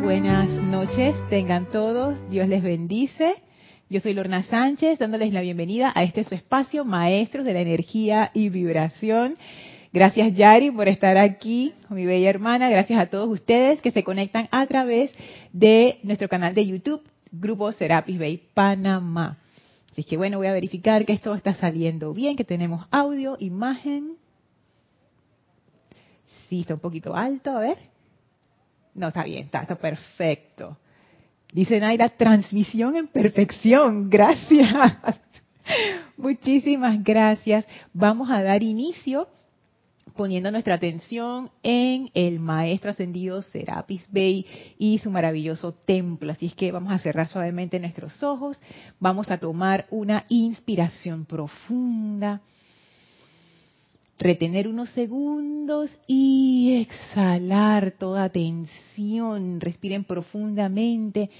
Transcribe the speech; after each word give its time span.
Buenas 0.00 0.48
noches, 0.48 1.14
tengan 1.28 1.70
todos, 1.70 2.18
Dios 2.30 2.48
les 2.48 2.62
bendice. 2.62 3.34
Yo 3.90 4.00
soy 4.00 4.14
Lorna 4.14 4.44
Sánchez, 4.44 4.98
dándoles 4.98 5.32
la 5.32 5.40
bienvenida 5.40 5.92
a 5.94 6.04
este 6.04 6.22
su 6.24 6.34
espacio, 6.34 6.84
Maestros 6.84 7.44
de 7.44 7.52
la 7.52 7.60
Energía 7.60 8.30
y 8.32 8.48
Vibración. 8.48 9.36
Gracias 9.92 10.34
Yari 10.34 10.70
por 10.70 10.88
estar 10.88 11.18
aquí, 11.18 11.72
mi 11.90 12.06
bella 12.06 12.30
hermana. 12.30 12.70
Gracias 12.70 12.98
a 13.00 13.06
todos 13.06 13.28
ustedes 13.28 13.82
que 13.82 13.90
se 13.90 14.04
conectan 14.04 14.48
a 14.52 14.66
través 14.66 15.12
de 15.52 15.98
nuestro 16.04 16.28
canal 16.28 16.54
de 16.54 16.66
YouTube, 16.66 17.02
Grupo 17.32 17.72
Serapis 17.72 18.18
Bay 18.18 18.40
Panamá. 18.54 19.38
Así 19.90 20.04
que 20.04 20.16
bueno, 20.16 20.38
voy 20.38 20.46
a 20.46 20.52
verificar 20.52 21.04
que 21.04 21.12
esto 21.12 21.34
está 21.34 21.54
saliendo 21.54 22.14
bien, 22.14 22.36
que 22.36 22.44
tenemos 22.44 22.86
audio, 22.92 23.36
imagen. 23.40 24.16
Sí, 26.48 26.60
está 26.60 26.74
un 26.74 26.80
poquito 26.80 27.16
alto, 27.16 27.50
a 27.50 27.60
ver. 27.60 27.97
No, 28.94 29.08
está 29.08 29.24
bien, 29.24 29.44
está, 29.52 29.64
perfecto. 29.76 30.76
Dice 31.52 31.80
Naira, 31.80 32.10
transmisión 32.10 32.96
en 32.96 33.08
perfección. 33.08 34.10
Gracias. 34.10 34.70
Muchísimas 36.16 37.02
gracias. 37.02 37.66
Vamos 37.92 38.30
a 38.30 38.42
dar 38.42 38.62
inicio 38.62 39.28
poniendo 40.18 40.50
nuestra 40.50 40.74
atención 40.74 41.50
en 41.62 42.10
el 42.12 42.40
maestro 42.40 42.90
ascendido 42.90 43.40
Serapis 43.40 44.02
Bey 44.10 44.44
y 44.76 44.98
su 44.98 45.10
maravilloso 45.10 45.72
templo. 45.72 46.32
Así 46.32 46.46
es 46.46 46.54
que 46.54 46.72
vamos 46.72 46.92
a 46.92 46.98
cerrar 46.98 47.28
suavemente 47.28 47.78
nuestros 47.78 48.22
ojos, 48.22 48.60
vamos 48.98 49.30
a 49.30 49.38
tomar 49.38 49.86
una 49.90 50.24
inspiración 50.28 51.24
profunda, 51.24 52.40
retener 54.18 54.66
unos 54.66 54.90
segundos 54.90 55.90
y 56.06 56.80
exhalar 56.82 57.92
toda 57.92 58.28
tensión. 58.28 59.60
Respiren 59.60 60.04
profundamente, 60.04 61.30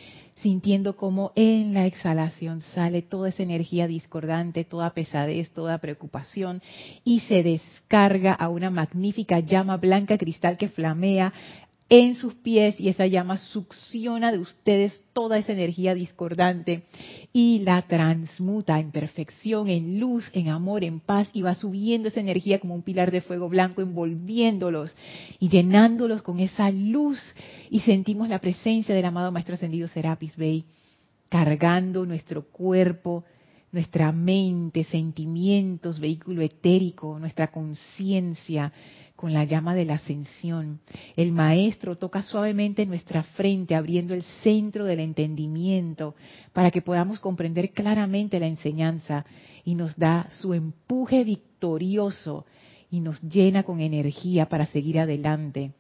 sintiendo 0.42 0.96
como 0.96 1.32
en 1.34 1.74
la 1.74 1.86
exhalación 1.86 2.60
sale 2.60 3.02
toda 3.02 3.30
esa 3.30 3.42
energía 3.42 3.88
discordante, 3.88 4.64
toda 4.64 4.94
pesadez, 4.94 5.50
toda 5.50 5.78
preocupación 5.78 6.62
y 7.04 7.20
se 7.20 7.42
descarga 7.42 8.32
a 8.34 8.48
una 8.48 8.70
magnífica 8.70 9.40
llama 9.40 9.76
blanca 9.76 10.16
cristal 10.16 10.56
que 10.56 10.68
flamea 10.68 11.32
en 11.90 12.16
sus 12.16 12.34
pies 12.34 12.78
y 12.78 12.88
esa 12.88 13.06
llama 13.06 13.38
succiona 13.38 14.30
de 14.30 14.38
ustedes 14.38 15.02
toda 15.14 15.38
esa 15.38 15.52
energía 15.52 15.94
discordante 15.94 16.82
y 17.32 17.60
la 17.60 17.82
transmuta 17.82 18.78
en 18.78 18.90
perfección, 18.90 19.68
en 19.68 19.98
luz, 19.98 20.30
en 20.34 20.48
amor, 20.48 20.84
en 20.84 21.00
paz 21.00 21.28
y 21.32 21.40
va 21.42 21.54
subiendo 21.54 22.08
esa 22.08 22.20
energía 22.20 22.58
como 22.58 22.74
un 22.74 22.82
pilar 22.82 23.10
de 23.10 23.22
fuego 23.22 23.48
blanco 23.48 23.80
envolviéndolos 23.80 24.94
y 25.38 25.48
llenándolos 25.48 26.20
con 26.20 26.40
esa 26.40 26.70
luz 26.70 27.18
y 27.70 27.80
sentimos 27.80 28.28
la 28.28 28.40
presencia 28.40 28.94
del 28.94 29.06
amado 29.06 29.32
Maestro 29.32 29.54
Ascendido 29.54 29.88
Serapis 29.88 30.36
Bey 30.36 30.66
cargando 31.30 32.04
nuestro 32.04 32.48
cuerpo, 32.48 33.24
nuestra 33.72 34.12
mente, 34.12 34.84
sentimientos, 34.84 36.00
vehículo 36.00 36.42
etérico, 36.42 37.18
nuestra 37.18 37.50
conciencia, 37.50 38.72
con 39.18 39.32
la 39.32 39.42
llama 39.42 39.74
de 39.74 39.84
la 39.84 39.94
ascensión. 39.94 40.78
El 41.16 41.32
maestro 41.32 41.98
toca 41.98 42.22
suavemente 42.22 42.86
nuestra 42.86 43.24
frente, 43.24 43.74
abriendo 43.74 44.14
el 44.14 44.22
centro 44.44 44.84
del 44.84 45.00
entendimiento 45.00 46.14
para 46.52 46.70
que 46.70 46.82
podamos 46.82 47.18
comprender 47.18 47.72
claramente 47.72 48.38
la 48.38 48.46
enseñanza 48.46 49.26
y 49.64 49.74
nos 49.74 49.96
da 49.96 50.28
su 50.30 50.54
empuje 50.54 51.24
victorioso 51.24 52.46
y 52.92 53.00
nos 53.00 53.20
llena 53.20 53.64
con 53.64 53.80
energía 53.80 54.48
para 54.48 54.66
seguir 54.66 55.00
adelante 55.00 55.72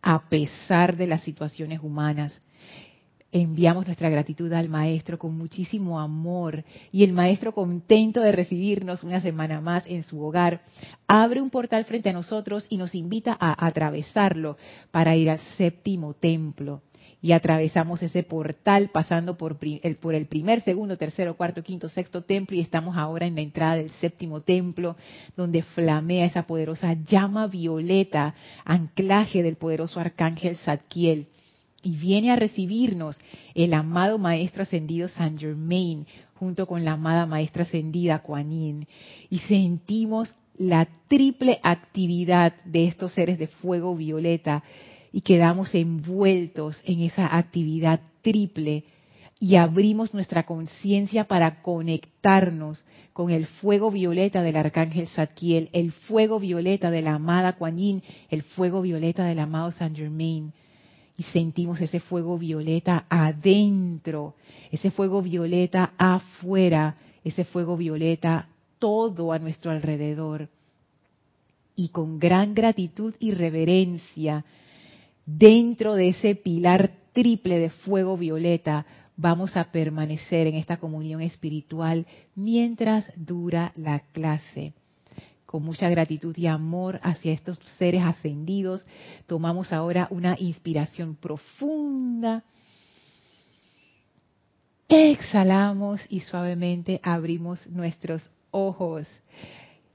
a 0.00 0.30
pesar 0.30 0.96
de 0.96 1.06
las 1.06 1.22
situaciones 1.24 1.80
humanas 1.82 2.40
enviamos 3.30 3.86
nuestra 3.86 4.08
gratitud 4.08 4.52
al 4.52 4.68
Maestro 4.68 5.18
con 5.18 5.36
muchísimo 5.36 6.00
amor 6.00 6.64
y 6.90 7.04
el 7.04 7.12
Maestro 7.12 7.52
contento 7.52 8.20
de 8.20 8.32
recibirnos 8.32 9.02
una 9.02 9.20
semana 9.20 9.60
más 9.60 9.84
en 9.86 10.02
su 10.02 10.22
hogar, 10.22 10.62
abre 11.06 11.42
un 11.42 11.50
portal 11.50 11.84
frente 11.84 12.08
a 12.08 12.14
nosotros 12.14 12.66
y 12.70 12.78
nos 12.78 12.94
invita 12.94 13.36
a 13.38 13.66
atravesarlo 13.66 14.56
para 14.90 15.14
ir 15.16 15.30
al 15.30 15.38
séptimo 15.56 16.14
templo. 16.14 16.82
Y 17.20 17.32
atravesamos 17.32 18.00
ese 18.00 18.22
portal 18.22 18.90
pasando 18.92 19.36
por 19.36 19.58
el, 19.60 20.26
primer, 20.26 20.60
segundo, 20.60 20.96
tercero, 20.96 21.36
cuarto, 21.36 21.64
quinto, 21.64 21.88
sexto 21.88 22.22
templo 22.22 22.56
y 22.56 22.60
estamos 22.60 22.96
ahora 22.96 23.26
en 23.26 23.34
la 23.34 23.40
entrada 23.40 23.74
del 23.74 23.90
séptimo 23.90 24.42
templo 24.42 24.94
donde 25.36 25.62
flamea 25.62 26.26
esa 26.26 26.46
poderosa 26.46 26.92
llama 26.92 27.48
violeta, 27.48 28.36
anclaje 28.64 29.42
del 29.42 29.56
poderoso 29.56 29.98
arcángel 29.98 30.56
Zadkiel 30.58 31.26
y 31.82 31.96
viene 31.96 32.30
a 32.30 32.36
recibirnos 32.36 33.18
el 33.54 33.72
amado 33.72 34.18
Maestro 34.18 34.62
Ascendido 34.62 35.08
Saint 35.08 35.38
Germain 35.38 36.06
junto 36.34 36.66
con 36.66 36.84
la 36.84 36.92
amada 36.92 37.26
Maestra 37.26 37.62
Ascendida 37.62 38.20
Kuan. 38.20 38.86
Y 39.30 39.38
sentimos 39.48 40.32
la 40.56 40.88
triple 41.08 41.60
actividad 41.62 42.54
de 42.64 42.88
estos 42.88 43.12
seres 43.12 43.38
de 43.38 43.46
fuego 43.46 43.94
violeta 43.96 44.62
y 45.12 45.20
quedamos 45.20 45.74
envueltos 45.74 46.80
en 46.84 47.00
esa 47.00 47.36
actividad 47.36 48.00
triple 48.22 48.84
y 49.40 49.54
abrimos 49.54 50.14
nuestra 50.14 50.44
conciencia 50.46 51.24
para 51.24 51.62
conectarnos 51.62 52.84
con 53.12 53.30
el 53.30 53.46
fuego 53.46 53.92
violeta 53.92 54.42
del 54.42 54.56
arcángel 54.56 55.06
Zadkiel, 55.06 55.70
el 55.72 55.92
fuego 55.92 56.40
violeta 56.40 56.90
de 56.90 57.02
la 57.02 57.14
amada 57.14 57.54
Kuan 57.54 58.02
el 58.30 58.42
fuego 58.42 58.82
violeta 58.82 59.24
del 59.24 59.38
amado 59.38 59.70
Saint 59.70 59.96
Germain 59.96 60.52
y 61.18 61.24
sentimos 61.24 61.80
ese 61.80 61.98
fuego 61.98 62.38
violeta 62.38 63.04
adentro, 63.08 64.36
ese 64.70 64.92
fuego 64.92 65.20
violeta 65.20 65.92
afuera, 65.98 66.96
ese 67.24 67.44
fuego 67.44 67.76
violeta 67.76 68.48
todo 68.78 69.32
a 69.32 69.40
nuestro 69.40 69.72
alrededor. 69.72 70.48
Y 71.74 71.88
con 71.88 72.20
gran 72.20 72.54
gratitud 72.54 73.14
y 73.18 73.32
reverencia, 73.32 74.44
dentro 75.26 75.94
de 75.94 76.10
ese 76.10 76.36
pilar 76.36 76.92
triple 77.12 77.58
de 77.58 77.70
fuego 77.70 78.16
violeta, 78.16 78.86
vamos 79.16 79.56
a 79.56 79.72
permanecer 79.72 80.46
en 80.46 80.54
esta 80.54 80.76
comunión 80.76 81.20
espiritual 81.20 82.06
mientras 82.36 83.10
dura 83.16 83.72
la 83.74 83.98
clase 84.12 84.72
con 85.48 85.62
mucha 85.62 85.88
gratitud 85.88 86.36
y 86.36 86.46
amor 86.46 87.00
hacia 87.02 87.32
estos 87.32 87.58
seres 87.78 88.04
ascendidos, 88.04 88.84
tomamos 89.26 89.72
ahora 89.72 90.06
una 90.10 90.36
inspiración 90.38 91.16
profunda. 91.16 92.44
Exhalamos 94.90 96.02
y 96.10 96.20
suavemente 96.20 97.00
abrimos 97.02 97.66
nuestros 97.66 98.30
ojos. 98.50 99.06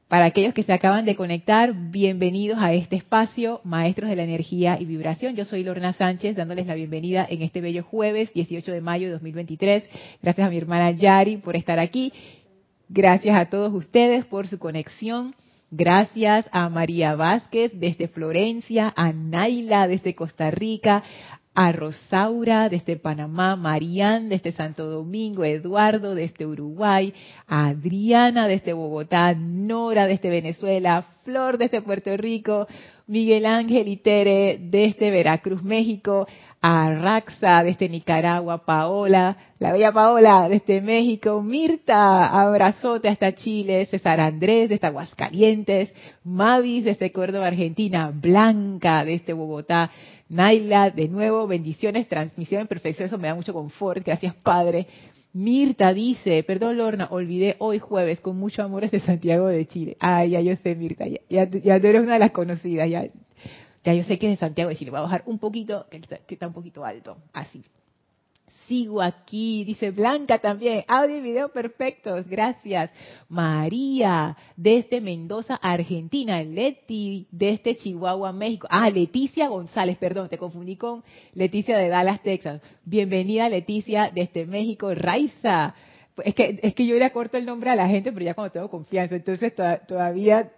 Para 0.08 0.26
aquellos 0.26 0.56
que 0.56 0.64
se 0.64 0.74
acaban 0.74 1.06
de 1.06 1.16
conectar, 1.16 1.72
bienvenidos 1.74 2.58
a 2.60 2.74
este 2.74 2.96
espacio, 2.96 3.62
Maestros 3.64 4.10
de 4.10 4.16
la 4.16 4.24
Energía 4.24 4.78
y 4.80 4.86
Vibración. 4.86 5.36
Yo 5.36 5.46
soy 5.46 5.64
Lorna 5.64 5.94
Sánchez, 5.94 6.36
dándoles 6.36 6.66
la 6.66 6.74
bienvenida 6.74 7.28
en 7.30 7.44
este 7.44 7.62
bello 7.62 7.84
jueves, 7.84 8.34
18 8.34 8.72
de 8.72 8.82
mayo 8.82 9.06
de 9.06 9.14
2023. 9.14 9.84
Gracias 10.20 10.48
a 10.48 10.50
mi 10.50 10.58
hermana 10.58 10.90
Yari 10.90 11.38
por 11.38 11.56
estar 11.56 11.78
aquí. 11.78 12.12
Gracias 12.96 13.36
a 13.36 13.46
todos 13.46 13.74
ustedes 13.74 14.24
por 14.26 14.46
su 14.46 14.60
conexión. 14.60 15.34
Gracias 15.72 16.46
a 16.52 16.70
María 16.70 17.16
Vázquez 17.16 17.72
desde 17.74 18.08
Florencia, 18.08 18.94
a 18.96 19.12
Naila 19.12 19.88
desde 19.88 20.14
Costa 20.14 20.52
Rica, 20.52 21.02
a 21.56 21.72
Rosaura 21.72 22.70
desde 22.70 22.98
Panamá, 22.98 23.56
Marían 23.56 24.30
desde 24.30 24.52
Santo 24.52 24.86
Domingo, 24.92 25.44
Eduardo 25.44 26.14
desde 26.14 26.46
Uruguay, 26.46 27.16
a 27.48 27.70
Adriana 27.70 28.48
desde 28.48 28.74
Bogotá, 28.74 29.34
Nora 29.34 30.06
desde 30.06 30.30
Venezuela, 30.30 31.04
Flor 31.24 31.58
desde 31.58 31.82
Puerto 31.82 32.16
Rico, 32.16 32.68
Miguel 33.08 33.48
Ángel 33.48 33.88
y 33.88 33.98
Tere 33.98 34.60
desde 34.62 35.10
Veracruz, 35.10 35.64
México, 35.64 36.28
a 36.66 36.94
Raxa 36.94 37.62
desde 37.62 37.90
Nicaragua, 37.90 38.64
Paola, 38.64 39.36
la 39.60 39.74
bella 39.74 39.92
Paola 39.92 40.48
desde 40.48 40.80
México, 40.80 41.42
Mirta, 41.42 42.28
abrazote 42.28 43.10
hasta 43.10 43.36
Chile, 43.36 43.86
César 43.88 44.22
Andrés 44.22 44.70
desde 44.70 44.88
Aguascalientes, 44.88 45.94
Mavis 46.24 46.86
desde 46.86 47.12
Córdoba, 47.12 47.48
Argentina, 47.48 48.14
Blanca 48.16 49.04
desde 49.04 49.34
Bogotá, 49.34 49.92
Naila, 50.30 50.90
de 50.90 51.10
nuevo, 51.10 51.48
bendiciones, 51.48 52.08
transmisión 52.08 52.62
en 52.62 52.68
perfección, 52.68 53.08
eso 53.08 53.18
me 53.18 53.28
da 53.28 53.36
mucho 53.36 53.52
confort, 53.52 54.02
gracias 54.06 54.34
Padre. 54.36 54.88
Mirta 55.34 55.94
dice, 55.94 56.44
perdón 56.44 56.78
Lorna, 56.78 57.10
olvidé 57.12 57.58
hoy 57.60 57.80
jueves 57.80 58.22
con 58.22 58.38
mucho 58.38 58.64
amor 58.64 58.84
desde 58.84 59.02
Santiago 59.02 59.48
de 59.48 59.68
Chile. 59.68 59.98
Ay, 60.00 60.30
ya 60.30 60.40
yo 60.40 60.56
sé 60.64 60.78
Mirta, 60.78 61.08
ya, 61.08 61.20
ya, 61.30 61.46
ya 61.46 61.82
tú 61.82 61.88
eres 61.88 62.04
una 62.04 62.14
de 62.14 62.20
las 62.20 62.32
conocidas, 62.32 62.90
ya, 62.90 63.06
ya 63.84 63.94
yo 63.94 64.04
sé 64.04 64.18
que 64.18 64.28
es 64.32 64.40
de 64.40 64.46
Santiago 64.46 64.70
de 64.70 64.76
Chile. 64.76 64.92
Voy 64.92 65.00
a 65.00 65.04
bajar 65.04 65.24
un 65.26 65.40
poquito, 65.40 65.86
que 65.90 66.02
está, 66.28 66.48
un 66.48 66.54
poquito 66.54 66.86
alto. 66.86 67.18
Así. 67.34 67.64
Sigo 68.68 69.02
aquí, 69.02 69.66
dice 69.66 69.92
Blanca 69.92 70.40
también. 70.40 70.86
Audio 70.88 71.18
y 71.18 71.22
video 71.22 71.50
perfectos, 71.50 72.26
gracias. 72.28 72.92
María, 73.28 74.38
desde 74.56 75.02
Mendoza, 75.02 75.56
Argentina. 75.56 76.42
Leti, 76.42 77.28
desde 77.30 77.76
Chihuahua, 77.76 78.32
México. 78.32 78.68
Ah, 78.70 78.90
Leticia 78.90 79.50
González, 79.50 79.98
perdón, 79.98 80.30
te 80.30 80.38
confundí 80.38 80.78
con 80.78 81.04
Leticia 81.34 81.78
de 81.78 81.90
Dallas, 81.90 82.24
Texas. 82.24 82.62
Bienvenida, 82.86 83.50
Leticia, 83.50 84.12
desde 84.16 84.46
México. 84.46 84.94
Raiza, 84.96 85.76
es 86.24 86.34
que, 86.34 86.58
es 86.62 86.74
que 86.74 86.86
yo 86.86 86.96
le 86.98 87.12
corto 87.12 87.38
el 87.38 87.46
nombre 87.46 87.70
a 87.70 87.76
la 87.76 87.90
gente, 87.90 88.14
pero 88.14 88.24
ya 88.24 88.34
cuando 88.34 88.54
tengo 88.54 88.70
confianza, 88.70 89.16
entonces 89.16 89.54
todavía, 89.88 90.54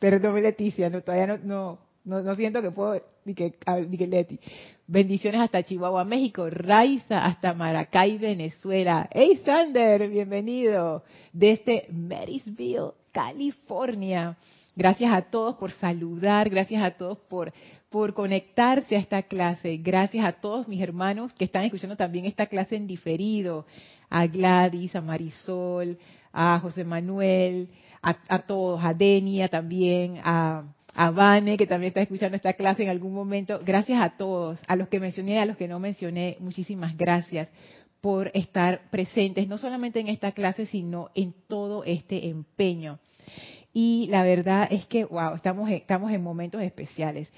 perdón 0.00 0.42
Leticia, 0.42 0.90
no, 0.90 1.02
todavía 1.02 1.26
no, 1.26 1.38
no, 1.38 1.89
no, 2.04 2.34
siento 2.34 2.62
que 2.62 2.70
puedo, 2.70 3.00
ni 3.24 3.34
que, 3.34 3.54
ni 3.88 3.98
que 3.98 4.06
Leti. 4.06 4.40
Bendiciones 4.86 5.40
hasta 5.40 5.62
Chihuahua, 5.62 6.04
México, 6.04 6.48
Raiza 6.48 7.24
hasta 7.24 7.54
Maracay, 7.54 8.18
Venezuela. 8.18 9.08
Hey 9.12 9.40
Sander, 9.44 10.08
bienvenido 10.08 11.04
desde 11.32 11.86
Marysville, 11.90 12.92
California. 13.12 14.36
Gracias 14.74 15.12
a 15.12 15.22
todos 15.22 15.56
por 15.56 15.72
saludar, 15.72 16.48
gracias 16.48 16.82
a 16.82 16.92
todos 16.92 17.18
por, 17.18 17.52
por 17.90 18.14
conectarse 18.14 18.96
a 18.96 19.00
esta 19.00 19.22
clase, 19.24 19.76
gracias 19.76 20.24
a 20.24 20.32
todos 20.32 20.68
mis 20.68 20.80
hermanos 20.80 21.34
que 21.34 21.44
están 21.44 21.64
escuchando 21.64 21.96
también 21.96 22.24
esta 22.24 22.46
clase 22.46 22.76
en 22.76 22.86
diferido, 22.86 23.66
a 24.08 24.26
Gladys, 24.26 24.96
a 24.96 25.02
Marisol, 25.02 25.98
a 26.32 26.58
José 26.60 26.84
Manuel, 26.84 27.68
a, 28.02 28.38
todos, 28.38 28.82
a 28.82 28.94
Denia 28.94 29.48
también, 29.48 30.20
a, 30.24 30.64
a 31.00 31.10
Vane, 31.10 31.56
que 31.56 31.66
también 31.66 31.88
está 31.88 32.02
escuchando 32.02 32.36
esta 32.36 32.52
clase 32.52 32.82
en 32.82 32.90
algún 32.90 33.14
momento. 33.14 33.58
Gracias 33.64 34.02
a 34.02 34.18
todos, 34.18 34.58
a 34.66 34.76
los 34.76 34.88
que 34.88 35.00
mencioné, 35.00 35.40
a 35.40 35.46
los 35.46 35.56
que 35.56 35.66
no 35.66 35.80
mencioné, 35.80 36.36
muchísimas 36.40 36.94
gracias 36.94 37.48
por 38.02 38.30
estar 38.34 38.90
presentes, 38.90 39.48
no 39.48 39.56
solamente 39.56 40.00
en 40.00 40.08
esta 40.08 40.32
clase, 40.32 40.66
sino 40.66 41.08
en 41.14 41.32
todo 41.48 41.84
este 41.84 42.28
empeño. 42.28 42.98
Y 43.72 44.08
la 44.10 44.24
verdad 44.24 44.68
es 44.70 44.84
que, 44.88 45.06
wow, 45.06 45.36
estamos, 45.36 45.70
estamos 45.70 46.12
en 46.12 46.22
momentos 46.22 46.60
especiales. 46.60 47.32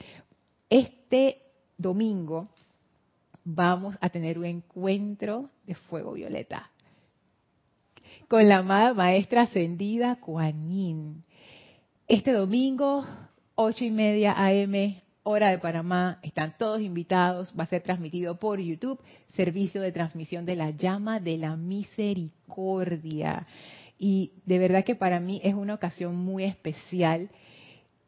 Este 0.69 1.39
domingo 1.79 2.49
vamos 3.45 3.97
a 4.01 4.09
tener 4.09 4.41
un 4.41 4.47
encuentro 4.47 5.51
de 5.67 5.77
fuego 5.77 6.15
violeta 6.15 6.69
con 8.27 8.49
la 8.49 8.59
amada 8.59 8.93
maestra 8.93 9.43
ascendida 9.43 10.17
Kuan. 10.17 11.23
Este 12.09 12.33
domingo, 12.33 13.07
ocho 13.63 13.85
y 13.85 13.91
media 13.91 14.33
AM, 14.33 15.01
hora 15.23 15.51
de 15.51 15.59
Panamá, 15.59 16.19
están 16.23 16.55
todos 16.59 16.81
invitados, 16.81 17.53
va 17.59 17.65
a 17.65 17.69
ser 17.69 17.83
transmitido 17.83 18.39
por 18.39 18.61
YouTube, 18.61 19.01
servicio 19.35 19.81
de 19.81 19.93
transmisión 19.93 20.45
de 20.45 20.57
la 20.57 20.71
llama 20.71 21.21
de 21.21 21.39
la 21.39 21.57
misericordia. 21.57 23.47
Y 23.99 24.33
de 24.47 24.59
verdad 24.59 24.85
que 24.85 24.95
para 24.95 25.21
mí 25.21 25.41
es 25.45 25.55
una 25.55 25.75
ocasión 25.75 26.17
muy 26.17 26.45
especial 26.45 27.31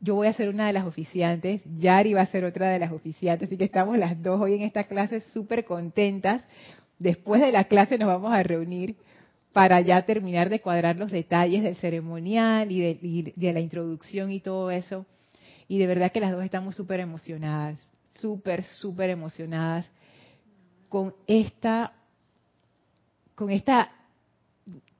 yo 0.05 0.15
voy 0.17 0.27
a 0.27 0.35
ser 0.35 0.51
una 0.51 0.67
de 0.67 0.75
las 0.75 0.85
oficiantes, 0.85 1.63
Yari 1.79 2.13
va 2.13 2.21
a 2.21 2.27
ser 2.27 2.45
otra 2.45 2.69
de 2.69 2.79
las 2.79 2.93
oficiantes, 2.93 3.49
así 3.49 3.57
que 3.57 3.65
estamos 3.65 3.97
las 3.97 4.23
dos 4.23 4.39
hoy 4.39 4.53
en 4.53 4.61
esta 4.61 4.85
clase 4.85 5.21
súper 5.21 5.65
contentas. 5.65 6.45
Después 6.99 7.41
de 7.41 7.51
la 7.51 7.65
clase 7.65 7.97
nos 7.97 8.09
vamos 8.09 8.35
a 8.35 8.43
reunir 8.43 8.97
para 9.55 9.81
ya 9.81 10.05
terminar 10.05 10.51
de 10.51 10.61
cuadrar 10.61 10.97
los 10.97 11.11
detalles 11.11 11.63
del 11.63 11.77
ceremonial 11.77 12.71
y 12.71 12.81
de, 12.81 13.33
de 13.35 13.53
la 13.55 13.61
introducción 13.61 14.31
y 14.31 14.41
todo 14.41 14.71
eso. 14.71 15.07
Y 15.69 15.79
de 15.79 15.87
verdad 15.87 16.13
que 16.13 16.21
las 16.21 16.33
dos 16.33 16.45
estamos 16.45 16.75
súper 16.75 17.01
emocionadas, 17.01 17.79
súper, 18.21 18.63
súper 18.65 19.11
emocionadas 19.11 19.91
con 20.89 21.15
esta, 21.27 21.93
con 23.35 23.51
esta, 23.51 23.91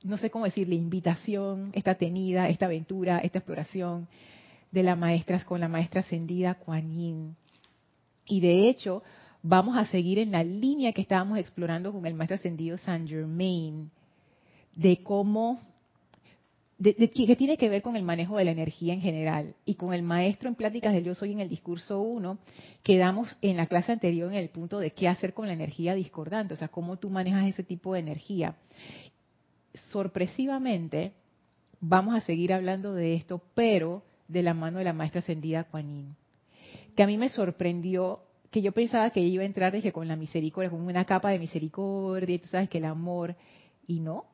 no 0.03 0.17
sé 0.17 0.29
cómo 0.29 0.45
decirle, 0.45 0.75
invitación, 0.75 1.71
esta 1.73 1.95
tenida, 1.95 2.49
esta 2.49 2.65
aventura, 2.65 3.19
esta 3.19 3.39
exploración 3.39 4.07
de 4.71 4.83
la 4.83 4.95
maestra 4.95 5.43
con 5.45 5.61
la 5.61 5.69
maestra 5.69 6.01
ascendida 6.01 6.55
Kuan 6.55 6.91
Yin. 6.91 7.35
Y 8.25 8.41
de 8.41 8.67
hecho, 8.67 9.03
vamos 9.41 9.77
a 9.77 9.85
seguir 9.85 10.19
en 10.19 10.31
la 10.31 10.43
línea 10.43 10.91
que 10.91 11.01
estábamos 11.01 11.37
explorando 11.37 11.93
con 11.93 12.05
el 12.05 12.13
maestro 12.15 12.35
ascendido 12.35 12.77
Saint 12.77 13.07
Germain, 13.07 13.89
de 14.75 15.01
cómo, 15.03 15.61
que 16.81 17.35
tiene 17.35 17.57
que 17.57 17.69
ver 17.69 17.81
con 17.81 17.95
el 17.95 18.03
manejo 18.03 18.37
de 18.37 18.45
la 18.45 18.51
energía 18.51 18.93
en 18.93 19.01
general. 19.01 19.55
Y 19.65 19.75
con 19.75 19.93
el 19.93 20.03
maestro 20.03 20.49
en 20.49 20.55
Pláticas 20.55 20.93
del 20.93 21.03
Yo 21.03 21.15
Soy 21.15 21.31
en 21.31 21.39
el 21.39 21.49
discurso 21.49 22.01
1, 22.01 22.37
quedamos 22.83 23.37
en 23.41 23.57
la 23.57 23.67
clase 23.67 23.91
anterior 23.91 24.31
en 24.31 24.37
el 24.37 24.49
punto 24.49 24.79
de 24.79 24.91
qué 24.91 25.07
hacer 25.07 25.33
con 25.33 25.47
la 25.47 25.53
energía 25.53 25.95
discordante, 25.95 26.53
o 26.53 26.57
sea, 26.57 26.67
cómo 26.67 26.97
tú 26.97 27.09
manejas 27.09 27.45
ese 27.47 27.63
tipo 27.63 27.93
de 27.93 27.99
energía. 27.99 28.55
Sorpresivamente, 29.73 31.13
vamos 31.79 32.15
a 32.15 32.21
seguir 32.21 32.53
hablando 32.53 32.93
de 32.93 33.15
esto, 33.15 33.41
pero 33.53 34.03
de 34.27 34.43
la 34.43 34.53
mano 34.53 34.79
de 34.79 34.85
la 34.85 34.93
maestra 34.93 35.19
ascendida 35.19 35.65
Kuan 35.65 36.15
que 36.95 37.03
a 37.03 37.07
mí 37.07 37.17
me 37.17 37.29
sorprendió 37.29 38.21
que 38.49 38.61
yo 38.61 38.71
pensaba 38.71 39.09
que 39.09 39.19
iba 39.19 39.43
a 39.43 39.45
entrar 39.45 39.73
dije, 39.73 39.91
con 39.91 40.07
la 40.07 40.15
misericordia, 40.15 40.69
con 40.69 40.81
una 40.81 41.03
capa 41.05 41.29
de 41.29 41.39
misericordia, 41.39 42.39
tú 42.39 42.47
sabes 42.47 42.69
que 42.69 42.77
el 42.77 42.85
amor, 42.85 43.35
y 43.85 43.99
no, 43.99 44.25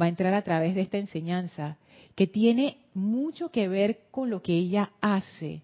va 0.00 0.06
a 0.06 0.08
entrar 0.08 0.34
a 0.34 0.42
través 0.42 0.74
de 0.74 0.82
esta 0.82 0.98
enseñanza, 0.98 1.76
que 2.14 2.26
tiene 2.26 2.78
mucho 2.94 3.50
que 3.50 3.68
ver 3.68 4.00
con 4.10 4.30
lo 4.30 4.42
que 4.42 4.52
ella 4.52 4.90
hace, 5.00 5.62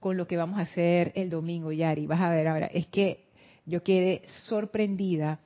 con 0.00 0.16
lo 0.16 0.26
que 0.26 0.36
vamos 0.36 0.58
a 0.58 0.62
hacer 0.62 1.12
el 1.14 1.30
domingo, 1.30 1.72
Yari. 1.72 2.06
Vas 2.06 2.20
a 2.20 2.30
ver 2.30 2.48
ahora, 2.48 2.66
es 2.66 2.86
que 2.86 3.24
yo 3.66 3.82
quedé 3.82 4.22
sorprendida, 4.48 5.38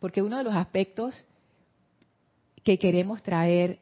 porque 0.00 0.22
uno 0.22 0.38
de 0.38 0.44
los 0.44 0.54
aspectos 0.54 1.24
que 2.64 2.78
queremos 2.78 3.22
traer 3.22 3.78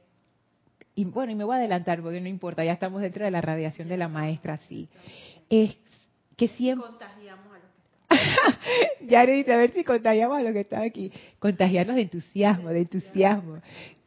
y 0.98 1.04
bueno, 1.04 1.30
y 1.30 1.34
me 1.34 1.44
voy 1.44 1.54
a 1.54 1.58
adelantar 1.58 2.00
porque 2.00 2.22
no 2.22 2.28
importa, 2.28 2.64
ya 2.64 2.72
estamos 2.72 3.02
dentro 3.02 3.24
de 3.26 3.30
la 3.30 3.42
radiación 3.42 3.86
de 3.86 3.98
la 3.98 4.08
maestra, 4.08 4.56
sí. 4.66 4.88
Es 5.50 5.76
que 6.38 6.48
siempre... 6.48 6.88
a 8.36 8.46
los 8.46 8.56
que 8.58 8.82
están 8.82 9.08
Ya 9.08 9.24
le 9.24 9.32
dice, 9.32 9.52
a 9.52 9.56
ver 9.56 9.70
si 9.72 9.84
contagiamos 9.84 10.38
a 10.38 10.42
los 10.42 10.52
que 10.52 10.60
están 10.60 10.82
aquí. 10.82 11.12
Contagiarnos 11.38 11.96
de 11.96 12.02
entusiasmo, 12.02 12.68
de 12.70 12.80
entusiasmo. 12.80 13.60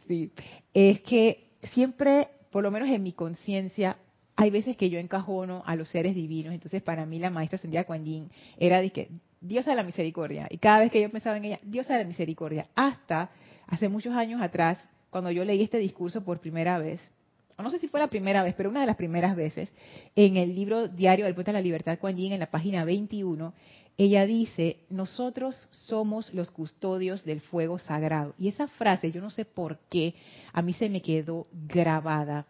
Sí. 0.08 0.32
Es 0.74 1.02
que 1.02 1.50
siempre, 1.72 2.28
por 2.52 2.64
lo 2.64 2.72
menos 2.72 2.90
en 2.90 3.04
mi 3.04 3.14
conciencia, 3.14 3.98
hay 4.36 4.52
veces 4.52 4.78
que 4.78 4.90
yo 4.90 5.00
encajono 5.00 5.64
a 5.66 5.76
los 5.76 5.90
seres 5.90 6.16
divinos. 6.16 6.54
Entonces, 6.54 6.82
para 6.82 7.06
mí, 7.06 7.20
la 7.20 7.30
maestra 7.30 7.58
Sendia 7.58 7.84
Kuan 7.84 8.06
Yin 8.06 8.30
era 8.58 8.82
de 8.82 8.92
que 8.92 9.10
Diosa 9.42 9.72
de 9.72 9.78
la 9.78 9.84
misericordia. 9.84 10.48
Y 10.50 10.58
cada 10.58 10.80
vez 10.80 10.92
que 10.92 11.02
yo 11.02 11.10
pensaba 11.10 11.38
en 11.38 11.46
ella, 11.46 11.60
Diosa 11.64 11.94
de 11.94 12.04
la 12.04 12.08
misericordia. 12.08 12.68
Hasta 12.76 13.30
hace 13.68 13.88
muchos 13.88 14.14
años 14.14 14.42
atrás, 14.42 14.78
cuando 15.10 15.32
yo 15.32 15.46
leí 15.46 15.62
este 15.62 15.78
discurso 15.78 16.24
por 16.24 16.40
primera 16.40 16.78
vez, 16.78 17.12
o 17.58 17.64
no 17.64 17.70
sé 17.70 17.80
si 17.80 17.88
fue 17.88 18.00
la 18.00 18.08
primera 18.08 18.44
vez, 18.44 18.54
pero 18.56 18.70
una 18.70 18.82
de 18.82 18.86
las 18.86 18.96
primeras 18.96 19.36
veces, 19.36 19.72
en 20.16 20.38
el 20.38 20.56
libro 20.56 20.88
Diario 20.88 21.26
del 21.26 21.36
Poeta 21.36 21.52
de 21.52 21.58
la 21.58 21.62
Libertad, 21.62 22.00
Kuan 22.00 22.16
Yin, 22.16 22.34
en 22.34 22.40
la 22.40 22.50
página 22.50 22.86
21, 22.86 23.54
ella 24.00 24.26
dice, 24.26 24.78
nosotros 24.90 25.68
somos 25.72 26.34
los 26.34 26.52
custodios 26.52 27.26
del 27.26 27.42
fuego 27.42 27.78
sagrado. 27.80 28.34
Y 28.40 28.48
esa 28.48 28.70
frase, 28.70 29.12
yo 29.12 29.20
no 29.20 29.30
sé 29.30 29.44
por 29.44 29.78
qué, 29.90 30.16
a 30.54 30.62
mí 30.62 30.72
se 30.72 30.88
me 30.88 31.02
quedó 31.02 31.48
grabada. 31.52 32.48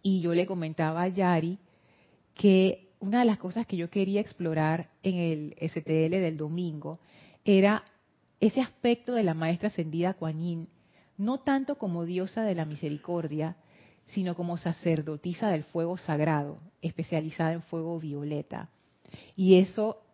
Y 0.00 0.20
yo 0.20 0.34
le 0.34 0.46
comentaba 0.46 1.02
a 1.02 1.08
Yari 1.08 1.58
que 2.34 2.86
una 3.00 3.18
de 3.18 3.24
las 3.24 3.38
cosas 3.38 3.66
que 3.66 3.76
yo 3.76 3.90
quería 3.90 4.20
explorar 4.20 4.90
en 5.02 5.16
el 5.16 5.56
STL 5.60 6.20
del 6.20 6.36
domingo 6.36 7.00
era 7.44 7.82
ese 8.38 8.60
aspecto 8.60 9.14
de 9.14 9.24
la 9.24 9.34
maestra 9.34 9.66
ascendida 9.66 10.14
Kuan 10.14 10.68
no 11.16 11.40
tanto 11.40 11.78
como 11.78 12.04
diosa 12.04 12.44
de 12.44 12.54
la 12.54 12.64
misericordia, 12.64 13.56
sino 14.06 14.36
como 14.36 14.56
sacerdotisa 14.56 15.48
del 15.48 15.64
fuego 15.64 15.98
sagrado, 15.98 16.58
especializada 16.80 17.54
en 17.54 17.62
fuego 17.62 17.98
violeta. 17.98 18.68
Y 19.34 19.56
eso 19.56 20.04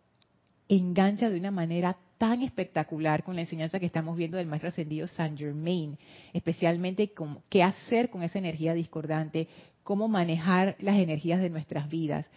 engancha 0.69 1.29
de 1.29 1.39
una 1.39 1.51
manera 1.51 1.97
tan 2.17 2.41
espectacular 2.41 3.23
con 3.23 3.35
la 3.35 3.41
enseñanza 3.41 3.79
que 3.79 3.85
estamos 3.85 4.15
viendo 4.17 4.37
del 4.37 4.47
maestro 4.47 4.69
ascendido 4.69 5.07
Saint 5.07 5.37
Germain, 5.37 5.97
especialmente 6.33 7.11
qué 7.49 7.63
hacer 7.63 8.09
con 8.09 8.23
esa 8.23 8.39
energía 8.39 8.73
discordante, 8.73 9.47
cómo 9.83 10.07
manejar 10.07 10.75
las 10.79 10.97
energías 10.97 11.41
de 11.41 11.49
nuestras 11.49 11.89
vidas. 11.89 12.27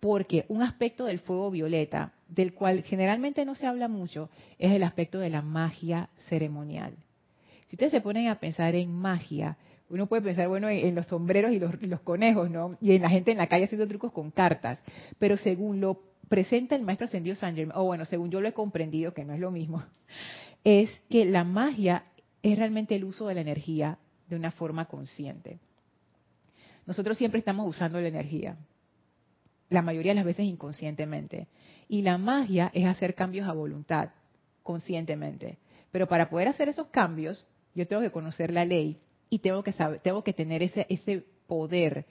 Porque 0.00 0.44
un 0.48 0.62
aspecto 0.62 1.04
del 1.04 1.20
fuego 1.20 1.50
violeta, 1.50 2.12
del 2.28 2.54
cual 2.54 2.82
generalmente 2.82 3.44
no 3.44 3.54
se 3.54 3.66
habla 3.66 3.88
mucho, 3.88 4.30
es 4.58 4.72
el 4.72 4.82
aspecto 4.82 5.18
de 5.18 5.30
la 5.30 5.42
magia 5.42 6.08
ceremonial. 6.28 6.94
Si 7.68 7.76
ustedes 7.76 7.92
se 7.92 8.00
ponen 8.00 8.28
a 8.28 8.40
pensar 8.40 8.74
en 8.74 8.92
magia, 8.92 9.56
uno 9.88 10.06
puede 10.06 10.22
pensar, 10.22 10.48
bueno, 10.48 10.68
en, 10.68 10.94
los 10.94 11.06
sombreros 11.06 11.52
y 11.52 11.58
los, 11.58 12.00
conejos, 12.00 12.50
¿no? 12.50 12.76
Y 12.80 12.92
en 12.92 13.02
la 13.02 13.10
gente 13.10 13.30
en 13.30 13.38
la 13.38 13.46
calle 13.46 13.66
haciendo 13.66 13.86
trucos 13.86 14.12
con 14.12 14.30
cartas. 14.30 14.78
Pero 15.18 15.36
según 15.36 15.80
lo 15.80 16.11
presenta 16.32 16.74
el 16.74 16.80
maestro 16.80 17.04
ascendido 17.04 17.36
San 17.36 17.54
Germain, 17.54 17.78
o 17.78 17.84
bueno, 17.84 18.06
según 18.06 18.30
yo 18.30 18.40
lo 18.40 18.48
he 18.48 18.54
comprendido, 18.54 19.12
que 19.12 19.22
no 19.22 19.34
es 19.34 19.38
lo 19.38 19.50
mismo, 19.50 19.84
es 20.64 20.88
que 21.10 21.26
la 21.26 21.44
magia 21.44 22.06
es 22.42 22.56
realmente 22.56 22.94
el 22.94 23.04
uso 23.04 23.26
de 23.26 23.34
la 23.34 23.42
energía 23.42 23.98
de 24.28 24.36
una 24.36 24.50
forma 24.50 24.86
consciente. 24.86 25.58
Nosotros 26.86 27.18
siempre 27.18 27.38
estamos 27.38 27.68
usando 27.68 28.00
la 28.00 28.08
energía, 28.08 28.56
la 29.68 29.82
mayoría 29.82 30.12
de 30.12 30.16
las 30.16 30.24
veces 30.24 30.46
inconscientemente. 30.46 31.48
Y 31.86 32.00
la 32.00 32.16
magia 32.16 32.70
es 32.72 32.86
hacer 32.86 33.14
cambios 33.14 33.46
a 33.46 33.52
voluntad 33.52 34.08
conscientemente. 34.62 35.58
Pero 35.90 36.08
para 36.08 36.30
poder 36.30 36.48
hacer 36.48 36.70
esos 36.70 36.86
cambios, 36.86 37.44
yo 37.74 37.86
tengo 37.86 38.00
que 38.00 38.10
conocer 38.10 38.54
la 38.54 38.64
ley 38.64 38.96
y 39.28 39.40
tengo 39.40 39.62
que 39.62 39.74
tengo 40.02 40.24
que 40.24 40.32
tener 40.32 40.62
ese, 40.62 40.86
ese 40.88 41.26
poder 41.46 42.06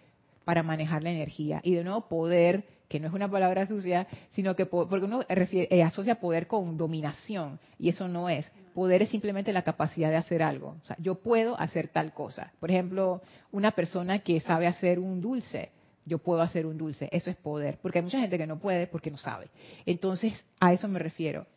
para 0.46 0.62
manejar 0.62 1.02
la 1.02 1.10
energía. 1.10 1.60
Y 1.64 1.74
de 1.74 1.84
nuevo, 1.84 2.08
poder, 2.08 2.81
que 2.92 3.00
no 3.00 3.08
es 3.08 3.14
una 3.14 3.32
palabra 3.32 3.66
sucia, 3.66 4.06
sino 4.32 4.54
que 4.54 4.66
porque 4.66 5.06
uno 5.06 5.24
eh, 5.30 5.82
asocia 5.82 6.16
poder 6.16 6.46
con 6.46 6.76
dominación, 6.76 7.58
y 7.80 7.88
eso 7.88 8.10
no 8.10 8.28
es. 8.28 8.52
Poder 8.74 9.02
es 9.02 9.10
simplemente 9.10 9.54
la 9.54 9.62
capacidad 9.62 10.10
de 10.10 10.18
hacer 10.18 10.44
algo. 10.44 10.76
O 10.84 10.86
sea, 10.86 10.98
yo 11.00 11.16
puedo 11.16 11.58
hacer 11.58 11.88
tal 11.88 12.14
cosa. 12.14 12.52
Por 12.60 12.70
ejemplo, 12.70 13.22
una 13.54 13.72
persona 13.72 14.20
que 14.20 14.42
sabe 14.42 14.68
hacer 14.68 15.00
un 15.00 15.22
dulce, 15.22 15.72
yo 16.06 16.18
puedo 16.18 16.42
hacer 16.42 16.66
un 16.66 16.78
dulce, 16.78 17.08
eso 17.14 17.30
es 17.30 17.38
poder, 17.38 17.78
porque 17.82 18.00
hay 18.00 18.04
mucha 18.04 18.20
gente 18.20 18.38
que 18.38 18.46
no 18.46 18.60
puede 18.60 18.88
porque 18.88 19.10
no 19.10 19.18
sabe. 19.18 19.48
Entonces, 19.86 20.34
a 20.60 20.74
eso 20.74 20.90
me 20.90 21.00
refiero. 21.00 21.48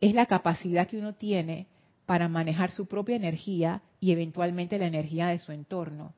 Es 0.00 0.14
la 0.14 0.26
capacidad 0.26 0.88
que 0.88 0.98
uno 0.98 1.14
tiene 1.14 1.68
para 2.06 2.26
manejar 2.26 2.72
su 2.72 2.86
propia 2.86 3.14
energía 3.14 3.82
y 4.00 4.10
eventualmente 4.10 4.80
la 4.80 4.88
energía 4.88 5.28
de 5.28 5.38
su 5.38 5.52
entorno. 5.52 6.12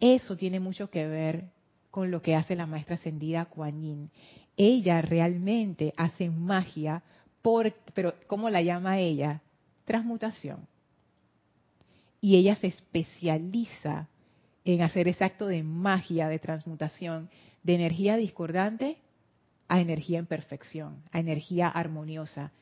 Eso 0.00 0.36
tiene 0.36 0.60
mucho 0.60 0.90
que 0.90 1.06
ver 1.06 1.44
con 1.90 2.10
lo 2.10 2.22
que 2.22 2.34
hace 2.34 2.56
la 2.56 2.66
maestra 2.66 2.96
ascendida 2.96 3.46
Kuan 3.46 3.80
Yin. 3.80 4.10
Ella 4.56 5.00
realmente 5.02 5.94
hace 5.96 6.30
magia, 6.30 7.02
pero 7.94 8.14
¿cómo 8.26 8.50
la 8.50 8.62
llama 8.62 8.98
ella? 8.98 9.40
Transmutación. 9.84 10.66
Y 12.20 12.36
ella 12.36 12.56
se 12.56 12.66
especializa 12.66 14.08
en 14.64 14.82
hacer 14.82 15.08
ese 15.08 15.24
acto 15.24 15.46
de 15.46 15.62
magia, 15.62 16.28
de 16.28 16.38
transmutación, 16.38 17.30
de 17.62 17.74
energía 17.74 18.16
discordante 18.16 18.98
a 19.68 19.80
energía 19.80 20.18
en 20.18 20.26
perfección, 20.26 21.02
a 21.12 21.20
energía 21.20 21.68
armoniosa. 21.68 22.52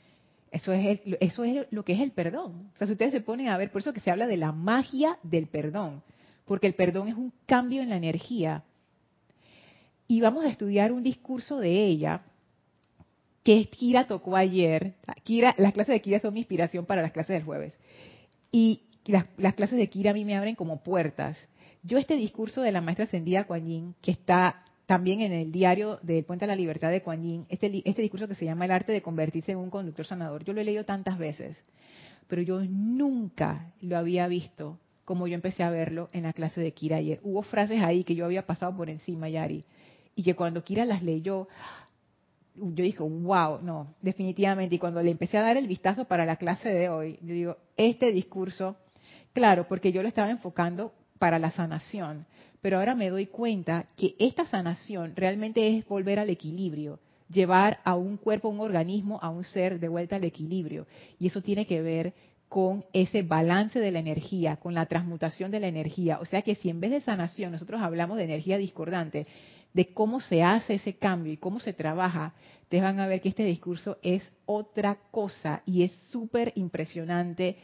Eso 0.50 0.72
es, 0.72 1.00
eso 1.20 1.44
es 1.44 1.66
lo 1.70 1.84
que 1.84 1.94
es 1.94 2.00
el 2.00 2.12
perdón. 2.12 2.70
O 2.74 2.78
sea, 2.78 2.86
si 2.86 2.92
ustedes 2.92 3.12
se 3.12 3.20
ponen 3.20 3.48
a 3.48 3.56
ver, 3.56 3.72
por 3.72 3.80
eso 3.80 3.92
que 3.92 4.00
se 4.00 4.10
habla 4.10 4.26
de 4.26 4.36
la 4.36 4.52
magia 4.52 5.18
del 5.22 5.46
perdón 5.46 6.02
porque 6.46 6.68
el 6.68 6.74
perdón 6.74 7.08
es 7.08 7.16
un 7.16 7.32
cambio 7.44 7.82
en 7.82 7.90
la 7.90 7.96
energía. 7.96 8.62
Y 10.08 10.20
vamos 10.20 10.44
a 10.44 10.48
estudiar 10.48 10.92
un 10.92 11.02
discurso 11.02 11.58
de 11.58 11.84
ella 11.84 12.22
que 13.42 13.64
Kira 13.66 14.06
tocó 14.06 14.36
ayer. 14.36 14.94
Kira, 15.24 15.54
las 15.58 15.72
clases 15.72 15.94
de 15.94 16.00
Kira 16.00 16.18
son 16.20 16.34
mi 16.34 16.40
inspiración 16.40 16.84
para 16.84 17.02
las 17.02 17.12
clases 17.12 17.34
del 17.34 17.44
jueves. 17.44 17.78
Y 18.52 18.82
las, 19.04 19.54
clases 19.54 19.78
de 19.78 19.88
Kira 19.88 20.10
a 20.10 20.14
mí 20.14 20.24
me 20.24 20.36
abren 20.36 20.54
como 20.54 20.82
puertas. 20.82 21.38
Yo 21.82 21.98
este 21.98 22.16
discurso 22.16 22.62
de 22.62 22.72
la 22.72 22.80
maestra 22.80 23.04
ascendida 23.04 23.44
Kuan 23.44 23.66
Yin, 23.66 23.94
que 24.00 24.10
está 24.10 24.64
también 24.86 25.20
en 25.20 25.32
el 25.32 25.52
diario 25.52 25.98
del 26.02 26.24
Puente 26.24 26.44
a 26.44 26.48
la 26.48 26.56
Libertad 26.56 26.90
de 26.90 27.02
Kuan 27.02 27.22
Yin, 27.22 27.46
este, 27.48 27.82
este 27.84 28.02
discurso 28.02 28.28
que 28.28 28.34
se 28.34 28.44
llama 28.44 28.64
El 28.64 28.70
arte 28.70 28.92
de 28.92 29.02
convertirse 29.02 29.52
en 29.52 29.58
un 29.58 29.70
conductor 29.70 30.06
sanador, 30.06 30.44
yo 30.44 30.52
lo 30.52 30.60
he 30.60 30.64
leído 30.64 30.84
tantas 30.84 31.18
veces, 31.18 31.56
pero 32.28 32.42
yo 32.42 32.60
nunca 32.62 33.72
lo 33.80 33.96
había 33.96 34.26
visto 34.28 34.78
como 35.04 35.28
yo 35.28 35.34
empecé 35.34 35.62
a 35.62 35.70
verlo 35.70 36.08
en 36.12 36.24
la 36.24 36.32
clase 36.32 36.60
de 36.60 36.72
Kira 36.72 36.96
ayer. 36.96 37.20
Hubo 37.22 37.42
frases 37.42 37.80
ahí 37.80 38.02
que 38.02 38.16
yo 38.16 38.24
había 38.24 38.44
pasado 38.44 38.76
por 38.76 38.90
encima, 38.90 39.28
Yari, 39.28 39.64
y 40.16 40.22
que 40.22 40.34
cuando 40.34 40.64
Kira 40.64 40.84
las 40.84 41.02
leyó, 41.02 41.46
yo 42.56 42.82
dije, 42.82 43.02
wow, 43.02 43.60
no, 43.62 43.94
definitivamente. 44.00 44.74
Y 44.74 44.78
cuando 44.78 45.02
le 45.02 45.10
empecé 45.10 45.36
a 45.36 45.42
dar 45.42 45.58
el 45.58 45.68
vistazo 45.68 46.06
para 46.06 46.24
la 46.24 46.36
clase 46.36 46.70
de 46.70 46.88
hoy, 46.88 47.18
yo 47.20 47.34
digo, 47.34 47.56
este 47.76 48.10
discurso, 48.10 48.76
claro, 49.34 49.68
porque 49.68 49.92
yo 49.92 50.02
lo 50.02 50.08
estaba 50.08 50.30
enfocando 50.30 50.92
para 51.18 51.38
la 51.38 51.50
sanación, 51.50 52.26
pero 52.62 52.78
ahora 52.78 52.94
me 52.94 53.10
doy 53.10 53.26
cuenta 53.26 53.86
que 53.96 54.16
esta 54.18 54.46
sanación 54.46 55.14
realmente 55.14 55.76
es 55.76 55.86
volver 55.86 56.18
al 56.18 56.30
equilibrio, 56.30 56.98
llevar 57.28 57.80
a 57.84 57.94
un 57.94 58.16
cuerpo, 58.16 58.48
a 58.48 58.52
un 58.52 58.60
organismo, 58.60 59.18
a 59.22 59.28
un 59.28 59.44
ser 59.44 59.78
de 59.78 59.88
vuelta 59.88 60.16
al 60.16 60.24
equilibrio. 60.24 60.86
Y 61.18 61.26
eso 61.26 61.42
tiene 61.42 61.66
que 61.66 61.82
ver 61.82 62.14
con 62.48 62.84
ese 62.92 63.22
balance 63.22 63.78
de 63.80 63.90
la 63.90 63.98
energía, 63.98 64.56
con 64.56 64.72
la 64.72 64.86
transmutación 64.86 65.50
de 65.50 65.60
la 65.60 65.68
energía. 65.68 66.18
O 66.20 66.24
sea 66.24 66.42
que 66.42 66.54
si 66.54 66.70
en 66.70 66.80
vez 66.80 66.90
de 66.90 67.00
sanación 67.00 67.52
nosotros 67.52 67.82
hablamos 67.82 68.16
de 68.16 68.24
energía 68.24 68.56
discordante, 68.56 69.26
de 69.76 69.92
cómo 69.92 70.20
se 70.20 70.42
hace 70.42 70.76
ese 70.76 70.94
cambio 70.94 71.34
y 71.34 71.36
cómo 71.36 71.60
se 71.60 71.74
trabaja, 71.74 72.32
te 72.70 72.80
van 72.80 72.98
a 72.98 73.06
ver 73.06 73.20
que 73.20 73.28
este 73.28 73.44
discurso 73.44 73.98
es 74.02 74.22
otra 74.46 74.96
cosa 75.10 75.60
y 75.66 75.82
es 75.82 75.92
súper 76.10 76.52
impresionante. 76.54 77.58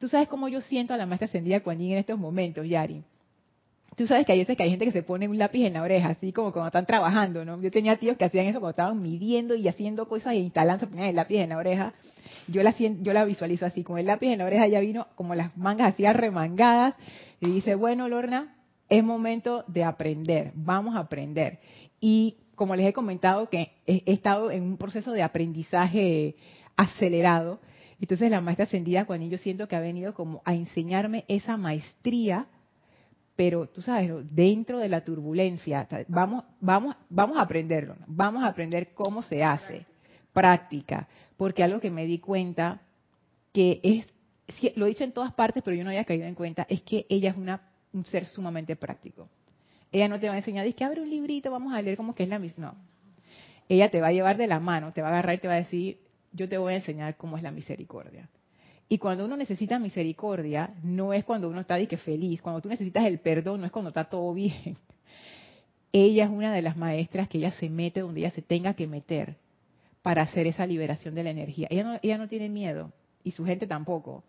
Tú 0.00 0.08
sabes 0.08 0.26
cómo 0.26 0.48
yo 0.48 0.60
siento 0.60 0.92
a 0.92 0.96
la 0.96 1.06
maestra 1.06 1.26
ascendida 1.26 1.60
Kuan 1.60 1.80
en 1.80 1.98
estos 1.98 2.18
momentos, 2.18 2.66
Yari. 2.66 3.04
Tú 3.96 4.08
sabes 4.08 4.26
que 4.26 4.32
hay 4.32 4.40
veces 4.40 4.56
que 4.56 4.64
hay 4.64 4.70
gente 4.70 4.86
que 4.86 4.90
se 4.90 5.04
pone 5.04 5.28
un 5.28 5.38
lápiz 5.38 5.66
en 5.66 5.74
la 5.74 5.82
oreja, 5.82 6.08
así 6.08 6.32
como 6.32 6.50
cuando 6.50 6.66
están 6.66 6.86
trabajando, 6.86 7.44
¿no? 7.44 7.62
Yo 7.62 7.70
tenía 7.70 7.96
tíos 7.96 8.16
que 8.16 8.24
hacían 8.24 8.46
eso 8.46 8.58
cuando 8.58 8.70
estaban 8.70 9.00
midiendo 9.00 9.54
y 9.54 9.68
haciendo 9.68 10.08
cosas 10.08 10.32
e 10.32 10.38
instalando, 10.38 10.88
ponían 10.88 11.10
el 11.10 11.16
lápiz 11.16 11.36
en 11.36 11.50
la 11.50 11.58
oreja 11.58 11.94
yo 12.48 12.62
la, 12.62 12.74
yo 12.76 13.12
la 13.12 13.24
visualizo 13.24 13.66
así, 13.66 13.84
con 13.84 13.98
el 13.98 14.06
lápiz 14.06 14.32
en 14.32 14.38
la 14.38 14.46
oreja 14.46 14.66
ya 14.66 14.80
vino 14.80 15.06
como 15.14 15.34
las 15.34 15.56
mangas 15.56 15.94
así 15.94 16.04
remangadas 16.06 16.94
y 17.40 17.46
dice, 17.50 17.74
bueno, 17.74 18.08
Lorna, 18.08 18.56
es 18.92 19.02
momento 19.02 19.64
de 19.68 19.84
aprender, 19.84 20.52
vamos 20.54 20.96
a 20.96 21.00
aprender. 21.00 21.60
Y 21.98 22.36
como 22.54 22.76
les 22.76 22.86
he 22.86 22.92
comentado 22.92 23.48
que 23.48 23.72
he, 23.86 24.02
estado 24.04 24.50
en 24.50 24.64
un 24.64 24.76
proceso 24.76 25.12
de 25.12 25.22
aprendizaje 25.22 26.36
acelerado, 26.76 27.58
entonces 27.98 28.30
la 28.30 28.42
maestra 28.42 28.64
ascendida, 28.64 29.06
cuando 29.06 29.26
yo 29.26 29.38
siento 29.38 29.66
que 29.66 29.76
ha 29.76 29.80
venido 29.80 30.12
como 30.12 30.42
a 30.44 30.54
enseñarme 30.54 31.24
esa 31.28 31.56
maestría, 31.56 32.48
pero 33.34 33.66
tú 33.66 33.80
sabes, 33.80 34.10
dentro 34.30 34.78
de 34.78 34.90
la 34.90 35.02
turbulencia, 35.02 35.88
vamos, 36.08 36.44
vamos, 36.60 36.94
vamos 37.08 37.38
a 37.38 37.42
aprenderlo, 37.42 37.96
vamos 38.06 38.42
a 38.42 38.48
aprender 38.48 38.92
cómo 38.92 39.22
se 39.22 39.42
hace, 39.42 39.86
práctica, 40.34 41.08
porque 41.38 41.64
algo 41.64 41.80
que 41.80 41.90
me 41.90 42.04
di 42.04 42.18
cuenta 42.18 42.82
que 43.54 43.80
es, 43.82 44.76
lo 44.76 44.84
he 44.84 44.90
dicho 44.90 45.04
en 45.04 45.12
todas 45.12 45.32
partes, 45.32 45.62
pero 45.62 45.74
yo 45.74 45.82
no 45.82 45.88
había 45.88 46.04
caído 46.04 46.26
en 46.26 46.34
cuenta, 46.34 46.66
es 46.68 46.82
que 46.82 47.06
ella 47.08 47.30
es 47.30 47.38
una, 47.38 47.71
un 47.92 48.04
ser 48.04 48.26
sumamente 48.26 48.76
práctico. 48.76 49.28
Ella 49.90 50.08
no 50.08 50.18
te 50.18 50.28
va 50.28 50.34
a 50.34 50.38
enseñar, 50.38 50.64
dice 50.64 50.76
que 50.76 50.84
abre 50.84 51.02
un 51.02 51.10
librito, 51.10 51.50
vamos 51.50 51.74
a 51.74 51.82
leer 51.82 51.96
como 51.96 52.14
que 52.14 52.22
es 52.22 52.28
la 52.28 52.38
misma. 52.38 52.66
No. 52.66 52.74
Ella 53.68 53.90
te 53.90 54.00
va 54.00 54.08
a 54.08 54.12
llevar 54.12 54.36
de 54.36 54.46
la 54.46 54.60
mano, 54.60 54.92
te 54.92 55.02
va 55.02 55.08
a 55.08 55.10
agarrar 55.12 55.36
y 55.36 55.38
te 55.38 55.48
va 55.48 55.54
a 55.54 55.58
decir, 55.58 55.98
yo 56.32 56.48
te 56.48 56.58
voy 56.58 56.72
a 56.72 56.76
enseñar 56.76 57.16
cómo 57.16 57.36
es 57.36 57.42
la 57.42 57.50
misericordia. 57.50 58.28
Y 58.88 58.98
cuando 58.98 59.24
uno 59.24 59.36
necesita 59.36 59.78
misericordia, 59.78 60.74
no 60.82 61.12
es 61.12 61.24
cuando 61.24 61.48
uno 61.48 61.60
está 61.60 61.84
que 61.86 61.96
feliz, 61.96 62.42
cuando 62.42 62.60
tú 62.60 62.68
necesitas 62.68 63.06
el 63.06 63.20
perdón, 63.20 63.60
no 63.60 63.66
es 63.66 63.72
cuando 63.72 63.88
está 63.88 64.04
todo 64.04 64.32
bien. 64.34 64.76
Ella 65.92 66.24
es 66.24 66.30
una 66.30 66.52
de 66.52 66.62
las 66.62 66.76
maestras 66.76 67.28
que 67.28 67.38
ella 67.38 67.50
se 67.52 67.68
mete 67.68 68.00
donde 68.00 68.20
ella 68.20 68.30
se 68.30 68.42
tenga 68.42 68.74
que 68.74 68.86
meter 68.86 69.36
para 70.02 70.22
hacer 70.22 70.46
esa 70.46 70.66
liberación 70.66 71.14
de 71.14 71.22
la 71.22 71.30
energía. 71.30 71.68
Ella 71.70 71.84
no, 71.84 71.98
ella 72.02 72.18
no 72.18 72.28
tiene 72.28 72.48
miedo, 72.48 72.92
y 73.24 73.32
su 73.32 73.44
gente 73.44 73.66
tampoco, 73.66 74.24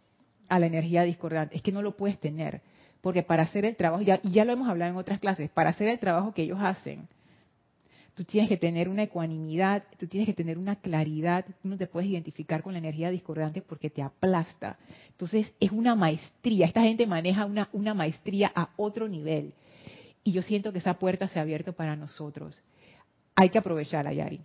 a 0.50 0.60
la 0.60 0.68
energía 0.68 1.04
discordante. 1.04 1.56
Es 1.56 1.62
que 1.62 1.72
no 1.72 1.82
lo 1.82 1.96
puedes 1.96 2.20
tener, 2.20 2.62
porque 3.04 3.22
para 3.22 3.44
hacer 3.44 3.66
el 3.66 3.76
trabajo, 3.76 4.02
ya, 4.02 4.22
y 4.24 4.32
ya 4.32 4.46
lo 4.46 4.54
hemos 4.54 4.70
hablado 4.70 4.92
en 4.92 4.98
otras 4.98 5.20
clases, 5.20 5.50
para 5.50 5.72
hacer 5.72 5.90
el 5.90 6.00
trabajo 6.00 6.34
que 6.34 6.44
ellos 6.44 6.60
hacen, 6.62 7.10
tú 8.16 8.24
tienes 8.24 8.48
que 8.48 8.56
tener 8.56 8.88
una 8.88 9.04
ecuanimidad, 9.04 9.84
tú 10.00 10.08
tienes 10.08 10.26
que 10.26 10.34
tener 10.34 10.58
una 10.58 10.78
claridad, 10.78 11.46
tú 11.62 11.68
no 11.68 11.78
te 11.78 11.86
puedes 11.86 12.10
identificar 12.10 12.64
con 12.64 12.72
la 12.72 12.80
energía 12.80 13.12
discordante 13.12 13.62
porque 13.62 13.90
te 13.90 14.02
aplasta. 14.02 14.78
Entonces 15.10 15.54
es 15.60 15.74
una 15.74 15.96
maestría, 15.96 16.66
esta 16.66 16.82
gente 16.84 17.06
maneja 17.06 17.46
una, 17.46 17.68
una 17.74 17.94
maestría 17.94 18.50
a 18.56 18.70
otro 18.78 19.10
nivel. 19.10 19.54
Y 20.24 20.32
yo 20.32 20.42
siento 20.42 20.72
que 20.72 20.80
esa 20.80 20.94
puerta 20.94 21.28
se 21.28 21.40
ha 21.40 21.42
abierto 21.42 21.74
para 21.74 21.98
nosotros. 21.98 22.64
Hay 23.36 23.50
que 23.50 23.58
aprovecharla, 23.58 24.14
Yari. 24.14 24.40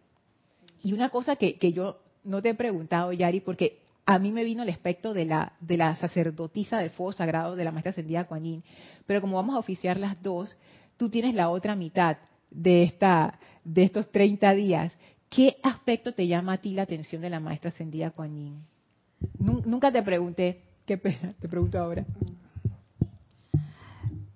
Y 0.82 0.94
una 0.94 1.10
cosa 1.10 1.36
que, 1.36 1.56
yo 1.72 2.00
no 2.24 2.42
te 2.42 2.48
he 2.48 2.54
preguntado, 2.54 3.12
Yari, 3.12 3.40
porque 3.40 3.82
a 4.10 4.18
mí 4.18 4.32
me 4.32 4.42
vino 4.42 4.62
el 4.62 4.70
aspecto 4.70 5.12
de 5.12 5.26
la, 5.26 5.52
de 5.60 5.76
la 5.76 5.94
sacerdotisa 5.96 6.78
del 6.78 6.88
fuego 6.88 7.12
sagrado 7.12 7.56
de 7.56 7.64
la 7.64 7.72
maestra 7.72 7.90
ascendida 7.90 8.24
Kuan 8.24 8.64
pero 9.06 9.20
como 9.20 9.36
vamos 9.36 9.54
a 9.54 9.58
oficiar 9.58 9.98
las 9.98 10.22
dos, 10.22 10.56
tú 10.96 11.10
tienes 11.10 11.34
la 11.34 11.50
otra 11.50 11.76
mitad 11.76 12.16
de, 12.50 12.84
esta, 12.84 13.38
de 13.64 13.82
estos 13.82 14.10
30 14.10 14.54
días. 14.54 14.94
¿Qué 15.28 15.58
aspecto 15.62 16.14
te 16.14 16.26
llama 16.26 16.54
a 16.54 16.56
ti 16.56 16.72
la 16.72 16.84
atención 16.84 17.20
de 17.20 17.28
la 17.28 17.38
maestra 17.38 17.68
ascendida 17.68 18.10
Kuan 18.10 18.64
Nunca 19.38 19.92
te 19.92 20.02
pregunté, 20.02 20.62
qué 20.86 20.96
pena, 20.96 21.34
te 21.38 21.46
pregunto 21.46 21.78
ahora. 21.78 22.06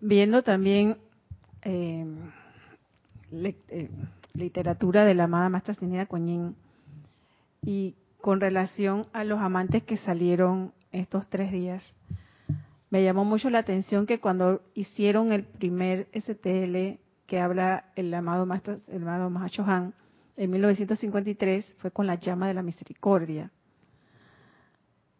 Viendo 0.02 0.42
también 0.42 0.98
eh, 1.62 2.04
eh 3.70 3.88
literatura 4.34 5.06
de 5.06 5.14
la 5.14 5.24
amada 5.24 5.48
Maestra 5.48 5.72
Ascendida 5.72 6.06
Coñín 6.06 6.56
y 7.64 7.94
con 8.22 8.40
relación 8.40 9.06
a 9.12 9.24
los 9.24 9.40
amantes 9.40 9.82
que 9.82 9.98
salieron 9.98 10.72
estos 10.92 11.28
tres 11.28 11.52
días, 11.52 11.84
me 12.88 13.02
llamó 13.02 13.24
mucho 13.24 13.50
la 13.50 13.58
atención 13.58 14.06
que 14.06 14.20
cuando 14.20 14.62
hicieron 14.74 15.32
el 15.32 15.44
primer 15.44 16.08
STL 16.14 16.98
que 17.26 17.40
habla 17.40 17.86
el 17.96 18.14
amado 18.14 18.46
Maestro, 18.46 18.78
el 18.88 19.06
amado 19.06 19.30
Han 19.66 19.94
en 20.36 20.50
1953 20.50 21.74
fue 21.78 21.90
con 21.90 22.06
la 22.06 22.14
llama 22.14 22.48
de 22.48 22.54
la 22.54 22.62
misericordia. 22.62 23.50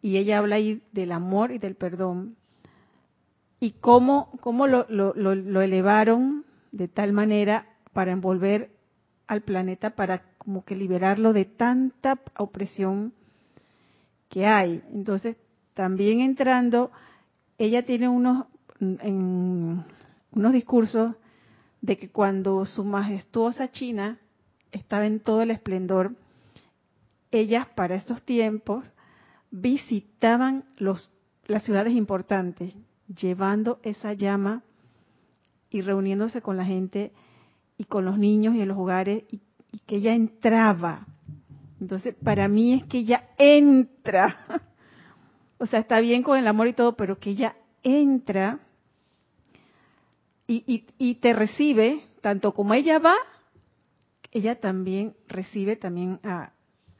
Y 0.01 0.17
ella 0.17 0.39
habla 0.39 0.55
ahí 0.55 0.81
del 0.91 1.11
amor 1.11 1.51
y 1.51 1.59
del 1.59 1.75
perdón 1.75 2.35
y 3.59 3.71
cómo, 3.71 4.31
cómo 4.41 4.67
lo, 4.67 4.85
lo, 4.89 5.13
lo 5.13 5.61
elevaron 5.61 6.45
de 6.71 6.87
tal 6.87 7.13
manera 7.13 7.67
para 7.93 8.11
envolver 8.11 8.71
al 9.27 9.41
planeta 9.41 9.91
para 9.91 10.21
como 10.43 10.65
que 10.65 10.75
liberarlo 10.75 11.33
de 11.33 11.45
tanta 11.45 12.19
opresión 12.37 13.13
que 14.29 14.45
hay. 14.45 14.83
Entonces, 14.91 15.37
también 15.73 16.19
entrando, 16.19 16.91
ella 17.57 17.85
tiene 17.85 18.09
unos, 18.09 18.45
unos 18.79 20.53
discursos 20.53 21.15
de 21.81 21.97
que 21.97 22.09
cuando 22.09 22.65
su 22.65 22.83
majestuosa 22.83 23.71
China 23.71 24.19
estaba 24.71 25.05
en 25.05 25.19
todo 25.19 25.41
el 25.41 25.51
esplendor, 25.51 26.15
ellas 27.31 27.67
para 27.75 27.95
estos 27.95 28.21
tiempos 28.21 28.83
visitaban 29.51 30.65
los, 30.77 31.11
las 31.45 31.63
ciudades 31.63 31.93
importantes, 31.93 32.73
llevando 33.07 33.79
esa 33.83 34.13
llama 34.13 34.63
y 35.69 35.81
reuniéndose 35.81 36.41
con 36.41 36.57
la 36.57 36.65
gente 36.65 37.11
y 37.77 37.85
con 37.85 38.05
los 38.05 38.17
niños 38.17 38.55
y 38.55 38.61
en 38.61 38.67
los 38.67 38.77
hogares 38.77 39.23
que 39.79 39.97
ella 39.97 40.13
entraba. 40.13 41.07
Entonces, 41.79 42.15
para 42.15 42.47
mí 42.47 42.73
es 42.73 42.83
que 42.85 42.99
ella 42.99 43.29
entra. 43.37 44.37
o 45.57 45.65
sea, 45.65 45.79
está 45.79 45.99
bien 45.99 46.23
con 46.23 46.37
el 46.37 46.47
amor 46.47 46.67
y 46.67 46.73
todo, 46.73 46.95
pero 46.95 47.19
que 47.19 47.31
ella 47.31 47.55
entra 47.83 48.59
y, 50.47 50.85
y, 50.97 51.15
te 51.15 51.33
recibe, 51.33 52.03
tanto 52.21 52.53
como 52.53 52.73
ella 52.73 52.99
va, 52.99 53.15
ella 54.31 54.59
también 54.59 55.15
recibe 55.27 55.75
también 55.75 56.19
a, 56.23 56.51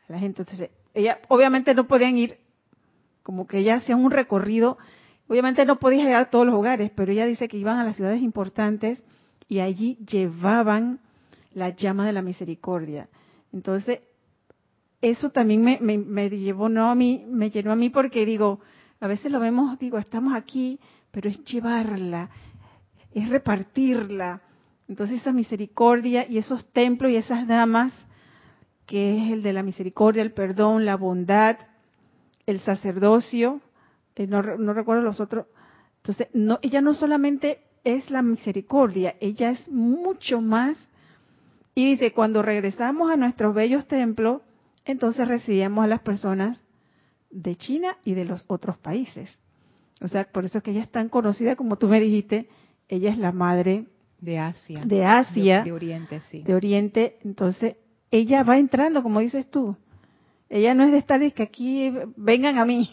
la 0.08 0.20
gente. 0.20 0.42
Entonces, 0.44 0.70
ella 0.94 1.20
obviamente 1.28 1.74
no 1.74 1.88
podían 1.88 2.18
ir, 2.18 2.38
como 3.22 3.48
que 3.48 3.60
ella 3.60 3.76
hacía 3.76 3.96
un 3.96 4.12
recorrido, 4.12 4.78
obviamente 5.28 5.66
no 5.66 5.80
podía 5.80 6.04
llegar 6.04 6.22
a 6.24 6.30
todos 6.30 6.46
los 6.46 6.56
hogares, 6.56 6.92
pero 6.96 7.12
ella 7.12 7.26
dice 7.26 7.48
que 7.48 7.58
iban 7.58 7.80
a 7.80 7.84
las 7.84 7.96
ciudades 7.96 8.22
importantes 8.22 9.04
y 9.48 9.60
allí 9.60 9.98
llevaban 10.06 11.00
la 11.54 11.70
llama 11.70 12.06
de 12.06 12.14
la 12.14 12.22
misericordia. 12.22 13.10
Entonces, 13.52 14.00
eso 15.02 15.32
también 15.32 15.64
me, 15.64 15.80
me, 15.80 16.30
llevó 16.30 16.70
no 16.70 16.90
a 16.90 16.96
mí, 16.96 17.26
me 17.28 17.50
llenó 17.50 17.72
a 17.72 17.76
mí 17.76 17.90
porque 17.90 18.26
digo, 18.26 18.62
a 19.00 19.08
veces 19.08 19.32
lo 19.32 19.40
vemos, 19.40 19.78
digo, 19.78 19.98
estamos 19.98 20.34
aquí, 20.34 20.80
pero 21.12 21.30
es 21.30 21.44
llevarla, 21.44 22.30
es 23.14 23.30
repartirla. 23.30 24.42
Entonces 24.88 25.22
esa 25.22 25.34
misericordia 25.34 26.26
y 26.28 26.38
esos 26.38 26.66
templos 26.72 27.12
y 27.12 27.18
esas 27.18 27.48
damas, 27.48 27.94
que 28.86 29.18
es 29.18 29.32
el 29.32 29.44
de 29.44 29.54
la 29.54 29.64
misericordia, 29.64 30.22
el 30.22 30.32
perdón, 30.32 30.86
la 30.86 30.96
bondad, 30.96 31.58
el 32.46 32.60
sacerdocio, 32.62 33.62
eh, 34.16 34.28
no, 34.28 34.42
no 34.42 34.74
recuerdo 34.74 35.02
los 35.02 35.20
otros. 35.20 35.48
Entonces, 35.98 36.28
no, 36.34 36.60
ella 36.62 36.82
no 36.82 36.94
solamente 36.94 37.62
es 37.84 38.10
la 38.10 38.22
misericordia, 38.22 39.16
ella 39.20 39.52
es 39.52 39.70
mucho 39.70 40.42
más. 40.42 40.78
Y 41.76 41.92
dice, 41.92 42.12
cuando 42.12 42.42
regresamos 42.42 43.12
a 43.12 43.18
nuestros 43.18 43.56
bellos 43.56 43.88
templos, 43.88 44.42
entonces 44.86 45.28
recibíamos 45.28 45.84
a 45.84 45.88
las 45.88 46.02
personas 46.02 46.60
de 47.32 47.56
China 47.56 47.98
y 48.06 48.14
de 48.14 48.26
los 48.26 48.44
otros 48.48 48.78
países. 48.78 49.30
O 50.02 50.08
sea, 50.08 50.26
por 50.26 50.46
eso 50.46 50.60
es 50.60 50.64
que 50.64 50.72
ella 50.72 50.84
es 50.84 50.92
tan 50.92 51.10
conocida, 51.10 51.56
como 51.56 51.78
tú 51.78 51.88
me 51.88 52.00
dijiste, 52.00 52.48
ella 52.90 53.10
es 53.10 53.18
la 53.18 53.32
madre 53.32 53.86
de 54.20 54.40
Asia. 54.40 54.84
De 54.86 55.06
Asia. 55.06 55.64
De, 55.64 55.72
Oriente, 55.72 56.22
sí. 56.30 56.44
De 56.44 56.54
Oriente. 56.54 57.18
Entonces, 57.24 57.78
ella 58.12 58.44
va 58.44 58.58
entrando, 58.58 59.02
como 59.02 59.20
dices 59.20 59.50
tú. 59.50 59.76
Ella 60.50 60.74
no 60.76 60.84
es 60.84 60.92
de 60.92 60.98
estar 60.98 61.24
y 61.24 61.32
que 61.32 61.44
aquí 61.44 61.92
vengan 62.16 62.60
a 62.60 62.66
mí. 62.66 62.92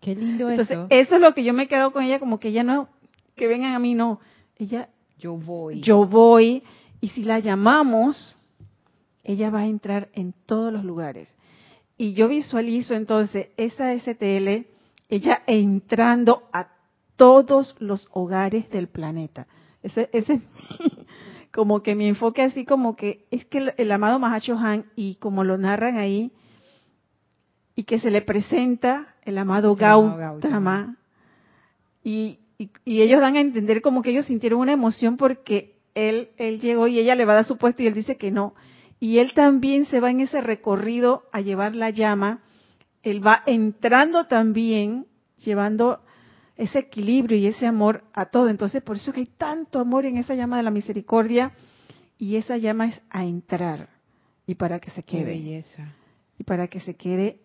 Qué 0.00 0.14
lindo 0.16 0.48
Entonces, 0.48 0.78
eso. 0.90 1.14
es 1.16 1.20
lo 1.20 1.34
que 1.34 1.44
yo 1.44 1.52
me 1.52 1.68
quedo 1.68 1.92
con 1.92 2.02
ella, 2.02 2.18
como 2.18 2.40
que 2.40 2.48
ella 2.48 2.64
no 2.64 2.88
que 3.36 3.46
vengan 3.46 3.74
a 3.74 3.78
mí, 3.78 3.94
no. 3.94 4.20
Ella, 4.56 4.88
yo 5.18 5.36
voy. 5.36 5.80
Yo 5.80 6.06
voy. 6.06 6.62
Y 7.02 7.08
si 7.08 7.24
la 7.24 7.38
llamamos, 7.40 8.36
ella 9.24 9.50
va 9.50 9.60
a 9.60 9.66
entrar 9.66 10.08
en 10.14 10.32
todos 10.46 10.72
los 10.72 10.84
lugares. 10.84 11.28
Y 11.98 12.14
yo 12.14 12.28
visualizo 12.28 12.94
entonces 12.94 13.48
esa 13.58 13.94
STL, 13.98 14.66
ella 15.10 15.42
entrando 15.46 16.44
a 16.52 16.68
todos 17.16 17.76
los 17.78 18.08
hogares 18.12 18.70
del 18.70 18.88
planeta. 18.88 19.46
Ese, 19.82 20.08
ese 20.12 20.40
como 21.52 21.82
que 21.82 21.94
mi 21.94 22.06
enfoque 22.06 22.40
así 22.40 22.64
como 22.64 22.96
que 22.96 23.26
es 23.30 23.44
que 23.44 23.58
el, 23.58 23.74
el 23.76 23.92
amado 23.92 24.18
Mahacho 24.18 24.56
Han 24.56 24.86
y 24.96 25.16
como 25.16 25.44
lo 25.44 25.58
narran 25.58 25.98
ahí 25.98 26.32
y 27.74 27.82
que 27.82 27.98
se 27.98 28.10
le 28.10 28.22
presenta 28.22 29.16
el 29.24 29.36
amado 29.36 29.76
Gautama 29.76 30.96
y 32.02 32.38
y, 32.84 33.02
ellos 33.02 33.20
dan 33.20 33.36
a 33.36 33.40
entender 33.40 33.82
como 33.82 34.02
que 34.02 34.10
ellos 34.10 34.26
sintieron 34.26 34.60
una 34.60 34.72
emoción 34.72 35.16
porque 35.16 35.80
él, 35.94 36.30
él 36.36 36.60
llegó 36.60 36.88
y 36.88 36.98
ella 36.98 37.14
le 37.14 37.24
va 37.24 37.32
a 37.32 37.36
dar 37.36 37.44
su 37.44 37.58
puesto 37.58 37.82
y 37.82 37.86
él 37.86 37.94
dice 37.94 38.16
que 38.16 38.30
no. 38.30 38.54
Y 39.00 39.18
él 39.18 39.34
también 39.34 39.86
se 39.86 40.00
va 40.00 40.10
en 40.10 40.20
ese 40.20 40.40
recorrido 40.40 41.24
a 41.32 41.40
llevar 41.40 41.74
la 41.74 41.90
llama. 41.90 42.42
Él 43.02 43.24
va 43.26 43.42
entrando 43.46 44.26
también, 44.26 45.06
llevando 45.36 46.00
ese 46.56 46.80
equilibrio 46.80 47.36
y 47.36 47.46
ese 47.46 47.66
amor 47.66 48.04
a 48.12 48.26
todo. 48.26 48.48
Entonces, 48.48 48.82
por 48.82 48.96
eso 48.96 49.12
que 49.12 49.20
hay 49.20 49.26
tanto 49.26 49.80
amor 49.80 50.06
en 50.06 50.18
esa 50.18 50.34
llama 50.34 50.56
de 50.56 50.62
la 50.62 50.70
misericordia 50.70 51.52
y 52.18 52.36
esa 52.36 52.56
llama 52.56 52.86
es 52.86 53.00
a 53.10 53.24
entrar 53.24 53.88
y 54.46 54.54
para 54.54 54.78
que 54.78 54.90
se 54.90 55.02
quede. 55.02 55.24
belleza. 55.24 55.94
Y 56.38 56.44
para 56.44 56.68
que 56.68 56.80
se 56.80 56.94
quede 56.94 57.40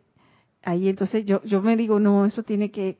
ahí. 0.61 0.89
Entonces, 0.89 1.25
yo, 1.25 1.43
yo 1.43 1.61
me 1.61 1.75
digo, 1.75 1.99
no, 1.99 2.25
eso 2.25 2.43
tiene 2.43 2.69
que 2.69 2.97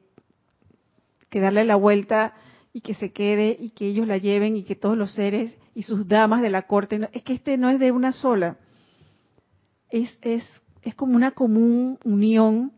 que 1.29 1.39
darle 1.39 1.65
la 1.65 1.75
vuelta 1.75 2.33
y 2.73 2.82
que 2.82 2.93
se 2.93 3.12
quede 3.12 3.58
y 3.60 3.71
que 3.71 3.88
ellos 3.88 4.08
la 4.08 4.17
lleven 4.17 4.56
y 4.56 4.63
que 4.63 4.75
todos 4.75 4.97
los 4.97 5.13
seres 5.13 5.56
y 5.73 5.84
sus 5.84 6.08
damas 6.08 6.41
de 6.41 6.49
la 6.49 6.63
corte, 6.63 7.10
es 7.13 7.23
que 7.23 7.34
este 7.34 7.58
no 7.58 7.69
es 7.69 7.80
de 7.80 7.91
una 7.91 8.12
sola, 8.12 8.58
es, 9.89 10.17
es, 10.21 10.43
es 10.82 10.95
como 10.95 11.15
una 11.15 11.32
común 11.32 11.97
unión 12.03 12.71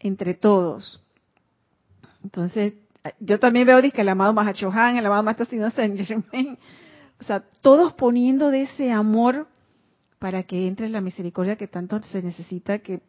entre 0.00 0.34
todos. 0.34 1.02
Entonces, 2.24 2.74
yo 3.20 3.38
también 3.38 3.66
veo 3.66 3.80
que 3.80 4.00
el 4.00 4.08
amado 4.08 4.32
Mahachohan, 4.32 4.96
el 4.96 5.06
amado 5.06 5.22
Maestro 5.22 5.46
Saint 5.70 5.98
Germain, 5.98 6.58
o 7.20 7.24
sea, 7.24 7.44
todos 7.60 7.92
poniendo 7.94 8.50
de 8.50 8.62
ese 8.62 8.90
amor 8.90 9.48
para 10.18 10.42
que 10.42 10.66
entre 10.66 10.88
la 10.88 11.00
misericordia 11.00 11.56
que 11.56 11.68
tanto 11.68 12.02
se 12.02 12.22
necesita, 12.22 12.80
que 12.80 13.00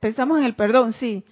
pensamos 0.00 0.38
en 0.38 0.44
el 0.44 0.54
perdón, 0.54 0.92
sí, 0.92 1.24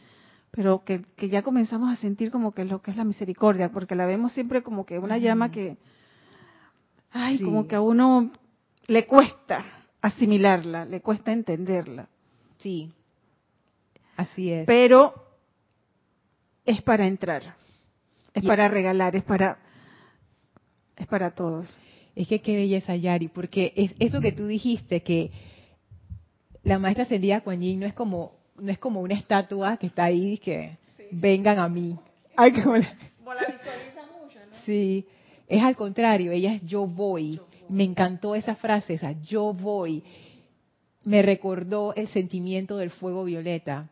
pero 0.56 0.84
que, 0.84 1.04
ya 1.28 1.42
comenzamos 1.42 1.92
a 1.92 2.00
sentir 2.00 2.30
como 2.30 2.52
que 2.52 2.64
lo 2.64 2.80
que 2.80 2.90
es 2.90 2.96
la 2.96 3.04
misericordia, 3.04 3.68
porque 3.68 3.94
la 3.94 4.06
vemos 4.06 4.32
siempre 4.32 4.62
como 4.62 4.86
que 4.86 4.98
una 4.98 5.18
llama 5.18 5.50
que, 5.50 5.76
ay, 7.12 7.38
como 7.40 7.68
que 7.68 7.74
a 7.76 7.82
uno 7.82 8.32
le 8.86 9.04
cuesta 9.04 9.66
asimilarla, 10.00 10.86
le 10.86 11.02
cuesta 11.02 11.30
entenderla. 11.30 12.08
Sí, 12.56 12.90
así 14.16 14.50
es. 14.50 14.66
Pero 14.66 15.12
es 16.64 16.80
para 16.80 17.06
entrar, 17.06 17.54
es 18.32 18.42
para 18.42 18.66
regalar, 18.68 19.14
es 19.14 19.24
para, 19.24 19.58
es 20.96 21.06
para 21.06 21.32
todos. 21.32 21.68
Es 22.14 22.26
que 22.28 22.40
qué 22.40 22.56
belleza, 22.56 22.96
Yari, 22.96 23.28
porque 23.28 23.74
es 23.76 23.94
eso 23.98 24.22
que 24.22 24.32
tú 24.32 24.46
dijiste, 24.46 25.02
que 25.02 25.32
la 26.62 26.78
maestra 26.78 27.04
ascendida 27.04 27.42
Kuan 27.42 27.60
no 27.78 27.84
es 27.84 27.92
como 27.92 28.35
no 28.58 28.70
es 28.70 28.78
como 28.78 29.00
una 29.00 29.14
estatua 29.14 29.76
que 29.76 29.86
está 29.86 30.04
ahí 30.04 30.34
y 30.34 30.38
que 30.38 30.76
vengan 31.10 31.58
a 31.58 31.68
mí. 31.68 31.96
Ay, 32.36 32.52
como 32.52 32.76
la... 32.76 32.88
visualiza 33.18 34.02
mucho, 34.12 34.38
¿no? 34.38 34.56
Sí, 34.64 35.06
es 35.48 35.62
al 35.62 35.76
contrario, 35.76 36.32
ella 36.32 36.54
es 36.54 36.62
yo 36.62 36.86
voy. 36.86 37.40
Me 37.68 37.84
encantó 37.84 38.34
esa 38.34 38.54
frase, 38.54 38.94
esa 38.94 39.12
yo 39.22 39.52
voy. 39.52 40.04
Me 41.04 41.22
recordó 41.22 41.94
el 41.94 42.08
sentimiento 42.08 42.76
del 42.76 42.90
fuego 42.90 43.24
violeta 43.24 43.88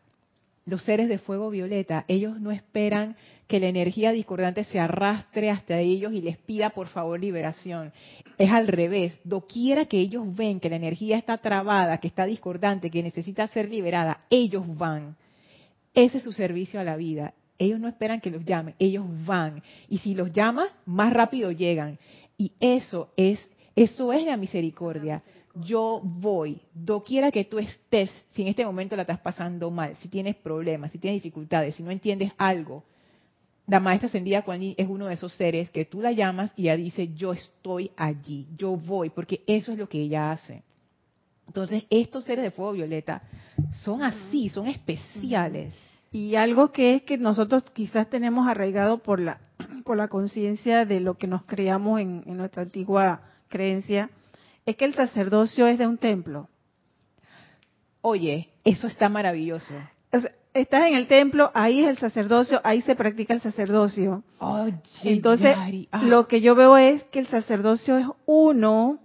los 0.65 0.83
seres 0.83 1.07
de 1.09 1.19
fuego 1.19 1.49
violeta, 1.49 2.05
ellos 2.07 2.39
no 2.39 2.51
esperan 2.51 3.15
que 3.47 3.59
la 3.59 3.67
energía 3.67 4.11
discordante 4.11 4.63
se 4.63 4.79
arrastre 4.79 5.51
hasta 5.51 5.79
ellos 5.79 6.13
y 6.13 6.21
les 6.21 6.37
pida 6.37 6.71
por 6.71 6.87
favor 6.87 7.19
liberación. 7.19 7.93
Es 8.39 8.51
al 8.51 8.67
revés. 8.67 9.19
Doquiera 9.23 9.85
que 9.85 9.99
ellos 9.99 10.23
ven 10.35 10.59
que 10.59 10.69
la 10.69 10.77
energía 10.77 11.17
está 11.17 11.37
trabada, 11.37 11.99
que 11.99 12.07
está 12.07 12.25
discordante, 12.25 12.89
que 12.89 13.03
necesita 13.03 13.47
ser 13.47 13.69
liberada, 13.69 14.21
ellos 14.31 14.65
van. 14.75 15.15
Ese 15.93 16.17
es 16.17 16.23
su 16.23 16.31
servicio 16.31 16.79
a 16.79 16.83
la 16.83 16.97
vida. 16.97 17.35
Ellos 17.59 17.79
no 17.79 17.87
esperan 17.87 18.19
que 18.19 18.31
los 18.31 18.43
llamen, 18.43 18.73
ellos 18.79 19.05
van. 19.25 19.61
Y 19.87 19.99
si 19.99 20.15
los 20.15 20.33
llaman, 20.33 20.67
más 20.85 21.13
rápido 21.13 21.51
llegan. 21.51 21.99
Y 22.37 22.51
eso 22.59 23.13
es, 23.15 23.39
eso 23.75 24.11
es 24.11 24.25
la 24.25 24.35
misericordia 24.35 25.21
yo 25.55 26.01
voy, 26.03 26.61
doquiera 26.73 27.31
que 27.31 27.45
tú 27.45 27.59
estés, 27.59 28.11
si 28.31 28.41
en 28.41 28.49
este 28.49 28.65
momento 28.65 28.95
la 28.95 29.03
estás 29.03 29.19
pasando 29.19 29.71
mal, 29.71 29.95
si 29.97 30.09
tienes 30.09 30.35
problemas, 30.35 30.91
si 30.91 30.97
tienes 30.97 31.23
dificultades, 31.23 31.75
si 31.75 31.83
no 31.83 31.91
entiendes 31.91 32.31
algo, 32.37 32.83
la 33.67 33.79
maestra 33.79 34.07
ascendida 34.07 34.43
Kuan 34.43 34.61
es 34.61 34.87
uno 34.87 35.07
de 35.07 35.15
esos 35.15 35.33
seres 35.33 35.69
que 35.71 35.85
tú 35.85 36.01
la 36.01 36.11
llamas 36.11 36.51
y 36.55 36.63
ella 36.63 36.77
dice, 36.77 37.13
yo 37.13 37.33
estoy 37.33 37.91
allí, 37.97 38.47
yo 38.55 38.75
voy, 38.75 39.09
porque 39.09 39.43
eso 39.47 39.71
es 39.71 39.77
lo 39.77 39.89
que 39.89 39.99
ella 39.99 40.31
hace. 40.31 40.63
Entonces, 41.47 41.85
estos 41.89 42.25
seres 42.25 42.43
de 42.43 42.51
fuego 42.51 42.73
violeta 42.73 43.23
son 43.71 44.03
así, 44.03 44.49
son 44.49 44.67
especiales. 44.67 45.73
Y 46.11 46.35
algo 46.35 46.71
que 46.71 46.95
es 46.95 47.03
que 47.03 47.17
nosotros 47.17 47.63
quizás 47.73 48.09
tenemos 48.09 48.47
arraigado 48.47 48.99
por 48.99 49.19
la, 49.19 49.39
por 49.83 49.97
la 49.97 50.09
conciencia 50.09 50.85
de 50.85 50.99
lo 50.99 51.17
que 51.17 51.27
nos 51.27 51.43
creamos 51.45 52.01
en 52.01 52.23
nuestra 52.37 52.63
antigua 52.63 53.21
creencia, 53.47 54.09
es 54.65 54.75
que 54.75 54.85
el 54.85 54.93
sacerdocio 54.93 55.67
es 55.67 55.77
de 55.77 55.87
un 55.87 55.97
templo. 55.97 56.49
Oye, 58.01 58.49
eso 58.63 58.87
está 58.87 59.09
maravilloso. 59.09 59.73
estás 60.53 60.87
en 60.87 60.95
el 60.95 61.07
templo, 61.07 61.51
ahí 61.53 61.81
es 61.81 61.87
el 61.87 61.97
sacerdocio, 61.97 62.61
ahí 62.63 62.81
se 62.81 62.95
practica 62.95 63.33
el 63.33 63.41
sacerdocio. 63.41 64.23
Oye, 64.39 64.73
Entonces, 65.03 65.55
ah. 65.91 66.03
lo 66.03 66.27
que 66.27 66.41
yo 66.41 66.55
veo 66.55 66.77
es 66.77 67.03
que 67.05 67.19
el 67.19 67.27
sacerdocio 67.27 67.97
es 67.97 68.07
uno 68.25 68.99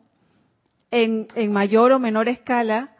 en, 0.90 1.28
en 1.34 1.52
mayor 1.52 1.92
o 1.92 1.98
menor 1.98 2.28
escala, 2.28 2.94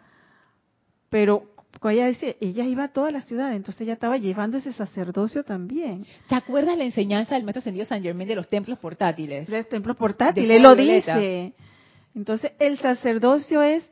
pero 1.09 1.51
ella 1.88 2.07
dice, 2.07 2.37
ella 2.40 2.64
iba 2.64 2.85
a 2.85 2.88
toda 2.88 3.11
la 3.11 3.23
ciudad, 3.23 3.55
entonces 3.55 3.83
ella 3.83 3.94
estaba 3.94 4.18
llevando 4.18 4.59
ese 4.59 4.73
sacerdocio 4.73 5.44
también. 5.44 6.05
¿Te 6.29 6.35
acuerdas 6.35 6.77
la 6.77 6.85
enseñanza 6.85 7.37
del 7.37 7.44
maestro 7.44 7.61
ascendido 7.61 7.87
San 7.87 8.03
Germán 8.03 8.27
de 8.27 8.35
los 8.35 8.49
templos 8.49 8.79
portátiles? 8.79 9.49
De 9.49 9.59
los 9.59 9.68
templos 9.68 9.96
portátiles, 9.96 10.51
él 10.51 10.62
lo 10.62 10.75
dice. 10.75 11.55
Entonces, 12.14 12.53
el 12.59 12.79
sacerdocio 12.79 13.62
es, 13.62 13.85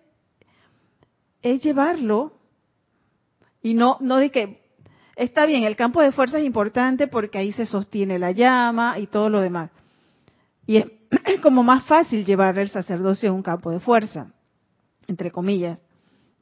es 1.42 1.62
llevarlo 1.62 2.32
y 3.62 3.74
no, 3.74 3.98
no 4.00 4.16
de 4.16 4.30
que, 4.30 4.60
está 5.16 5.46
bien, 5.46 5.64
el 5.64 5.76
campo 5.76 6.00
de 6.02 6.12
fuerza 6.12 6.38
es 6.38 6.44
importante 6.44 7.06
porque 7.06 7.38
ahí 7.38 7.52
se 7.52 7.66
sostiene 7.66 8.18
la 8.18 8.32
llama 8.32 8.98
y 8.98 9.06
todo 9.06 9.28
lo 9.28 9.40
demás. 9.40 9.70
Y 10.66 10.78
es 10.78 10.86
como 11.42 11.62
más 11.62 11.84
fácil 11.84 12.24
llevar 12.24 12.58
el 12.58 12.70
sacerdocio 12.70 13.30
a 13.30 13.34
un 13.34 13.42
campo 13.42 13.70
de 13.70 13.80
fuerza, 13.80 14.32
entre 15.06 15.30
comillas 15.30 15.80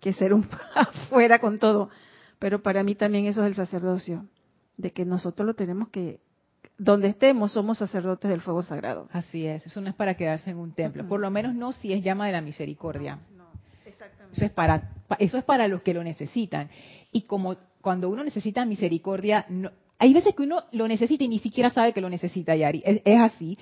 que 0.01 0.13
ser 0.13 0.33
un 0.33 0.49
afuera 0.75 1.39
con 1.39 1.59
todo. 1.59 1.91
Pero 2.39 2.63
para 2.63 2.83
mí 2.83 2.95
también 2.95 3.27
eso 3.27 3.43
es 3.43 3.49
el 3.49 3.55
sacerdocio, 3.55 4.27
de 4.77 4.93
que 4.93 5.05
nosotros 5.05 5.47
lo 5.47 5.55
tenemos 5.55 5.89
que, 5.89 6.21
donde 6.79 7.09
estemos, 7.09 7.53
somos 7.53 7.79
sacerdotes 7.79 8.31
del 8.31 8.41
fuego 8.41 8.63
sagrado. 8.63 9.09
Así 9.13 9.47
es, 9.47 9.67
eso 9.67 9.81
no 9.81 9.89
es 9.89 9.95
para 9.95 10.15
quedarse 10.15 10.51
en 10.51 10.59
un 10.59 10.73
templo, 10.73 11.07
por 11.09 11.21
lo 11.21 11.31
menos 11.31 11.55
no 11.55 11.73
si 11.73 11.93
es 11.93 12.03
llama 12.03 12.27
de 12.27 12.33
la 12.33 12.41
misericordia. 12.41 13.19
Eso 14.33 14.45
es 14.45 14.51
para, 14.51 14.91
eso 15.19 15.39
es 15.39 15.45
para 15.45 15.69
los 15.69 15.83
que 15.83 15.95
lo 15.95 16.05
necesitan. 16.05 16.69
Y 17.13 17.23
como 17.23 17.57
cuando 17.81 18.11
uno 18.11 18.23
necesita 18.23 18.67
misericordia, 18.67 19.47
no, 19.49 19.71
hay 19.99 20.13
veces 20.13 20.35
que 20.35 20.43
uno 20.43 20.65
lo 20.73 20.87
necesita 20.89 21.25
y 21.25 21.29
ni 21.29 21.39
siquiera 21.39 21.71
sabe 21.71 21.93
que 21.93 22.01
lo 22.01 22.11
necesita, 22.11 22.55
Yari. 22.55 22.83
es 22.85 23.21
así. 23.21 23.57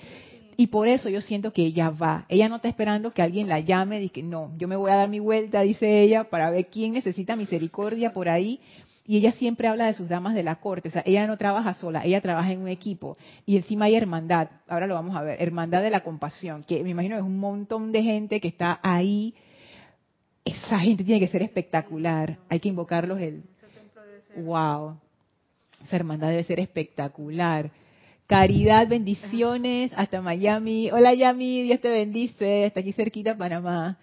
Y 0.57 0.69
por 0.69 0.88
eso 0.88 1.09
yo 1.09 1.21
siento 1.21 1.53
que 1.53 1.62
ella 1.62 1.90
va. 1.90 2.27
Ella 2.29 2.49
no 2.49 2.57
está 2.57 2.69
esperando 2.69 3.12
que 3.12 3.23
alguien 3.23 3.49
la 3.49 3.61
llame 3.61 4.03
y 4.03 4.09
que 4.09 4.23
no, 4.23 4.53
yo 4.57 4.69
me 4.69 4.77
voy 4.77 4.90
a 4.90 4.97
dar 4.97 5.09
mi 5.09 5.21
vuelta, 5.21 5.62
dice 5.62 6.01
ella, 6.01 6.25
para 6.25 6.51
ver 6.51 6.67
quién 6.67 6.93
necesita 6.93 7.37
misericordia 7.37 8.12
por 8.12 8.29
ahí. 8.29 8.61
Y 9.07 9.19
ella 9.19 9.33
siempre 9.33 9.69
habla 9.69 9.87
de 9.87 9.95
sus 9.95 10.09
damas 10.09 10.35
de 10.35 10.43
la 10.43 10.57
corte. 10.57 10.88
O 10.88 10.90
sea, 10.90 11.03
ella 11.05 11.27
no 11.27 11.37
trabaja 11.37 11.75
sola, 11.75 12.05
ella 12.05 12.21
trabaja 12.23 12.53
en 12.53 12.61
un 12.61 12.69
equipo. 12.69 13.19
Y 13.45 13.57
encima 13.57 13.85
hay 13.85 13.97
hermandad. 13.97 14.49
Ahora 14.67 14.87
lo 14.87 14.95
vamos 14.95 15.14
a 15.17 15.23
ver. 15.23 15.43
Hermandad 15.43 15.83
de 15.83 15.90
la 15.90 16.03
compasión, 16.03 16.64
que 16.64 16.83
me 16.83 16.90
imagino 16.90 17.17
es 17.17 17.23
un 17.23 17.38
montón 17.38 17.93
de 17.93 18.03
gente 18.03 18.40
que 18.40 18.49
está 18.49 18.81
ahí. 18.83 19.35
Esa 20.45 20.79
gente 20.79 21.05
tiene 21.05 21.21
que 21.21 21.29
ser 21.29 21.43
espectacular. 21.43 22.38
Hay 22.49 22.61
que 22.61 22.69
invocarlos 22.69 23.21
el... 23.21 23.43
¡Wow! 24.37 24.99
Esa 25.85 25.97
hermandad 25.97 26.29
debe 26.29 26.45
ser 26.45 26.61
espectacular. 26.61 27.71
Caridad, 28.27 28.89
bendiciones, 28.89 29.93
hasta 29.97 30.23
Miami. 30.23 30.91
Hola 30.91 31.13
Yami, 31.13 31.65
Dios 31.65 31.79
te 31.83 31.91
bendice, 31.91 32.65
está 32.65 32.81
aquí 32.81 32.93
cerquita 32.93 33.37
Panamá. 33.37 33.99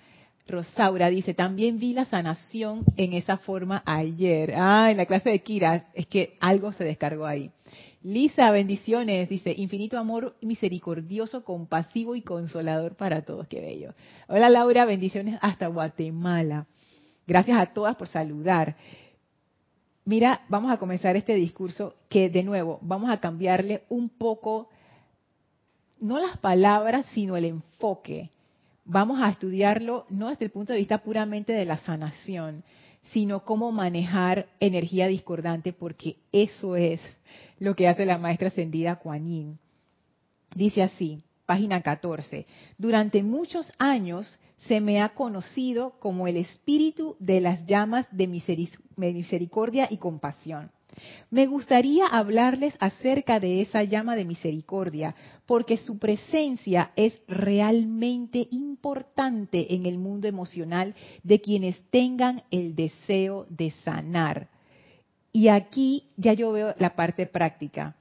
Rosaura 0.48 1.10
dice, 1.10 1.34
también 1.34 1.80
vi 1.80 1.94
la 1.94 2.06
sanación 2.06 2.84
en 2.98 3.14
esa 3.14 3.38
forma 3.38 3.82
ayer. 3.84 4.54
Ah, 4.56 4.92
en 4.92 4.98
la 4.98 5.08
clase 5.08 5.32
de 5.32 5.40
Kira, 5.40 5.88
es 5.96 6.06
que 6.06 6.38
algo 6.40 6.72
se 6.72 6.84
descargó 6.84 7.26
ahí. 7.26 7.50
Lisa, 8.04 8.52
bendiciones, 8.52 9.28
dice, 9.28 9.56
infinito 9.58 9.98
amor 9.98 10.36
misericordioso, 10.42 11.44
compasivo 11.44 12.14
y 12.14 12.22
consolador 12.22 12.96
para 12.96 13.24
todos, 13.24 13.48
qué 13.48 13.60
bello. 13.60 13.96
Hola 14.28 14.52
Laura, 14.52 14.86
bendiciones 14.86 15.40
hasta 15.42 15.66
Guatemala. 15.66 16.68
Gracias 17.26 17.60
a 17.60 17.74
todas 17.74 17.96
por 17.96 18.08
saludar. 18.08 18.76
Mira, 20.06 20.42
vamos 20.50 20.72
a 20.72 20.78
comenzar 20.78 21.16
este 21.16 21.36
discurso 21.36 21.96
que 22.10 22.30
de 22.30 22.44
nuevo 22.44 22.80
vamos 22.82 23.12
a 23.12 23.20
cambiarle 23.20 23.84
un 23.90 24.10
poco, 24.10 24.70
no 26.00 26.20
las 26.20 26.38
palabras, 26.38 27.06
sino 27.14 27.38
el 27.38 27.46
enfoque. 27.46 28.30
Vamos 28.84 29.22
a 29.22 29.30
estudiarlo 29.30 30.06
no 30.10 30.30
desde 30.30 30.46
el 30.46 30.52
punto 30.52 30.74
de 30.74 30.80
vista 30.80 30.98
puramente 31.00 31.54
de 31.54 31.66
la 31.66 31.78
sanación, 31.78 32.64
sino 33.12 33.44
cómo 33.44 33.72
manejar 33.72 34.48
energía 34.60 35.08
discordante, 35.08 35.72
porque 35.72 36.18
eso 36.32 36.76
es 36.76 37.00
lo 37.60 37.76
que 37.76 37.88
hace 37.88 38.06
la 38.06 38.18
maestra 38.18 38.48
ascendida 38.48 38.96
Kuan 38.96 39.60
Dice 40.56 40.82
así, 40.82 41.24
página 41.46 41.82
14. 41.82 42.48
Durante 42.78 43.22
muchos 43.22 43.72
años 43.78 44.40
se 44.68 44.80
me 44.80 45.02
ha 45.02 45.10
conocido 45.10 46.00
como 46.00 46.28
el 46.28 46.38
espíritu 46.38 47.16
de 47.20 47.42
las 47.42 47.66
llamas 47.66 48.08
de 48.12 48.28
misericordia 48.28 49.88
y 49.90 49.98
compasión. 49.98 50.72
Me 51.30 51.48
gustaría 51.48 52.06
hablarles 52.06 52.76
acerca 52.80 53.40
de 53.40 53.62
esa 53.62 53.84
llama 53.84 54.16
de 54.16 54.26
misericordia, 54.26 55.16
porque 55.46 55.78
su 55.78 55.98
presencia 55.98 56.92
es 56.96 57.20
realmente 57.28 58.48
importante 58.52 59.74
en 59.74 59.86
el 59.86 59.98
mundo 59.98 60.28
emocional 60.28 60.94
de 61.24 61.40
quienes 61.40 61.82
tengan 61.90 62.44
el 62.52 62.76
deseo 62.76 63.46
de 63.50 63.72
sanar. 63.84 64.50
Y 65.32 65.48
aquí 65.48 66.10
ya 66.18 66.34
yo 66.34 66.52
veo 66.52 66.76
la 66.78 66.96
parte 66.96 67.26
práctica 67.26 67.96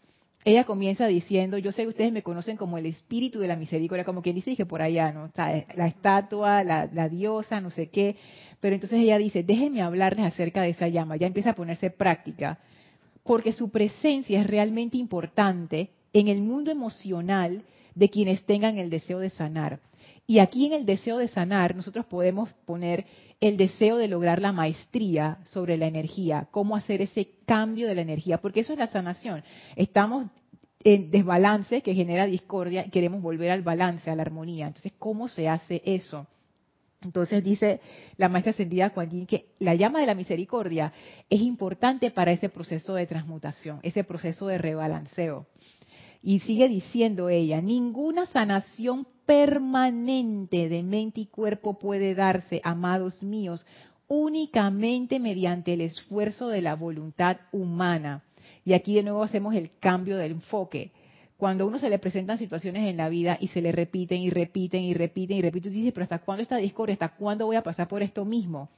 ella 0.44 0.64
comienza 0.64 1.07
diciendo, 1.07 1.59
yo 1.59 1.70
sé 1.70 1.83
que 1.83 1.88
ustedes 1.88 2.12
me 2.12 2.22
conocen 2.22 2.57
como 2.57 2.79
el 2.79 2.87
espíritu 2.87 3.40
de 3.40 3.48
la 3.48 3.57
misericordia, 3.57 4.05
como 4.05 4.22
quien 4.22 4.35
dice, 4.35 4.50
dije 4.50 4.64
por 4.64 4.81
allá, 4.81 5.12
¿no? 5.12 5.31
la 5.37 5.87
estatua, 5.87 6.64
la, 6.64 7.09
diosa, 7.11 7.61
no 7.61 7.70
sé 7.70 7.88
qué. 7.90 8.16
Pero 8.59 8.74
entonces 8.74 9.00
ella 9.00 9.18
dice, 9.18 9.42
déjenme 9.42 9.83
hablarles 9.83 10.24
acerca 10.26 10.62
de 10.62 10.70
esa 10.70 10.88
llama. 10.88 11.16
Ya 11.16 11.26
empieza 11.26 11.50
a 11.50 11.55
ponerse 11.55 11.90
práctica, 11.90 12.59
porque 13.22 13.53
su 13.53 13.70
presencia 13.70 14.40
es 14.40 14.46
realmente 14.46 14.96
importante 14.96 15.90
en 16.14 16.29
el 16.29 16.40
mundo 16.40 16.70
emocional 16.70 17.62
de 17.94 18.09
quienes 18.09 18.44
tengan 18.44 18.79
el 18.79 18.88
deseo 18.88 19.18
de 19.18 19.31
sanar. 19.31 19.81
Y 20.31 20.38
aquí 20.38 20.66
en 20.66 20.75
el 20.75 20.87
deseo 20.87 21.19
de 21.19 21.27
sanar, 21.27 21.75
nosotros 21.75 22.07
podemos 22.07 22.53
poner 22.64 23.05
el 23.40 23.57
deseo 23.57 23.97
de 23.97 24.07
lograr 24.07 24.40
la 24.40 24.53
maestría 24.53 25.38
sobre 25.43 25.77
la 25.77 25.88
energía, 25.88 26.47
cómo 26.53 26.77
hacer 26.77 27.03
ese 27.03 27.33
cambio 27.47 27.88
de 27.88 27.97
la 27.97 28.03
energía, 28.03 28.38
porque 28.38 28.61
eso 28.61 28.73
es 28.73 28.79
la 28.79 28.87
sanación. 28.87 29.43
Estamos 29.75 30.31
en 30.85 31.11
desbalance 31.11 31.83
que 31.83 31.97
genera 31.97 32.27
discordia 32.27 32.87
y 32.87 32.90
queremos 32.90 33.23
volver 33.23 33.51
al 33.51 33.62
balance, 33.62 34.09
a 34.09 34.14
la 34.14 34.23
armonía. 34.23 34.69
Entonces, 34.69 34.93
¿cómo 35.01 35.27
se 35.27 35.49
hace 35.49 35.83
eso? 35.85 36.29
Entonces 37.03 37.43
dice 37.43 37.81
la 38.16 38.29
maestra 38.29 38.53
ascendida 38.53 38.90
Kuan 38.90 39.11
Yin 39.11 39.27
que 39.27 39.47
la 39.59 39.75
llama 39.75 39.99
de 39.99 40.07
la 40.07 40.14
misericordia 40.14 40.93
es 41.29 41.40
importante 41.40 42.12
para 42.12 42.31
ese 42.31 42.51
proceso 42.51 42.95
de 42.95 43.09
transmutación, 43.09 43.81
ese 43.83 44.05
proceso 44.05 44.47
de 44.47 44.59
rebalanceo. 44.59 45.47
Y 46.23 46.41
sigue 46.41 46.69
diciendo 46.69 47.29
ella, 47.31 47.61
ninguna 47.61 48.27
sanación 48.27 49.07
permanente 49.25 50.69
de 50.69 50.83
mente 50.83 51.23
y 51.23 51.27
cuerpo 51.27 51.79
puede 51.79 52.15
darse, 52.15 52.61
amados 52.63 53.23
míos, 53.23 53.67
únicamente 54.09 55.19
mediante 55.19 55.73
el 55.73 55.81
esfuerzo 55.81 56.49
de 56.49 56.61
la 56.61 56.75
voluntad 56.75 57.39
humana. 57.53 58.23
Y 58.65 58.75
aquí 58.75 58.95
de 58.95 59.05
nuevo 59.05 59.23
hacemos 59.23 59.55
el 59.55 59.71
cambio 59.79 60.19
del 60.19 60.33
enfoque. 60.33 60.91
Cuando 61.39 61.65
a 61.65 61.69
uno 61.69 61.79
se 61.79 61.89
le 61.89 61.99
presentan 61.99 62.37
situaciones 62.37 62.87
en 62.87 62.99
la 62.99 63.09
vida 63.09 63.39
y 63.41 63.49
se 63.49 63.63
le 63.63 63.73
repiten 63.73 64.21
y 64.21 64.29
repiten 64.29 64.83
y 64.83 64.93
repiten 64.93 65.39
y 65.39 65.43
repiten, 65.43 65.73
dice, 65.73 65.93
pero 65.93 66.05
¿hasta 66.05 66.19
cuándo 66.19 66.43
esta 66.43 66.57
discordia? 66.57 66.95
¿Hasta 66.95 67.17
cuándo 67.17 67.47
voy 67.47 67.57
a 67.57 67.63
pasar 67.63 67.89
por 67.89 68.03
esto 68.03 68.27
mismo? 68.27 68.69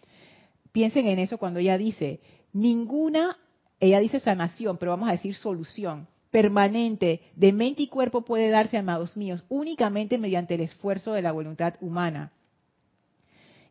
Piensen 0.70 1.08
en 1.08 1.18
eso 1.18 1.38
cuando 1.38 1.58
ella 1.58 1.76
dice, 1.76 2.20
ninguna, 2.52 3.36
ella 3.80 3.98
dice 3.98 4.20
sanación, 4.20 4.76
pero 4.76 4.92
vamos 4.92 5.08
a 5.08 5.12
decir 5.12 5.34
solución 5.34 6.06
permanente 6.32 7.20
de 7.36 7.52
mente 7.52 7.82
y 7.82 7.86
cuerpo 7.86 8.22
puede 8.22 8.48
darse, 8.48 8.78
amados 8.78 9.16
míos, 9.16 9.44
únicamente 9.48 10.18
mediante 10.18 10.54
el 10.54 10.62
esfuerzo 10.62 11.12
de 11.12 11.22
la 11.22 11.30
voluntad 11.30 11.74
humana. 11.80 12.32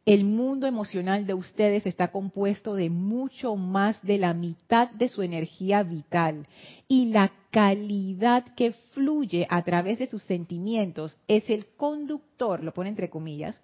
El 0.05 0.25
mundo 0.25 0.65
emocional 0.67 1.27
de 1.27 1.33
ustedes 1.33 1.85
está 1.85 2.11
compuesto 2.11 2.73
de 2.73 2.89
mucho 2.89 3.55
más 3.55 4.01
de 4.01 4.17
la 4.17 4.33
mitad 4.33 4.89
de 4.91 5.09
su 5.09 5.21
energía 5.21 5.83
vital 5.83 6.47
y 6.87 7.07
la 7.07 7.31
calidad 7.51 8.45
que 8.55 8.71
fluye 8.93 9.45
a 9.49 9.63
través 9.63 9.99
de 9.99 10.07
sus 10.07 10.23
sentimientos 10.23 11.17
es 11.27 11.49
el 11.49 11.67
conductor, 11.77 12.63
lo 12.63 12.73
pone 12.73 12.89
entre 12.89 13.09
comillas, 13.09 13.61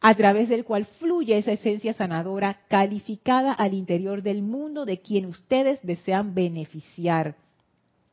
a 0.00 0.14
través 0.14 0.48
del 0.48 0.64
cual 0.64 0.84
fluye 0.84 1.38
esa 1.38 1.52
esencia 1.52 1.92
sanadora 1.92 2.60
calificada 2.68 3.52
al 3.52 3.74
interior 3.74 4.22
del 4.22 4.42
mundo 4.42 4.84
de 4.84 5.00
quien 5.00 5.26
ustedes 5.26 5.80
desean 5.82 6.34
beneficiar 6.34 7.36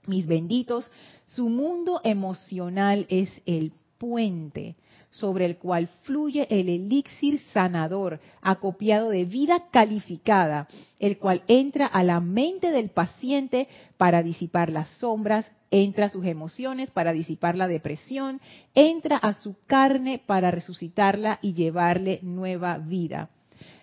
mis 0.07 0.27
benditos, 0.27 0.89
su 1.25 1.49
mundo 1.49 2.01
emocional 2.03 3.05
es 3.09 3.29
el 3.45 3.71
puente. 3.97 4.75
sobre 5.15 5.45
el 5.45 5.57
cual 5.57 5.87
fluye 6.03 6.45
el 6.49 6.67
elixir 6.67 7.39
sanador, 7.53 8.19
acopiado 8.41 9.09
de 9.09 9.23
vida 9.23 9.67
calificada, 9.71 10.67
el 10.99 11.17
cual 11.19 11.43
entra 11.47 11.85
a 11.85 12.03
la 12.03 12.19
mente 12.19 12.69
del 12.69 12.89
paciente 12.89 13.69
para 13.95 14.23
disipar 14.23 14.69
las 14.69 14.89
sombras, 14.97 15.49
entra 15.71 16.07
a 16.07 16.09
sus 16.09 16.25
emociones 16.25 16.91
para 16.91 17.13
disipar 17.13 17.55
la 17.55 17.69
depresión, 17.69 18.41
entra 18.73 19.15
a 19.15 19.31
su 19.31 19.55
carne 19.65 20.21
para 20.25 20.51
resucitarla 20.51 21.39
y 21.41 21.53
llevarle 21.53 22.19
nueva 22.21 22.77
vida. 22.77 23.29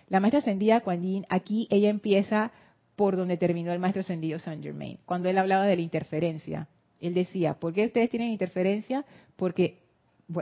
La 0.09 0.19
maestra 0.19 0.41
ascendida 0.41 0.81
Kuan 0.81 1.25
aquí 1.29 1.67
ella 1.71 1.89
empieza 1.89 2.51
por 2.95 3.15
donde 3.15 3.37
terminó 3.37 3.71
el 3.73 3.79
maestro 3.79 4.01
ascendido 4.01 4.39
Saint 4.39 4.63
Germain, 4.63 4.99
cuando 5.05 5.29
él 5.29 5.37
hablaba 5.37 5.65
de 5.65 5.75
la 5.75 5.81
interferencia. 5.81 6.67
Él 7.01 7.13
decía, 7.13 7.55
¿por 7.55 7.73
qué 7.73 7.85
ustedes 7.87 8.09
tienen 8.09 8.29
interferencia? 8.29 9.03
Porque, 9.35 9.79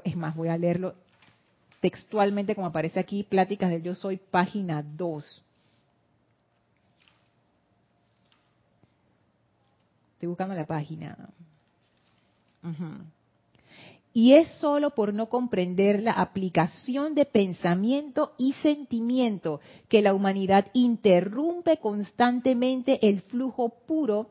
es 0.04 0.16
más, 0.16 0.36
voy 0.36 0.50
a 0.50 0.58
leerlo 0.58 0.96
textualmente 1.80 2.54
como 2.54 2.68
aparece 2.68 3.00
aquí, 3.00 3.24
Pláticas 3.24 3.72
del 3.72 3.82
Yo 3.82 3.96
Soy, 3.96 4.18
página 4.18 4.84
2. 4.84 5.44
Estoy 10.14 10.30
buscando 10.30 10.54
la 10.54 10.68
página. 10.68 11.18
Y 14.14 14.34
es 14.34 14.48
solo 14.60 14.92
por 14.92 15.14
no 15.14 15.30
comprender 15.30 16.02
la 16.02 16.12
aplicación 16.12 17.16
de 17.16 17.26
pensamiento 17.26 18.34
y 18.38 18.54
sentimiento 18.54 19.62
que 19.88 20.02
la 20.02 20.14
humanidad 20.14 20.68
interrumpe 20.74 21.78
constantemente 21.78 23.00
el 23.08 23.22
flujo 23.22 23.70
puro 23.88 24.30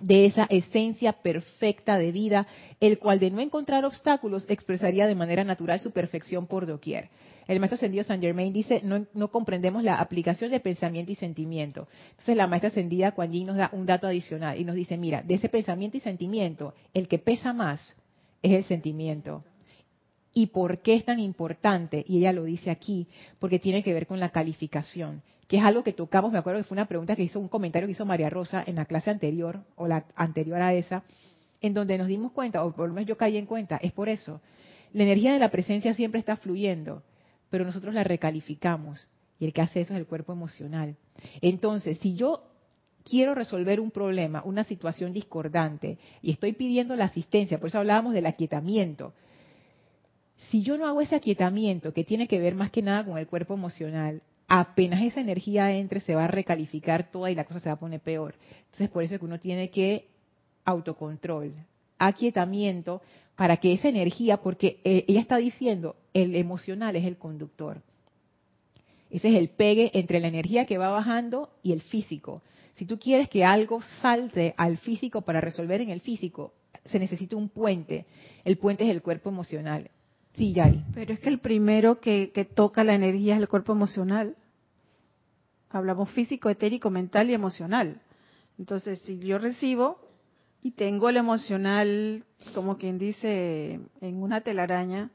de 0.00 0.26
esa 0.26 0.44
esencia 0.44 1.12
perfecta 1.12 1.98
de 1.98 2.12
vida, 2.12 2.46
el 2.80 2.98
cual 2.98 3.18
de 3.20 3.30
no 3.30 3.40
encontrar 3.40 3.84
obstáculos 3.84 4.44
expresaría 4.48 5.06
de 5.06 5.14
manera 5.14 5.44
natural 5.44 5.80
su 5.80 5.92
perfección 5.92 6.46
por 6.46 6.66
doquier. 6.66 7.10
El 7.46 7.60
maestro 7.60 7.76
ascendido 7.76 8.04
Saint 8.04 8.22
Germain 8.22 8.52
dice, 8.52 8.80
no, 8.82 9.06
no, 9.12 9.28
comprendemos 9.28 9.82
la 9.82 9.96
aplicación 9.96 10.50
de 10.50 10.60
pensamiento 10.60 11.12
y 11.12 11.14
sentimiento. 11.14 11.88
Entonces 12.10 12.36
la 12.36 12.46
maestra 12.46 12.68
ascendida 12.68 13.12
Kuan 13.12 13.32
Yin 13.32 13.46
nos 13.46 13.56
da 13.56 13.70
un 13.72 13.86
dato 13.86 14.06
adicional 14.06 14.58
y 14.58 14.64
nos 14.64 14.74
dice, 14.74 14.96
mira, 14.96 15.22
de 15.22 15.34
ese 15.34 15.48
pensamiento 15.48 15.96
y 15.96 16.00
sentimiento, 16.00 16.74
el 16.94 17.06
que 17.06 17.18
pesa 17.18 17.52
más 17.52 17.94
es 18.44 18.52
el 18.52 18.64
sentimiento. 18.64 19.42
¿Y 20.34 20.48
por 20.48 20.82
qué 20.82 20.94
es 20.94 21.04
tan 21.04 21.18
importante? 21.18 22.04
Y 22.06 22.18
ella 22.18 22.32
lo 22.32 22.44
dice 22.44 22.70
aquí, 22.70 23.08
porque 23.38 23.58
tiene 23.58 23.82
que 23.82 23.94
ver 23.94 24.06
con 24.06 24.20
la 24.20 24.28
calificación, 24.30 25.22
que 25.48 25.56
es 25.56 25.64
algo 25.64 25.82
que 25.82 25.92
tocamos, 25.92 26.30
me 26.30 26.38
acuerdo 26.38 26.60
que 26.60 26.68
fue 26.68 26.74
una 26.74 26.86
pregunta 26.86 27.16
que 27.16 27.22
hizo 27.22 27.40
un 27.40 27.48
comentario 27.48 27.86
que 27.86 27.92
hizo 27.92 28.04
María 28.04 28.30
Rosa 28.30 28.62
en 28.66 28.76
la 28.76 28.84
clase 28.84 29.10
anterior, 29.10 29.60
o 29.76 29.86
la 29.86 30.04
anterior 30.14 30.60
a 30.60 30.74
esa, 30.74 31.04
en 31.60 31.72
donde 31.72 31.96
nos 31.96 32.08
dimos 32.08 32.32
cuenta, 32.32 32.64
o 32.64 32.72
por 32.72 32.88
lo 32.88 32.94
menos 32.94 33.08
yo 33.08 33.16
caí 33.16 33.36
en 33.36 33.46
cuenta, 33.46 33.76
es 33.76 33.92
por 33.92 34.08
eso. 34.08 34.40
La 34.92 35.04
energía 35.04 35.32
de 35.32 35.38
la 35.38 35.50
presencia 35.50 35.94
siempre 35.94 36.20
está 36.20 36.36
fluyendo, 36.36 37.02
pero 37.48 37.64
nosotros 37.64 37.94
la 37.94 38.04
recalificamos, 38.04 39.08
y 39.38 39.46
el 39.46 39.52
que 39.52 39.62
hace 39.62 39.80
eso 39.80 39.94
es 39.94 40.00
el 40.00 40.06
cuerpo 40.06 40.32
emocional. 40.32 40.96
Entonces, 41.40 41.98
si 41.98 42.14
yo 42.14 42.42
quiero 43.04 43.34
resolver 43.34 43.80
un 43.80 43.90
problema, 43.90 44.42
una 44.44 44.64
situación 44.64 45.12
discordante, 45.12 45.98
y 46.22 46.32
estoy 46.32 46.52
pidiendo 46.52 46.96
la 46.96 47.04
asistencia, 47.04 47.58
por 47.58 47.68
eso 47.68 47.78
hablábamos 47.78 48.14
del 48.14 48.26
aquietamiento. 48.26 49.12
Si 50.50 50.62
yo 50.62 50.76
no 50.76 50.86
hago 50.86 51.00
ese 51.00 51.14
aquietamiento, 51.14 51.92
que 51.92 52.04
tiene 52.04 52.26
que 52.26 52.40
ver 52.40 52.54
más 52.54 52.70
que 52.70 52.82
nada 52.82 53.04
con 53.04 53.18
el 53.18 53.26
cuerpo 53.26 53.54
emocional, 53.54 54.22
apenas 54.48 55.02
esa 55.02 55.20
energía 55.20 55.72
entre, 55.72 56.00
se 56.00 56.14
va 56.14 56.24
a 56.24 56.28
recalificar 56.28 57.10
toda 57.10 57.30
y 57.30 57.34
la 57.34 57.44
cosa 57.44 57.60
se 57.60 57.68
va 57.68 57.74
a 57.74 57.78
poner 57.78 58.00
peor. 58.00 58.34
Entonces, 58.64 58.88
por 58.88 59.02
eso 59.02 59.14
es 59.14 59.20
que 59.20 59.26
uno 59.26 59.38
tiene 59.38 59.70
que 59.70 60.08
autocontrol, 60.64 61.52
aquietamiento, 61.98 63.02
para 63.36 63.56
que 63.58 63.72
esa 63.72 63.88
energía, 63.88 64.38
porque 64.38 64.80
eh, 64.84 65.04
ella 65.08 65.20
está 65.20 65.36
diciendo, 65.36 65.96
el 66.12 66.36
emocional 66.36 66.96
es 66.96 67.04
el 67.04 67.16
conductor. 67.16 67.82
Ese 69.10 69.28
es 69.28 69.34
el 69.34 69.48
pegue 69.48 69.90
entre 69.94 70.20
la 70.20 70.28
energía 70.28 70.66
que 70.66 70.78
va 70.78 70.88
bajando 70.88 71.50
y 71.62 71.72
el 71.72 71.80
físico. 71.80 72.42
Si 72.74 72.86
tú 72.86 72.98
quieres 72.98 73.28
que 73.28 73.44
algo 73.44 73.82
salte 74.00 74.54
al 74.56 74.78
físico 74.78 75.22
para 75.22 75.40
resolver 75.40 75.80
en 75.80 75.90
el 75.90 76.00
físico, 76.00 76.54
se 76.84 76.98
necesita 76.98 77.36
un 77.36 77.48
puente. 77.48 78.06
El 78.44 78.58
puente 78.58 78.84
es 78.84 78.90
el 78.90 79.02
cuerpo 79.02 79.30
emocional. 79.30 79.90
Sí, 80.34 80.52
Yari. 80.52 80.84
Pero 80.92 81.14
es 81.14 81.20
que 81.20 81.28
el 81.28 81.38
primero 81.38 82.00
que, 82.00 82.48
toca 82.54 82.82
la 82.82 82.94
energía 82.94 83.34
es 83.36 83.40
el 83.40 83.48
cuerpo 83.48 83.72
emocional. 83.72 84.36
Hablamos 85.70 86.10
físico, 86.10 86.50
etérico, 86.50 86.90
mental 86.90 87.30
y 87.30 87.34
emocional. 87.34 88.00
Entonces, 88.58 89.00
si 89.00 89.18
yo 89.20 89.38
recibo 89.38 89.98
y 90.62 90.72
tengo 90.72 91.08
el 91.08 91.16
emocional, 91.16 92.24
como 92.54 92.76
quien 92.76 92.98
dice, 92.98 93.80
en 94.00 94.22
una 94.22 94.40
telaraña, 94.40 95.10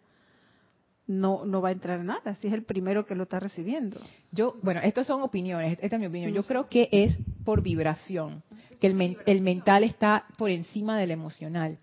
no, 1.08 1.44
no 1.44 1.62
va 1.62 1.70
a 1.70 1.72
entrar 1.72 2.04
nada, 2.04 2.36
si 2.36 2.48
es 2.48 2.54
el 2.54 2.64
primero 2.64 3.06
que 3.06 3.16
lo 3.16 3.24
está 3.24 3.40
recibiendo. 3.40 4.00
Yo, 4.32 4.56
bueno, 4.62 4.80
estas 4.84 5.08
son 5.08 5.22
opiniones, 5.22 5.80
esta 5.82 5.96
es 5.96 6.00
mi 6.00 6.06
opinión. 6.06 6.34
Yo 6.34 6.44
creo 6.44 6.70
que 6.70 6.88
es 6.92 7.18
por 7.44 7.62
vibración, 7.62 8.44
que 8.80 8.88
el, 8.88 9.18
el 9.26 9.42
mental 9.42 9.84
está 9.84 10.26
por 10.38 10.50
encima 10.50 10.98
del 10.98 11.12
emocional. 11.12 11.78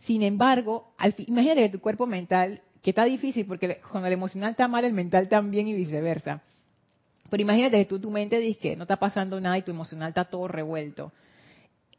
Sin 0.00 0.22
embargo, 0.22 0.92
al, 0.98 1.14
imagínate 1.26 1.62
que 1.62 1.68
tu 1.68 1.80
cuerpo 1.80 2.06
mental, 2.06 2.62
que 2.82 2.90
está 2.90 3.04
difícil 3.04 3.46
porque 3.46 3.80
cuando 3.90 4.08
el 4.08 4.14
emocional 4.14 4.52
está 4.52 4.68
mal, 4.68 4.84
el 4.84 4.92
mental 4.92 5.28
también 5.28 5.68
y 5.68 5.74
viceversa. 5.74 6.42
Pero 7.30 7.42
imagínate 7.42 7.78
que 7.78 7.84
tú 7.86 7.98
tu 8.00 8.10
mente 8.10 8.38
dices 8.38 8.60
que 8.60 8.76
no 8.76 8.82
está 8.82 8.96
pasando 8.96 9.40
nada 9.40 9.56
y 9.56 9.62
tu 9.62 9.70
emocional 9.70 10.08
está 10.10 10.24
todo 10.24 10.48
revuelto. 10.48 11.12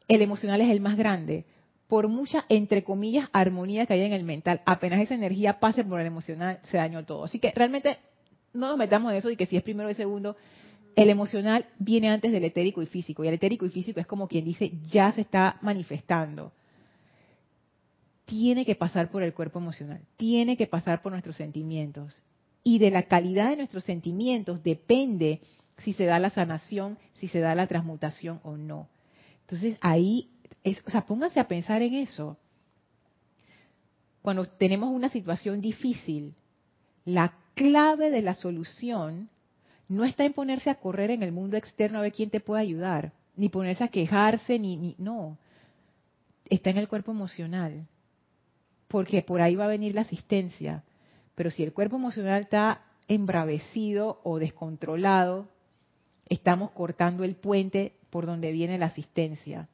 El 0.07 0.21
emocional 0.21 0.61
es 0.61 0.69
el 0.69 0.81
más 0.81 0.97
grande 0.97 1.45
por 1.87 2.07
mucha, 2.07 2.45
entre 2.49 2.83
comillas, 2.83 3.29
armonía 3.33 3.85
que 3.85 3.93
haya 3.93 4.05
en 4.05 4.13
el 4.13 4.23
mental, 4.23 4.61
apenas 4.65 4.99
esa 4.99 5.13
energía 5.13 5.59
pase 5.59 5.83
por 5.83 5.99
el 5.99 6.07
emocional, 6.07 6.59
se 6.63 6.77
dañó 6.77 7.05
todo. 7.05 7.25
Así 7.25 7.37
que 7.37 7.51
realmente 7.51 7.97
no 8.53 8.67
nos 8.67 8.77
metamos 8.77 9.11
en 9.11 9.19
eso 9.19 9.27
de 9.27 9.37
que 9.37 9.45
si 9.45 9.57
es 9.57 9.63
primero 9.63 9.89
o 9.89 9.93
segundo, 9.93 10.35
el 10.95 11.09
emocional 11.09 11.65
viene 11.79 12.09
antes 12.09 12.31
del 12.31 12.43
etérico 12.43 12.81
y 12.81 12.85
físico. 12.85 13.23
Y 13.23 13.27
el 13.27 13.35
etérico 13.35 13.65
y 13.65 13.69
físico 13.69 13.99
es 13.99 14.07
como 14.07 14.27
quien 14.27 14.45
dice, 14.45 14.71
ya 14.83 15.11
se 15.11 15.21
está 15.21 15.57
manifestando. 15.61 16.51
Tiene 18.25 18.65
que 18.65 18.75
pasar 18.75 19.11
por 19.11 19.23
el 19.23 19.33
cuerpo 19.33 19.59
emocional, 19.59 20.01
tiene 20.17 20.55
que 20.55 20.67
pasar 20.67 21.01
por 21.01 21.11
nuestros 21.11 21.35
sentimientos. 21.35 22.21
Y 22.63 22.79
de 22.79 22.91
la 22.91 23.03
calidad 23.03 23.49
de 23.49 23.57
nuestros 23.57 23.83
sentimientos 23.83 24.63
depende 24.63 25.41
si 25.79 25.93
se 25.93 26.05
da 26.05 26.19
la 26.19 26.29
sanación, 26.29 26.97
si 27.13 27.27
se 27.27 27.39
da 27.39 27.55
la 27.55 27.67
transmutación 27.67 28.39
o 28.43 28.55
no. 28.55 28.87
Entonces 29.41 29.77
ahí 29.81 30.29
o 30.65 30.91
sea, 30.91 31.05
pónganse 31.05 31.39
a 31.39 31.47
pensar 31.47 31.81
en 31.81 31.93
eso. 31.95 32.37
Cuando 34.21 34.45
tenemos 34.45 34.89
una 34.91 35.09
situación 35.09 35.59
difícil, 35.59 36.35
la 37.03 37.33
clave 37.55 38.09
de 38.09 38.21
la 38.21 38.35
solución 38.35 39.29
no 39.87 40.05
está 40.05 40.25
en 40.25 40.33
ponerse 40.33 40.69
a 40.69 40.75
correr 40.75 41.11
en 41.11 41.23
el 41.23 41.31
mundo 41.31 41.57
externo 41.57 41.99
a 41.99 42.01
ver 42.01 42.13
quién 42.13 42.29
te 42.29 42.39
puede 42.39 42.61
ayudar, 42.61 43.13
ni 43.35 43.49
ponerse 43.49 43.83
a 43.83 43.89
quejarse, 43.89 44.59
ni, 44.59 44.77
ni 44.77 44.95
no. 44.97 45.37
Está 46.49 46.69
en 46.69 46.77
el 46.77 46.87
cuerpo 46.87 47.11
emocional, 47.11 47.87
porque 48.87 49.21
por 49.21 49.41
ahí 49.41 49.55
va 49.55 49.65
a 49.65 49.69
venir 49.69 49.95
la 49.95 50.01
asistencia. 50.01 50.83
Pero 51.35 51.51
si 51.51 51.63
el 51.63 51.73
cuerpo 51.73 51.95
emocional 51.95 52.43
está 52.43 52.81
embravecido 53.07 54.21
o 54.23 54.39
descontrolado, 54.39 55.47
estamos 56.27 56.71
cortando 56.71 57.23
el 57.23 57.35
puente 57.35 57.93
por 58.09 58.25
donde 58.25 58.51
viene 58.51 58.77
la 58.77 58.87
asistencia. 58.87 59.67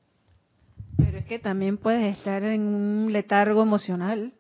Pero 0.97 1.17
es 1.17 1.25
que 1.25 1.39
también 1.39 1.77
puedes 1.77 2.17
estar 2.17 2.43
en 2.43 2.61
un 2.61 3.11
letargo 3.11 3.61
emocional. 3.61 4.33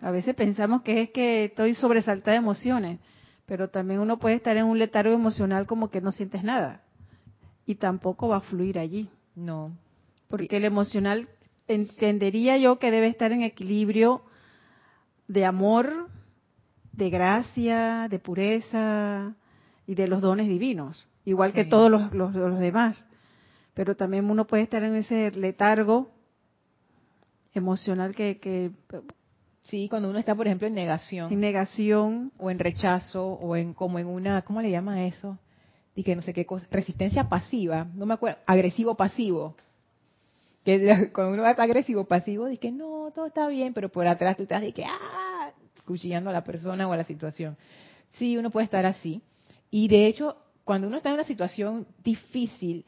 A 0.00 0.10
veces 0.10 0.34
pensamos 0.34 0.82
que 0.82 1.02
es 1.02 1.10
que 1.10 1.46
estoy 1.46 1.74
sobresaltada 1.74 2.32
de 2.32 2.38
emociones, 2.38 3.00
pero 3.46 3.68
también 3.68 4.00
uno 4.00 4.18
puede 4.18 4.36
estar 4.36 4.56
en 4.56 4.66
un 4.66 4.78
letargo 4.78 5.14
emocional 5.14 5.66
como 5.66 5.90
que 5.90 6.00
no 6.00 6.12
sientes 6.12 6.42
nada. 6.44 6.82
Y 7.64 7.76
tampoco 7.76 8.28
va 8.28 8.36
a 8.36 8.40
fluir 8.40 8.78
allí. 8.78 9.08
No. 9.34 9.72
Porque 10.28 10.56
el 10.56 10.64
emocional 10.64 11.28
entendería 11.68 12.58
yo 12.58 12.78
que 12.78 12.90
debe 12.90 13.08
estar 13.08 13.32
en 13.32 13.42
equilibrio 13.42 14.22
de 15.28 15.44
amor, 15.44 16.08
de 16.92 17.10
gracia, 17.10 18.06
de 18.08 18.18
pureza 18.18 19.34
y 19.86 19.94
de 19.94 20.08
los 20.08 20.20
dones 20.20 20.48
divinos, 20.48 21.08
igual 21.24 21.52
que 21.52 21.64
todos 21.64 21.90
los, 21.90 22.12
los 22.12 22.58
demás 22.58 23.04
pero 23.76 23.94
también 23.94 24.30
uno 24.30 24.46
puede 24.46 24.62
estar 24.62 24.82
en 24.84 24.94
ese 24.94 25.30
letargo 25.32 26.08
emocional 27.52 28.14
que, 28.14 28.72
sí 29.68 29.88
cuando 29.88 30.08
uno 30.08 30.18
está 30.18 30.34
por 30.34 30.46
ejemplo 30.46 30.66
en 30.66 30.74
negación. 30.74 31.32
En 31.32 31.40
negación. 31.40 32.32
O 32.38 32.50
en 32.50 32.58
rechazo 32.58 33.26
o 33.26 33.56
en 33.56 33.74
como 33.74 33.98
en 33.98 34.06
una 34.06 34.42
cómo 34.42 34.60
le 34.60 34.70
llama 34.70 35.06
eso 35.06 35.38
y 35.94 36.02
que 36.02 36.14
no 36.14 36.22
sé 36.22 36.32
qué 36.32 36.44
cosa 36.44 36.66
resistencia 36.70 37.28
pasiva. 37.28 37.86
No 37.94 38.06
me 38.06 38.14
acuerdo 38.14 38.38
agresivo 38.46 38.94
pasivo. 38.96 39.56
Que 40.64 41.10
cuando 41.12 41.34
uno 41.34 41.46
está 41.46 41.62
agresivo 41.62 42.04
pasivo 42.04 42.46
dice 42.46 42.60
que 42.60 42.72
no 42.72 43.10
todo 43.14 43.26
está 43.26 43.48
bien 43.48 43.72
pero 43.72 43.88
por 43.88 44.06
atrás 44.06 44.36
tú 44.36 44.44
estás 44.44 44.60
de 44.60 44.72
que 44.72 44.84
ah 44.84 45.52
cuchillando 45.84 46.30
a 46.30 46.32
la 46.32 46.42
persona 46.44 46.88
o 46.88 46.92
a 46.92 46.96
la 46.96 47.04
situación. 47.04 47.56
Sí 48.08 48.36
uno 48.36 48.50
puede 48.50 48.64
estar 48.64 48.86
así. 48.86 49.22
Y 49.70 49.88
de 49.88 50.06
hecho 50.06 50.36
cuando 50.64 50.88
uno 50.88 50.96
está 50.96 51.10
en 51.10 51.14
una 51.14 51.24
situación 51.24 51.86
difícil 52.02 52.84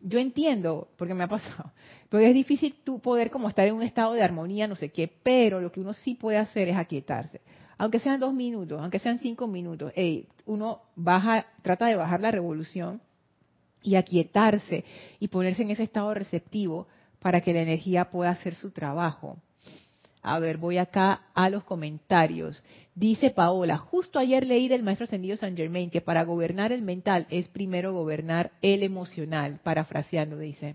yo 0.00 0.18
entiendo, 0.18 0.88
porque 0.96 1.14
me 1.14 1.24
ha 1.24 1.28
pasado, 1.28 1.72
pero 2.08 2.24
es 2.24 2.34
difícil 2.34 2.76
tú 2.84 3.00
poder 3.00 3.30
como 3.30 3.48
estar 3.48 3.66
en 3.66 3.74
un 3.74 3.82
estado 3.82 4.14
de 4.14 4.22
armonía, 4.22 4.66
no 4.66 4.76
sé 4.76 4.90
qué, 4.90 5.12
pero 5.22 5.60
lo 5.60 5.72
que 5.72 5.80
uno 5.80 5.92
sí 5.92 6.14
puede 6.14 6.38
hacer 6.38 6.68
es 6.68 6.76
aquietarse. 6.76 7.40
Aunque 7.76 8.00
sean 8.00 8.18
dos 8.18 8.34
minutos, 8.34 8.80
aunque 8.80 8.98
sean 8.98 9.20
cinco 9.20 9.46
minutos, 9.46 9.92
uno 10.46 10.82
baja, 10.96 11.46
trata 11.62 11.86
de 11.86 11.94
bajar 11.94 12.20
la 12.20 12.32
revolución 12.32 13.00
y 13.82 13.94
aquietarse 13.94 14.84
y 15.20 15.28
ponerse 15.28 15.62
en 15.62 15.70
ese 15.70 15.84
estado 15.84 16.12
receptivo 16.12 16.88
para 17.20 17.40
que 17.40 17.52
la 17.52 17.60
energía 17.60 18.10
pueda 18.10 18.30
hacer 18.30 18.56
su 18.56 18.72
trabajo. 18.72 19.38
A 20.22 20.40
ver, 20.40 20.56
voy 20.58 20.78
acá 20.78 21.22
a 21.34 21.48
los 21.48 21.64
comentarios. 21.64 22.62
Dice 22.98 23.30
Paola, 23.30 23.78
justo 23.78 24.18
ayer 24.18 24.44
leí 24.44 24.66
del 24.66 24.82
maestro 24.82 25.04
ascendido 25.04 25.36
San 25.36 25.56
Germain 25.56 25.88
que 25.88 26.00
para 26.00 26.24
gobernar 26.24 26.72
el 26.72 26.82
mental 26.82 27.28
es 27.30 27.46
primero 27.46 27.92
gobernar 27.92 28.50
el 28.60 28.82
emocional, 28.82 29.60
parafraseando, 29.62 30.36
dice. 30.36 30.74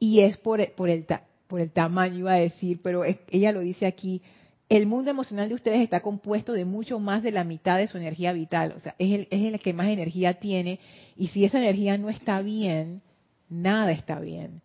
Y 0.00 0.22
es 0.22 0.38
por, 0.38 0.72
por, 0.72 0.90
el, 0.90 1.06
por 1.46 1.60
el 1.60 1.70
tamaño, 1.70 2.18
iba 2.18 2.32
a 2.32 2.38
decir, 2.38 2.80
pero 2.82 3.04
ella 3.04 3.52
lo 3.52 3.60
dice 3.60 3.86
aquí, 3.86 4.22
el 4.68 4.86
mundo 4.86 5.12
emocional 5.12 5.48
de 5.48 5.54
ustedes 5.54 5.82
está 5.82 6.00
compuesto 6.00 6.52
de 6.52 6.64
mucho 6.64 6.98
más 6.98 7.22
de 7.22 7.30
la 7.30 7.44
mitad 7.44 7.78
de 7.78 7.86
su 7.86 7.96
energía 7.96 8.32
vital, 8.32 8.74
o 8.76 8.80
sea, 8.80 8.96
es 8.98 9.12
el, 9.14 9.28
es 9.30 9.54
el 9.54 9.60
que 9.60 9.74
más 9.74 9.86
energía 9.86 10.40
tiene, 10.40 10.80
y 11.16 11.28
si 11.28 11.44
esa 11.44 11.58
energía 11.58 11.96
no 11.96 12.08
está 12.10 12.42
bien, 12.42 13.02
nada 13.48 13.92
está 13.92 14.18
bien 14.18 14.62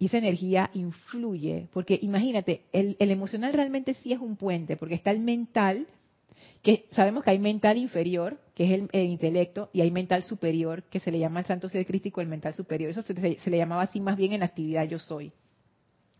y 0.00 0.06
esa 0.06 0.16
energía 0.16 0.70
influye, 0.72 1.68
porque 1.74 1.98
imagínate, 2.00 2.62
el, 2.72 2.96
emocional 2.98 3.52
realmente 3.52 3.92
sí 3.92 4.14
es 4.14 4.18
un 4.18 4.34
puente, 4.34 4.78
porque 4.78 4.94
está 4.94 5.10
el 5.10 5.20
mental, 5.20 5.86
que 6.62 6.86
sabemos 6.92 7.22
que 7.22 7.32
hay 7.32 7.38
mental 7.38 7.76
inferior, 7.76 8.40
que 8.54 8.64
es 8.64 8.88
el, 8.92 9.06
intelecto, 9.06 9.68
y 9.74 9.82
hay 9.82 9.90
mental 9.90 10.22
superior, 10.22 10.84
que 10.84 11.00
se 11.00 11.10
le 11.10 11.18
llama 11.18 11.40
el 11.40 11.46
santo 11.46 11.68
ser 11.68 11.84
crístico 11.84 12.22
el 12.22 12.28
mental 12.28 12.54
superior. 12.54 12.90
Eso 12.90 13.02
se, 13.02 13.38
se, 13.38 13.50
le 13.50 13.58
llamaba 13.58 13.82
así 13.82 14.00
más 14.00 14.16
bien 14.16 14.32
en 14.32 14.40
la 14.40 14.46
actividad 14.46 14.88
yo 14.88 14.98
soy. 14.98 15.32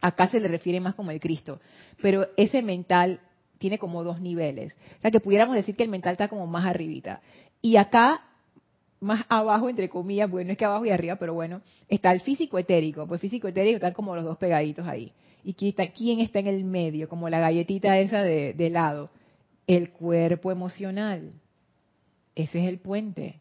Acá 0.02 0.28
se 0.28 0.40
le 0.40 0.48
refiere 0.48 0.78
más 0.78 0.94
como 0.94 1.10
el 1.10 1.18
Cristo. 1.18 1.58
Pero 2.02 2.28
ese 2.36 2.60
mental 2.60 3.20
tiene 3.56 3.78
como 3.78 4.04
dos 4.04 4.20
niveles. 4.20 4.76
O 4.98 5.00
sea, 5.00 5.10
que 5.10 5.20
pudiéramos 5.20 5.56
decir 5.56 5.74
que 5.74 5.84
el 5.84 5.90
mental 5.90 6.12
está 6.12 6.28
como 6.28 6.46
más 6.46 6.66
arribita. 6.66 7.22
Y 7.62 7.76
acá 7.76 8.29
más 9.00 9.24
abajo, 9.28 9.68
entre 9.68 9.88
comillas, 9.88 10.30
bueno, 10.30 10.52
es 10.52 10.58
que 10.58 10.64
abajo 10.64 10.84
y 10.84 10.90
arriba, 10.90 11.16
pero 11.16 11.34
bueno, 11.34 11.62
está 11.88 12.12
el 12.12 12.20
físico 12.20 12.58
etérico. 12.58 13.06
Pues 13.06 13.20
físico 13.20 13.48
etérico 13.48 13.76
están 13.76 13.94
como 13.94 14.14
los 14.14 14.24
dos 14.24 14.38
pegaditos 14.38 14.86
ahí. 14.86 15.12
¿Y 15.42 15.54
quién 15.54 15.70
está, 15.70 15.88
quién 15.88 16.20
está 16.20 16.38
en 16.38 16.48
el 16.48 16.64
medio? 16.64 17.08
Como 17.08 17.28
la 17.30 17.40
galletita 17.40 17.98
esa 17.98 18.22
de, 18.22 18.52
de 18.52 18.70
lado. 18.70 19.10
El 19.66 19.90
cuerpo 19.90 20.52
emocional. 20.52 21.32
Ese 22.34 22.58
es 22.58 22.68
el 22.68 22.78
puente. 22.78 23.40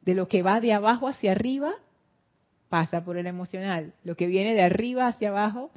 De 0.00 0.14
lo 0.14 0.28
que 0.28 0.42
va 0.42 0.60
de 0.60 0.72
abajo 0.72 1.06
hacia 1.06 1.32
arriba, 1.32 1.74
pasa 2.70 3.04
por 3.04 3.18
el 3.18 3.26
emocional. 3.26 3.92
Lo 4.02 4.16
que 4.16 4.26
viene 4.26 4.54
de 4.54 4.62
arriba 4.62 5.08
hacia 5.08 5.28
abajo, 5.28 5.70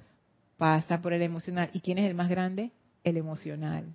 pasa 0.57 1.01
por 1.01 1.11
el 1.11 1.21
emocional. 1.21 1.69
¿Y 1.73 1.81
quién 1.81 1.97
es 1.97 2.09
el 2.09 2.15
más 2.15 2.29
grande? 2.29 2.71
El 3.03 3.17
emocional. 3.17 3.85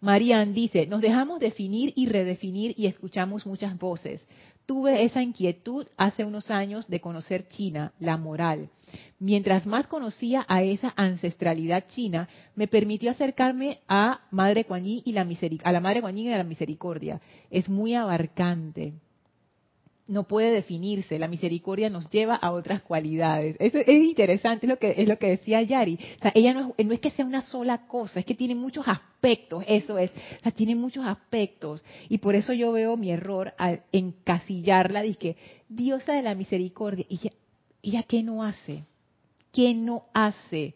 Marian 0.00 0.54
dice, 0.54 0.86
nos 0.86 1.00
dejamos 1.00 1.40
definir 1.40 1.92
y 1.96 2.06
redefinir 2.06 2.74
y 2.76 2.86
escuchamos 2.86 3.46
muchas 3.46 3.76
voces. 3.78 4.26
Tuve 4.64 5.04
esa 5.04 5.22
inquietud 5.22 5.86
hace 5.96 6.24
unos 6.24 6.50
años 6.50 6.86
de 6.88 7.00
conocer 7.00 7.48
China, 7.48 7.92
la 7.98 8.16
moral. 8.16 8.70
Mientras 9.18 9.66
más 9.66 9.86
conocía 9.86 10.44
a 10.48 10.62
esa 10.62 10.92
ancestralidad 10.96 11.86
china, 11.88 12.28
me 12.54 12.68
permitió 12.68 13.10
acercarme 13.10 13.80
a 13.88 14.20
Madre 14.30 14.66
y 15.04 15.12
la 15.12 15.26
a 15.64 15.72
la 15.72 15.80
Madre 15.80 16.00
Kuan 16.00 16.18
y 16.18 16.32
a 16.32 16.38
la 16.38 16.44
misericordia. 16.44 17.20
Es 17.50 17.68
muy 17.68 17.94
abarcante 17.94 18.94
no 20.08 20.24
puede 20.24 20.50
definirse. 20.50 21.18
La 21.18 21.28
misericordia 21.28 21.90
nos 21.90 22.10
lleva 22.10 22.34
a 22.34 22.50
otras 22.50 22.82
cualidades. 22.82 23.56
Eso 23.60 23.78
es 23.78 23.88
interesante, 23.88 24.66
es 24.66 24.70
lo 24.70 24.78
que, 24.78 24.94
es 24.96 25.06
lo 25.06 25.18
que 25.18 25.28
decía 25.28 25.62
Yari. 25.62 25.98
O 26.18 26.22
sea, 26.22 26.32
ella 26.34 26.54
no 26.54 26.74
es, 26.76 26.86
no 26.86 26.92
es 26.92 27.00
que 27.00 27.10
sea 27.10 27.24
una 27.24 27.42
sola 27.42 27.86
cosa, 27.86 28.18
es 28.18 28.26
que 28.26 28.34
tiene 28.34 28.54
muchos 28.54 28.88
aspectos, 28.88 29.62
eso 29.68 29.98
es. 29.98 30.10
O 30.10 30.42
sea, 30.42 30.52
tiene 30.52 30.74
muchos 30.74 31.04
aspectos. 31.06 31.84
Y 32.08 32.18
por 32.18 32.34
eso 32.34 32.52
yo 32.52 32.72
veo 32.72 32.96
mi 32.96 33.10
error 33.10 33.52
al 33.58 33.82
encasillarla, 33.92 35.04
que 35.18 35.36
diosa 35.68 36.14
de 36.14 36.22
la 36.22 36.34
misericordia. 36.34 37.04
¿Y 37.08 37.14
ella, 37.14 37.30
ella 37.82 38.02
qué 38.02 38.22
no 38.22 38.42
hace? 38.42 38.84
¿Qué 39.52 39.74
no 39.74 40.04
hace? 40.12 40.74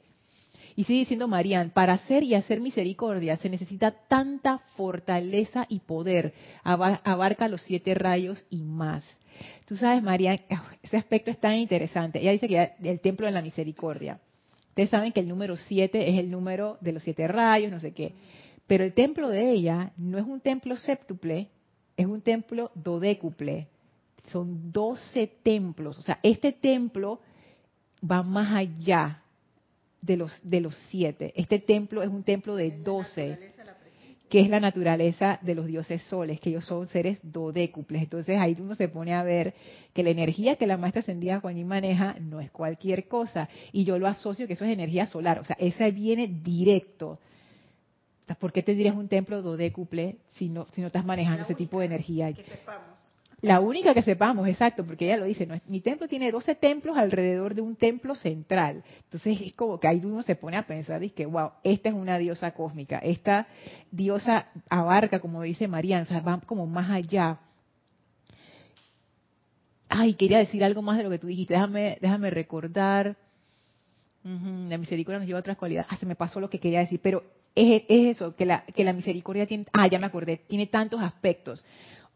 Y 0.74 0.84
sigue 0.84 1.00
diciendo 1.00 1.28
Marían, 1.28 1.70
para 1.70 1.94
hacer 1.94 2.22
y 2.22 2.34
hacer 2.34 2.60
misericordia 2.60 3.36
se 3.36 3.50
necesita 3.50 3.90
tanta 4.08 4.58
fortaleza 4.76 5.66
y 5.68 5.80
poder, 5.80 6.32
abarca 6.62 7.48
los 7.48 7.62
siete 7.62 7.94
rayos 7.94 8.42
y 8.50 8.62
más. 8.62 9.04
Tú 9.66 9.76
sabes, 9.76 10.02
María, 10.02 10.34
ese 10.82 10.96
aspecto 10.96 11.30
es 11.30 11.38
tan 11.38 11.54
interesante. 11.54 12.20
Ella 12.20 12.32
dice 12.32 12.48
que 12.48 12.72
el 12.82 13.00
templo 13.00 13.26
de 13.26 13.32
la 13.32 13.42
misericordia. 13.42 14.20
Ustedes 14.68 14.90
saben 14.90 15.12
que 15.12 15.20
el 15.20 15.28
número 15.28 15.56
siete 15.56 16.08
es 16.08 16.18
el 16.18 16.30
número 16.30 16.78
de 16.80 16.92
los 16.92 17.02
siete 17.02 17.28
rayos, 17.28 17.70
no 17.70 17.80
sé 17.80 17.92
qué. 17.92 18.14
Pero 18.66 18.84
el 18.84 18.94
templo 18.94 19.28
de 19.28 19.50
ella 19.50 19.92
no 19.98 20.18
es 20.18 20.24
un 20.24 20.40
templo 20.40 20.76
séptuple, 20.76 21.48
es 21.96 22.06
un 22.06 22.22
templo 22.22 22.70
dodécuple. 22.74 23.68
Son 24.30 24.72
doce 24.72 25.26
templos. 25.42 25.98
O 25.98 26.02
sea, 26.02 26.18
este 26.22 26.52
templo 26.52 27.20
va 28.08 28.22
más 28.22 28.54
allá 28.54 29.22
de 30.00 30.16
los, 30.16 30.32
de 30.42 30.60
los 30.60 30.74
siete. 30.88 31.32
Este 31.36 31.58
templo 31.58 32.02
es 32.02 32.08
un 32.08 32.22
templo 32.22 32.56
de 32.56 32.70
doce 32.70 33.52
que 34.32 34.40
es 34.40 34.48
la 34.48 34.60
naturaleza 34.60 35.38
de 35.42 35.54
los 35.54 35.66
dioses 35.66 36.00
soles, 36.04 36.40
que 36.40 36.48
ellos 36.48 36.64
son 36.64 36.86
seres 36.86 37.18
dodécuples. 37.22 38.04
Entonces 38.04 38.38
ahí 38.38 38.56
uno 38.58 38.74
se 38.74 38.88
pone 38.88 39.12
a 39.12 39.22
ver 39.22 39.52
que 39.92 40.02
la 40.02 40.08
energía 40.08 40.56
que 40.56 40.66
la 40.66 40.78
maestra 40.78 41.00
ascendida 41.00 41.40
Juanín 41.40 41.68
maneja 41.68 42.16
no 42.18 42.40
es 42.40 42.50
cualquier 42.50 43.08
cosa. 43.08 43.50
Y 43.72 43.84
yo 43.84 43.98
lo 43.98 44.08
asocio 44.08 44.46
que 44.46 44.54
eso 44.54 44.64
es 44.64 44.72
energía 44.72 45.06
solar, 45.06 45.38
o 45.38 45.44
sea, 45.44 45.54
esa 45.60 45.90
viene 45.90 46.28
directo. 46.28 47.18
¿Por 48.40 48.54
qué 48.54 48.62
tendrías 48.62 48.96
un 48.96 49.06
templo 49.06 49.42
dodécuple 49.42 50.16
si 50.30 50.48
no, 50.48 50.66
si 50.72 50.80
no 50.80 50.86
estás 50.86 51.04
manejando 51.04 51.42
ese 51.42 51.54
tipo 51.54 51.80
de 51.80 51.84
energía? 51.84 52.32
Que 52.32 52.42
sepamos. 52.44 52.91
La 53.42 53.58
única 53.58 53.92
que 53.92 54.02
sepamos, 54.02 54.46
exacto, 54.46 54.86
porque 54.86 55.06
ella 55.06 55.16
lo 55.16 55.24
dice, 55.24 55.46
no, 55.46 55.56
mi 55.66 55.80
templo 55.80 56.06
tiene 56.06 56.30
12 56.30 56.54
templos 56.54 56.96
alrededor 56.96 57.56
de 57.56 57.60
un 57.60 57.74
templo 57.74 58.14
central. 58.14 58.84
Entonces 59.02 59.36
es 59.40 59.52
como 59.54 59.80
que 59.80 59.88
ahí 59.88 60.00
uno 60.04 60.22
se 60.22 60.36
pone 60.36 60.56
a 60.56 60.64
pensar, 60.64 61.02
y 61.02 61.10
que, 61.10 61.26
wow, 61.26 61.50
esta 61.64 61.88
es 61.88 61.94
una 61.96 62.18
diosa 62.18 62.52
cósmica, 62.52 62.98
esta 62.98 63.48
diosa 63.90 64.46
abarca, 64.70 65.18
como 65.18 65.42
dice 65.42 65.66
María, 65.66 66.06
va 66.24 66.40
como 66.46 66.68
más 66.68 66.88
allá. 66.88 67.40
Ay, 69.88 70.14
quería 70.14 70.38
decir 70.38 70.62
algo 70.62 70.80
más 70.80 70.98
de 70.98 71.02
lo 71.02 71.10
que 71.10 71.18
tú 71.18 71.26
dijiste, 71.26 71.54
déjame, 71.54 71.98
déjame 72.00 72.30
recordar. 72.30 73.16
la 74.22 74.78
misericordia 74.78 75.18
nos 75.18 75.26
lleva 75.26 75.40
a 75.40 75.40
otras 75.40 75.56
cualidades. 75.56 75.90
Ah, 75.90 75.96
se 75.96 76.06
me 76.06 76.14
pasó 76.14 76.38
lo 76.38 76.48
que 76.48 76.60
quería 76.60 76.78
decir, 76.78 77.00
pero 77.02 77.24
es, 77.56 77.82
es 77.88 78.16
eso, 78.16 78.36
que 78.36 78.46
la, 78.46 78.64
que 78.66 78.84
la 78.84 78.92
misericordia 78.92 79.48
tiene, 79.48 79.66
ah, 79.72 79.88
ya 79.88 79.98
me 79.98 80.06
acordé, 80.06 80.36
tiene 80.46 80.68
tantos 80.68 81.02
aspectos 81.02 81.64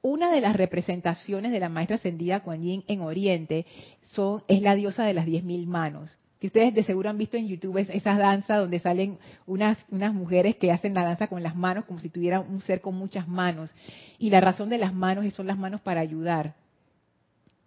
una 0.06 0.30
de 0.30 0.40
las 0.40 0.54
representaciones 0.54 1.50
de 1.50 1.58
la 1.58 1.68
maestra 1.68 1.96
ascendida 1.96 2.38
Kuan 2.38 2.62
Yin 2.62 2.84
en 2.86 3.00
Oriente 3.00 3.66
son, 4.04 4.44
es 4.46 4.62
la 4.62 4.76
diosa 4.76 5.04
de 5.04 5.14
las 5.14 5.26
diez 5.26 5.42
mil 5.42 5.66
manos. 5.66 6.16
Que 6.38 6.46
ustedes 6.46 6.72
de 6.74 6.84
seguro 6.84 7.10
han 7.10 7.18
visto 7.18 7.36
en 7.36 7.48
YouTube 7.48 7.78
esas 7.78 8.16
danzas 8.16 8.58
donde 8.58 8.78
salen 8.78 9.18
unas, 9.46 9.78
unas 9.90 10.14
mujeres 10.14 10.54
que 10.56 10.70
hacen 10.70 10.94
la 10.94 11.02
danza 11.02 11.26
con 11.26 11.42
las 11.42 11.56
manos 11.56 11.86
como 11.86 11.98
si 11.98 12.08
tuvieran 12.08 12.46
un 12.48 12.60
ser 12.60 12.80
con 12.80 12.94
muchas 12.94 13.26
manos. 13.26 13.74
Y 14.20 14.30
la 14.30 14.40
razón 14.40 14.68
de 14.68 14.78
las 14.78 14.94
manos 14.94 15.24
es 15.24 15.34
son 15.34 15.48
las 15.48 15.58
manos 15.58 15.80
para 15.80 16.02
ayudar. 16.02 16.54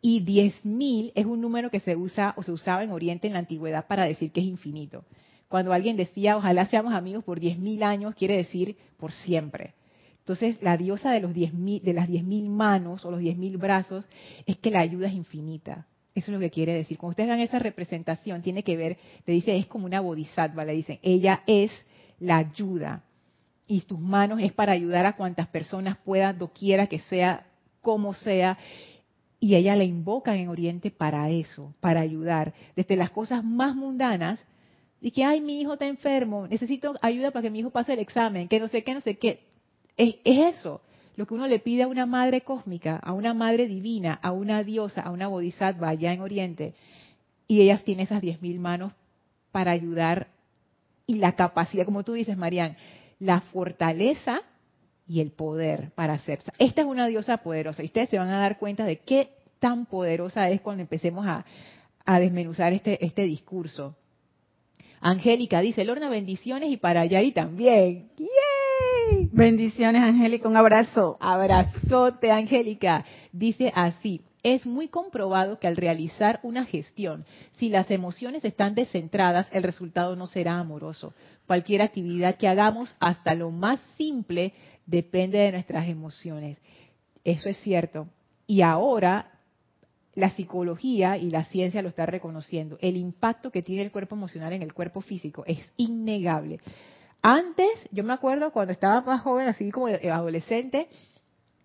Y 0.02 0.22
diez 0.22 0.64
mil 0.64 1.12
es 1.16 1.26
un 1.26 1.42
número 1.42 1.70
que 1.70 1.82
se 1.82 1.98
usa 1.98 2.36
o 2.38 2.44
se 2.44 2.54
usaba 2.54 2.86
en 2.86 2.92
Oriente 2.92 3.28
en 3.28 3.34
la 3.34 3.40
antigüedad 3.40 3.86
para 3.86 4.06
decir 4.06 4.32
que 4.32 4.40
es 4.40 4.48
infinito. 4.48 5.04
Cuando 5.50 5.74
alguien 5.74 5.98
decía, 5.98 6.38
ojalá 6.38 6.68
seamos 6.68 6.94
amigos 6.94 7.26
por 7.26 7.42
diez 7.42 7.58
mil 7.58 7.84
años, 7.84 8.16
quiere 8.16 8.38
decir 8.38 8.78
por 8.98 9.12
siempre. 9.12 9.74
Entonces, 10.30 10.62
la 10.62 10.78
diosa 10.78 11.10
de, 11.10 11.22
los 11.22 11.34
diez 11.34 11.52
de 11.56 11.92
las 11.92 12.08
diez 12.08 12.24
mil 12.24 12.50
manos 12.50 13.04
o 13.04 13.10
los 13.10 13.20
diez 13.20 13.36
mil 13.36 13.58
brazos 13.58 14.08
es 14.46 14.58
que 14.58 14.70
la 14.70 14.82
ayuda 14.82 15.08
es 15.08 15.14
infinita. 15.14 15.88
Eso 16.14 16.30
es 16.30 16.36
lo 16.36 16.40
que 16.40 16.52
quiere 16.52 16.72
decir. 16.72 17.00
Cuando 17.00 17.14
ustedes 17.14 17.30
vean 17.30 17.40
esa 17.40 17.58
representación, 17.58 18.44
tiene 18.44 18.64
que 18.64 18.78
ver, 18.78 19.00
le 19.26 19.34
dice, 19.34 19.58
es 19.58 19.66
como 19.66 19.88
una 19.88 20.02
bodhisattva, 20.02 20.66
le 20.66 20.74
dicen, 20.74 21.00
ella 21.02 21.42
es 21.48 21.72
la 22.20 22.38
ayuda. 22.38 23.02
Y 23.66 23.82
tus 23.82 24.00
manos 24.00 24.40
es 24.40 24.54
para 24.54 24.74
ayudar 24.74 25.08
a 25.08 25.16
cuantas 25.16 25.48
personas 25.48 25.98
puedan, 25.98 26.38
doquiera 26.38 26.86
que 26.86 27.00
sea, 27.00 27.48
como 27.82 28.14
sea. 28.14 28.60
Y 29.40 29.56
ella 29.56 29.76
la 29.76 29.84
invocan 29.84 30.36
en 30.36 30.50
Oriente 30.50 30.92
para 30.92 31.32
eso, 31.32 31.74
para 31.80 32.02
ayudar. 32.02 32.54
Desde 32.76 32.96
las 32.96 33.10
cosas 33.10 33.44
más 33.44 33.76
mundanas, 33.76 34.40
y 35.02 35.10
que, 35.10 35.24
ay, 35.24 35.42
mi 35.42 35.60
hijo 35.60 35.74
está 35.74 35.88
enfermo, 35.88 36.48
necesito 36.48 36.94
ayuda 37.02 37.32
para 37.32 37.42
que 37.42 37.50
mi 37.50 37.62
hijo 37.62 37.72
pase 37.72 37.94
el 37.94 38.00
examen, 38.00 38.48
que 38.48 38.60
no 38.60 38.68
sé 38.68 38.84
qué, 38.84 38.94
no 38.94 39.02
sé 39.02 39.18
qué. 39.18 39.50
Es, 40.00 40.16
eso, 40.24 40.82
lo 41.18 41.28
que 41.28 41.34
uno 41.34 41.46
le 41.46 41.60
pide 41.60 41.84
a 41.84 41.88
una 41.88 42.06
madre 42.06 42.42
cósmica, 42.42 42.96
a 42.96 43.12
una 43.12 43.34
madre 43.34 43.68
divina, 43.68 44.18
a 44.22 44.32
una 44.32 44.64
diosa, 44.64 45.02
a 45.02 45.12
una 45.12 45.28
bodhisattva 45.28 45.90
allá 45.90 46.14
en 46.14 46.22
Oriente. 46.22 46.74
Y 47.50 47.62
ellas 47.62 47.84
tienen 47.84 48.06
esas 48.06 48.22
diez 48.22 48.42
mil 48.42 48.60
manos 48.60 48.94
para 49.52 49.72
ayudar 49.72 50.30
y 51.06 51.16
la 51.16 51.36
capacidad, 51.36 51.84
como 51.84 52.04
tú 52.04 52.14
dices, 52.14 52.38
Marian, 52.38 52.78
la 53.20 53.42
fortaleza 53.42 54.42
y 55.06 55.20
el 55.20 55.32
poder 55.32 55.92
para 55.96 56.14
hacer. 56.14 56.40
Esta 56.60 56.82
es 56.82 56.88
una 56.88 57.08
diosa 57.08 57.38
poderosa 57.38 57.84
y 57.84 57.88
ustedes 57.88 58.10
se 58.10 58.20
van 58.20 58.30
a 58.30 58.40
dar 58.40 58.58
cuenta 58.58 58.86
de 58.86 59.00
qué 59.00 59.32
tan 59.60 59.86
poderosa 59.86 60.50
es 60.50 60.62
cuando 60.62 60.82
empecemos 60.82 61.28
a, 61.28 61.46
desmenuzar 62.20 62.74
este, 62.74 63.06
este 63.06 63.24
discurso. 63.24 63.96
Angélica 65.02 65.60
dice, 65.60 65.84
Lorna, 65.84 66.10
bendiciones 66.10 66.72
y 66.72 66.78
para 66.78 67.06
Yari 67.06 67.34
también. 67.34 68.10
Bendiciones, 69.32 70.02
Angélica, 70.02 70.48
un 70.48 70.58
abrazo. 70.58 71.18
Abrazote, 71.20 72.32
Angélica. 72.32 73.06
Dice 73.32 73.72
así, 73.76 74.22
es 74.44 74.66
muy 74.66 74.88
comprobado 74.88 75.60
que 75.60 75.68
al 75.68 75.76
realizar 75.76 76.40
una 76.44 76.66
gestión, 76.66 77.26
si 77.58 77.70
las 77.70 77.92
emociones 77.92 78.44
están 78.46 78.76
descentradas, 78.76 79.48
el 79.52 79.64
resultado 79.64 80.16
no 80.16 80.28
será 80.28 80.60
amoroso. 80.60 81.14
Cualquier 81.46 81.82
actividad 81.82 82.38
que 82.38 82.48
hagamos, 82.48 82.96
hasta 83.00 83.36
lo 83.36 83.52
más 83.52 83.80
simple, 83.98 84.54
depende 84.86 85.40
de 85.40 85.52
nuestras 85.52 85.88
emociones. 85.88 86.58
Eso 87.24 87.50
es 87.50 87.58
cierto. 87.60 88.08
Y 88.48 88.62
ahora 88.62 89.32
la 90.16 90.30
psicología 90.32 91.18
y 91.18 91.30
la 91.30 91.46
ciencia 91.46 91.82
lo 91.82 91.90
está 91.90 92.06
reconociendo. 92.06 92.78
El 92.82 92.98
impacto 92.98 93.52
que 93.52 93.62
tiene 93.62 93.84
el 93.84 93.92
cuerpo 93.92 94.16
emocional 94.16 94.54
en 94.54 94.62
el 94.62 94.74
cuerpo 94.74 95.02
físico 95.02 95.44
es 95.46 95.60
innegable. 95.78 96.60
Antes, 97.22 97.70
yo 97.92 98.04
me 98.04 98.14
acuerdo 98.14 98.52
cuando 98.52 98.74
estaba 98.74 99.02
más 99.02 99.22
joven, 99.22 99.48
así 99.48 99.72
como 99.72 99.88
adolescente, 99.88 100.88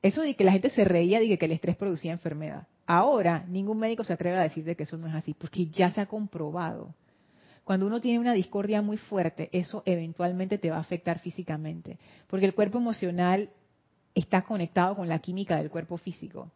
eso 0.02 0.22
de 0.22 0.34
que 0.34 0.44
la 0.44 0.52
gente 0.52 0.70
se 0.70 0.84
reía 0.84 1.20
de 1.20 1.38
que 1.38 1.44
el 1.44 1.52
estrés 1.52 1.76
producía 1.76 2.12
enfermedad. 2.12 2.66
Ahora, 2.86 3.44
ningún 3.48 3.78
médico 3.78 4.04
se 4.04 4.12
atreve 4.12 4.36
a 4.36 4.42
decir 4.42 4.64
de 4.64 4.76
que 4.76 4.82
eso 4.82 4.96
no 4.96 5.06
es 5.06 5.14
así, 5.14 5.34
porque 5.34 5.66
ya 5.66 5.90
se 5.90 6.00
ha 6.00 6.06
comprobado. 6.06 6.94
Cuando 7.64 7.86
uno 7.86 8.00
tiene 8.00 8.18
una 8.18 8.34
discordia 8.34 8.82
muy 8.82 8.98
fuerte, 8.98 9.48
eso 9.52 9.82
eventualmente 9.86 10.58
te 10.58 10.70
va 10.70 10.76
a 10.76 10.80
afectar 10.80 11.18
físicamente, 11.20 11.98
porque 12.26 12.46
el 12.46 12.54
cuerpo 12.54 12.78
emocional 12.78 13.48
está 14.14 14.42
conectado 14.42 14.96
con 14.96 15.08
la 15.08 15.20
química 15.20 15.56
del 15.56 15.70
cuerpo 15.70 15.96
físico 15.96 16.50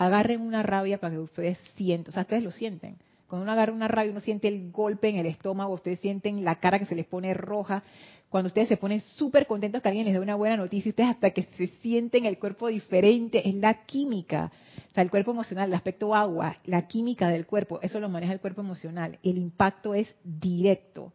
agarren 0.00 0.40
una 0.40 0.62
rabia 0.62 0.98
para 0.98 1.14
que 1.14 1.20
ustedes 1.20 1.58
sientan, 1.76 2.10
o 2.10 2.12
sea, 2.12 2.22
ustedes 2.22 2.42
lo 2.42 2.50
sienten. 2.50 2.96
Cuando 3.30 3.44
uno 3.44 3.52
agarra 3.52 3.72
una 3.72 3.86
rabia, 3.86 4.10
uno 4.10 4.18
siente 4.18 4.48
el 4.48 4.72
golpe 4.72 5.08
en 5.08 5.14
el 5.14 5.26
estómago, 5.26 5.72
ustedes 5.72 6.00
sienten 6.00 6.44
la 6.44 6.56
cara 6.56 6.80
que 6.80 6.84
se 6.84 6.96
les 6.96 7.06
pone 7.06 7.32
roja. 7.32 7.84
Cuando 8.28 8.48
ustedes 8.48 8.66
se 8.66 8.76
ponen 8.76 8.98
súper 8.98 9.46
contentos 9.46 9.80
que 9.80 9.86
alguien 9.86 10.04
les 10.04 10.14
dé 10.14 10.18
una 10.18 10.34
buena 10.34 10.56
noticia, 10.56 10.88
ustedes 10.88 11.10
hasta 11.10 11.30
que 11.30 11.44
se 11.44 11.68
sienten 11.68 12.26
el 12.26 12.40
cuerpo 12.40 12.66
diferente, 12.66 13.48
es 13.48 13.54
la 13.54 13.86
química. 13.86 14.50
O 14.90 14.94
sea, 14.94 15.04
el 15.04 15.10
cuerpo 15.10 15.30
emocional, 15.30 15.68
el 15.68 15.74
aspecto 15.74 16.12
agua, 16.12 16.56
la 16.64 16.88
química 16.88 17.28
del 17.28 17.46
cuerpo, 17.46 17.78
eso 17.82 18.00
lo 18.00 18.08
maneja 18.08 18.32
el 18.32 18.40
cuerpo 18.40 18.62
emocional. 18.62 19.20
El 19.22 19.38
impacto 19.38 19.94
es 19.94 20.12
directo. 20.24 21.12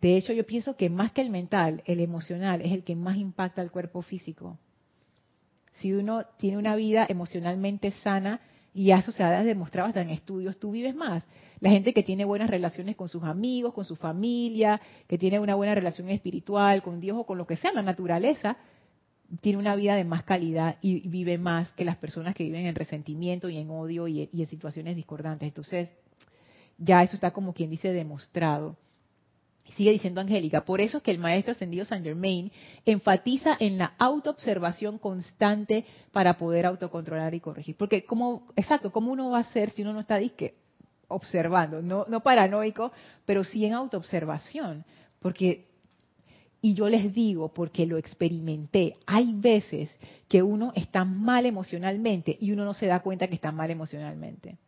De 0.00 0.16
hecho, 0.16 0.32
yo 0.32 0.44
pienso 0.44 0.74
que 0.74 0.90
más 0.90 1.12
que 1.12 1.20
el 1.20 1.30
mental, 1.30 1.84
el 1.86 2.00
emocional 2.00 2.62
es 2.62 2.72
el 2.72 2.82
que 2.82 2.96
más 2.96 3.16
impacta 3.16 3.62
al 3.62 3.70
cuerpo 3.70 4.02
físico 4.02 4.58
si 5.74 5.92
uno 5.92 6.24
tiene 6.38 6.58
una 6.58 6.76
vida 6.76 7.06
emocionalmente 7.08 7.90
sana, 7.90 8.40
y 8.74 8.90
eso 8.90 9.12
se 9.12 9.22
ha 9.22 9.42
demostrado 9.42 9.88
hasta 9.88 10.00
en 10.00 10.10
estudios, 10.10 10.58
tú 10.58 10.70
vives 10.70 10.94
más. 10.94 11.26
La 11.60 11.70
gente 11.70 11.92
que 11.92 12.02
tiene 12.02 12.24
buenas 12.24 12.48
relaciones 12.48 12.96
con 12.96 13.08
sus 13.08 13.22
amigos, 13.22 13.74
con 13.74 13.84
su 13.84 13.96
familia, 13.96 14.80
que 15.06 15.18
tiene 15.18 15.38
una 15.40 15.54
buena 15.54 15.74
relación 15.74 16.08
espiritual, 16.08 16.82
con 16.82 17.00
Dios 17.00 17.18
o 17.18 17.24
con 17.24 17.36
lo 17.36 17.46
que 17.46 17.56
sea, 17.56 17.72
la 17.72 17.82
naturaleza, 17.82 18.56
tiene 19.40 19.58
una 19.58 19.76
vida 19.76 19.94
de 19.94 20.04
más 20.04 20.24
calidad 20.24 20.76
y 20.80 21.06
vive 21.08 21.38
más 21.38 21.70
que 21.72 21.84
las 21.84 21.96
personas 21.96 22.34
que 22.34 22.44
viven 22.44 22.66
en 22.66 22.74
resentimiento 22.74 23.48
y 23.48 23.58
en 23.58 23.70
odio 23.70 24.08
y, 24.08 24.28
en 24.32 24.46
situaciones 24.46 24.96
discordantes. 24.96 25.48
Entonces, 25.48 25.90
ya 26.78 27.02
eso 27.02 27.14
está 27.14 27.30
como 27.30 27.52
quien 27.52 27.70
dice 27.70 27.92
demostrado. 27.92 28.76
Sigue 29.76 29.92
diciendo 29.92 30.20
Angélica, 30.20 30.64
por 30.64 30.80
eso 30.80 30.98
es 30.98 31.02
que 31.02 31.12
el 31.12 31.18
maestro 31.18 31.52
ascendido 31.52 31.84
Saint 31.84 32.04
Germain 32.04 32.50
enfatiza 32.84 33.56
en 33.58 33.78
la 33.78 33.94
autoobservación 33.98 34.98
constante 34.98 35.86
para 36.12 36.36
poder 36.36 36.66
autocontrolar 36.66 37.34
y 37.34 37.40
corregir. 37.40 37.76
Porque, 37.76 38.04
como, 38.04 38.48
exacto, 38.56 38.92
¿cómo 38.92 39.12
uno 39.12 39.30
va 39.30 39.38
a 39.38 39.42
hacer 39.42 39.70
si 39.70 39.82
uno 39.82 39.92
no 39.94 40.00
está 40.00 40.18
disque 40.18 40.56
observando? 41.08 41.80
No, 41.80 42.04
no 42.08 42.20
paranoico, 42.20 42.92
pero 43.24 43.44
sí 43.44 43.64
en 43.64 43.72
autoobservación. 43.72 44.84
Porque, 45.20 45.68
y 46.60 46.74
yo 46.74 46.88
les 46.88 47.14
digo, 47.14 47.54
porque 47.54 47.86
lo 47.86 47.96
experimenté, 47.96 48.96
hay 49.06 49.32
veces 49.32 49.90
que 50.28 50.42
uno 50.42 50.72
está 50.74 51.04
mal 51.04 51.46
emocionalmente 51.46 52.36
y 52.38 52.52
uno 52.52 52.64
no 52.64 52.74
se 52.74 52.86
da 52.86 53.00
cuenta 53.00 53.26
que 53.26 53.36
está 53.36 53.52
mal 53.52 53.70
emocionalmente 53.70 54.58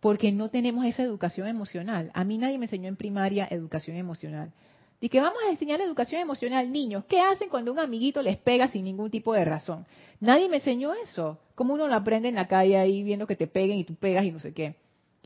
porque 0.00 0.32
no 0.32 0.48
tenemos 0.48 0.84
esa 0.84 1.02
educación 1.02 1.48
emocional. 1.48 2.10
A 2.14 2.24
mí 2.24 2.38
nadie 2.38 2.58
me 2.58 2.66
enseñó 2.66 2.88
en 2.88 2.96
primaria 2.96 3.48
educación 3.50 3.96
emocional. 3.96 4.52
Y 5.00 5.08
que 5.08 5.20
vamos 5.20 5.38
a 5.46 5.50
enseñar 5.50 5.80
educación 5.80 6.20
emocional, 6.20 6.72
niños, 6.72 7.04
¿qué 7.08 7.20
hacen 7.20 7.48
cuando 7.48 7.72
un 7.72 7.78
amiguito 7.78 8.20
les 8.20 8.36
pega 8.36 8.68
sin 8.68 8.84
ningún 8.84 9.10
tipo 9.10 9.32
de 9.32 9.44
razón? 9.44 9.86
Nadie 10.20 10.48
me 10.48 10.56
enseñó 10.56 10.92
eso. 10.94 11.38
¿Cómo 11.54 11.74
uno 11.74 11.86
lo 11.86 11.94
aprende 11.94 12.28
en 12.28 12.34
la 12.34 12.48
calle 12.48 12.76
ahí 12.76 13.04
viendo 13.04 13.26
que 13.26 13.36
te 13.36 13.46
peguen 13.46 13.78
y 13.78 13.84
tú 13.84 13.94
pegas 13.94 14.24
y 14.24 14.32
no 14.32 14.40
sé 14.40 14.52
qué? 14.52 14.74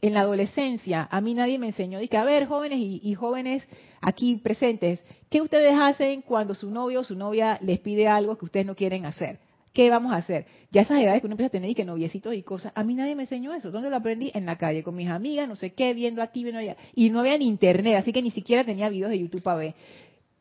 En 0.03 0.15
la 0.15 0.21
adolescencia, 0.21 1.09
a 1.11 1.21
mí 1.21 1.33
nadie 1.33 1.59
me 1.59 1.69
enseñó. 1.69 2.01
Dije, 2.01 2.19
a 2.19 2.25
ver, 2.25 2.47
jóvenes 2.47 2.81
y, 2.81 3.01
y 3.03 3.15
jóvenes 3.15 3.67
aquí 4.03 4.37
presentes, 4.37 5.03
¿qué 5.31 5.41
ustedes 5.41 5.75
hacen 5.79 6.21
cuando 6.23 6.55
su 6.55 6.71
novio 6.71 7.01
o 7.01 7.05
su 7.05 7.15
novia 7.15 7.59
les 7.63 7.79
pide 7.79 8.09
algo 8.09 8.37
que 8.37 8.45
ustedes 8.45 8.67
no 8.67 8.75
quieren 8.75 9.07
hacer? 9.07 9.39
¿Qué 9.73 9.89
vamos 9.89 10.13
a 10.13 10.17
hacer? 10.17 10.47
Ya 10.71 10.83
esas 10.83 11.01
edades 11.01 11.21
que 11.21 11.27
uno 11.27 11.35
empieza 11.35 11.49
a 11.49 11.51
tener 11.51 11.71
y 11.71 11.75
que 11.75 11.85
noviecitos 11.85 12.35
y 12.35 12.43
cosas, 12.43 12.73
a 12.75 12.85
mí 12.85 12.95
nadie 12.95 13.15
me 13.15 13.23
enseñó 13.23 13.55
eso. 13.55 13.71
¿Dónde 13.71 13.89
lo 13.89 13.97
aprendí? 13.97 14.31
En 14.35 14.45
la 14.45 14.59
calle, 14.59 14.83
con 14.83 14.95
mis 14.95 15.09
amigas, 15.09 15.49
no 15.49 15.57
sé 15.57 15.73
qué, 15.73 15.95
viendo 15.95 16.23
aquí, 16.23 16.43
viendo 16.43 16.61
allá. 16.61 16.77
Y 16.95 17.09
no 17.09 17.21
había 17.21 17.39
ni 17.39 17.47
internet, 17.47 17.97
así 17.97 18.13
que 18.13 18.21
ni 18.21 18.31
siquiera 18.31 18.65
tenía 18.65 18.91
videos 18.91 19.11
de 19.11 19.19
YouTube 19.19 19.43
para 19.43 19.57
ver. 19.57 19.75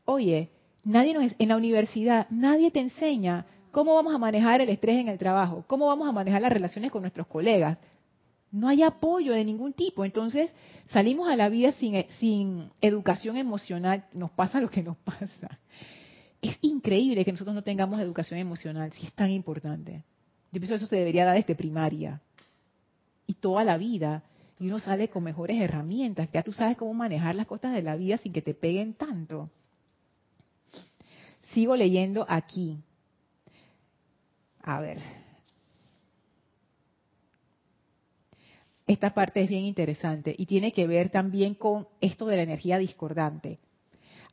Oye, 0.03 0.49
nadie 0.83 1.13
nos, 1.13 1.33
en 1.39 1.47
la 1.47 1.55
universidad, 1.55 2.27
nadie 2.29 2.71
te 2.71 2.81
enseña 2.81 3.45
cómo 3.71 3.95
vamos 3.95 4.13
a 4.13 4.17
manejar 4.17 4.59
el 4.59 4.69
estrés 4.69 4.97
en 4.97 5.07
el 5.07 5.17
trabajo, 5.17 5.63
cómo 5.67 5.87
vamos 5.87 6.09
a 6.09 6.11
manejar 6.11 6.41
las 6.41 6.51
relaciones 6.51 6.91
con 6.91 7.01
nuestros 7.01 7.27
colegas. 7.27 7.77
No 8.51 8.67
hay 8.67 8.83
apoyo 8.83 9.31
de 9.31 9.45
ningún 9.45 9.71
tipo. 9.71 10.03
Entonces, 10.03 10.53
salimos 10.89 11.29
a 11.29 11.37
la 11.37 11.47
vida 11.47 11.71
sin, 11.73 12.05
sin 12.19 12.69
educación 12.81 13.37
emocional, 13.37 14.03
nos 14.13 14.31
pasa 14.31 14.59
lo 14.59 14.69
que 14.69 14.83
nos 14.83 14.97
pasa 14.97 15.57
es 16.41 16.57
increíble 16.61 17.23
que 17.23 17.31
nosotros 17.31 17.55
no 17.55 17.63
tengamos 17.63 17.99
educación 17.99 18.39
emocional, 18.39 18.91
si 18.93 19.05
es 19.05 19.13
tan 19.13 19.29
importante. 19.29 20.03
Yo 20.51 20.59
pienso 20.59 20.73
que 20.73 20.77
eso 20.77 20.87
se 20.87 20.95
debería 20.95 21.25
dar 21.25 21.35
desde 21.35 21.55
primaria 21.55 22.19
y 23.27 23.35
toda 23.35 23.63
la 23.63 23.77
vida. 23.77 24.23
Y 24.59 24.67
uno 24.67 24.79
sale 24.79 25.09
con 25.09 25.23
mejores 25.23 25.59
herramientas. 25.59 26.29
Ya 26.31 26.43
tú 26.43 26.51
sabes 26.51 26.77
cómo 26.77 26.93
manejar 26.93 27.35
las 27.35 27.47
cosas 27.47 27.73
de 27.73 27.81
la 27.81 27.95
vida 27.95 28.17
sin 28.17 28.33
que 28.33 28.41
te 28.41 28.53
peguen 28.53 28.93
tanto. 28.93 29.49
Sigo 31.53 31.75
leyendo 31.75 32.25
aquí. 32.27 32.77
A 34.61 34.79
ver. 34.79 34.99
Esta 38.87 39.13
parte 39.13 39.41
es 39.41 39.49
bien 39.49 39.63
interesante 39.63 40.35
y 40.37 40.45
tiene 40.45 40.71
que 40.73 40.85
ver 40.85 41.09
también 41.09 41.55
con 41.55 41.87
esto 42.01 42.25
de 42.25 42.35
la 42.35 42.43
energía 42.43 42.77
discordante. 42.77 43.59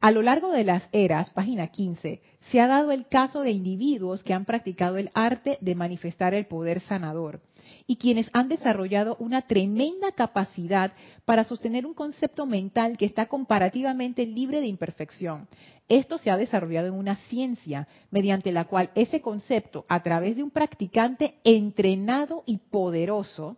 A 0.01 0.13
lo 0.13 0.23
largo 0.23 0.53
de 0.53 0.63
las 0.63 0.89
eras, 0.93 1.31
página 1.31 1.67
15, 1.69 2.23
se 2.51 2.61
ha 2.61 2.69
dado 2.69 2.93
el 2.93 3.09
caso 3.09 3.41
de 3.41 3.51
individuos 3.51 4.23
que 4.23 4.33
han 4.33 4.45
practicado 4.45 4.97
el 4.97 5.11
arte 5.13 5.59
de 5.61 5.75
manifestar 5.75 6.35
el 6.35 6.47
poder 6.47 6.81
sanador 6.83 7.41
y 7.87 7.97
quienes 7.97 8.31
han 8.33 8.49
desarrollado 8.49 9.17
una 9.19 9.43
tremenda 9.43 10.13
capacidad 10.13 10.93
para 11.25 11.43
sostener 11.43 11.85
un 11.85 11.95
concepto 11.95 12.47
mental 12.47 12.97
que 12.97 13.07
está 13.07 13.27
comparativamente 13.27 14.25
libre 14.25 14.61
de 14.61 14.69
imperfección. 14.69 15.49
Esto 15.89 16.17
se 16.17 16.31
ha 16.31 16.37
desarrollado 16.37 16.87
en 16.89 16.95
una 16.95 17.17
ciencia 17.29 17.89
mediante 18.13 18.53
la 18.53 18.67
cual 18.67 18.91
ese 18.95 19.21
concepto, 19.21 19.85
a 19.89 20.03
través 20.03 20.37
de 20.37 20.45
un 20.45 20.51
practicante 20.51 21.35
entrenado 21.43 22.45
y 22.47 22.59
poderoso, 22.59 23.57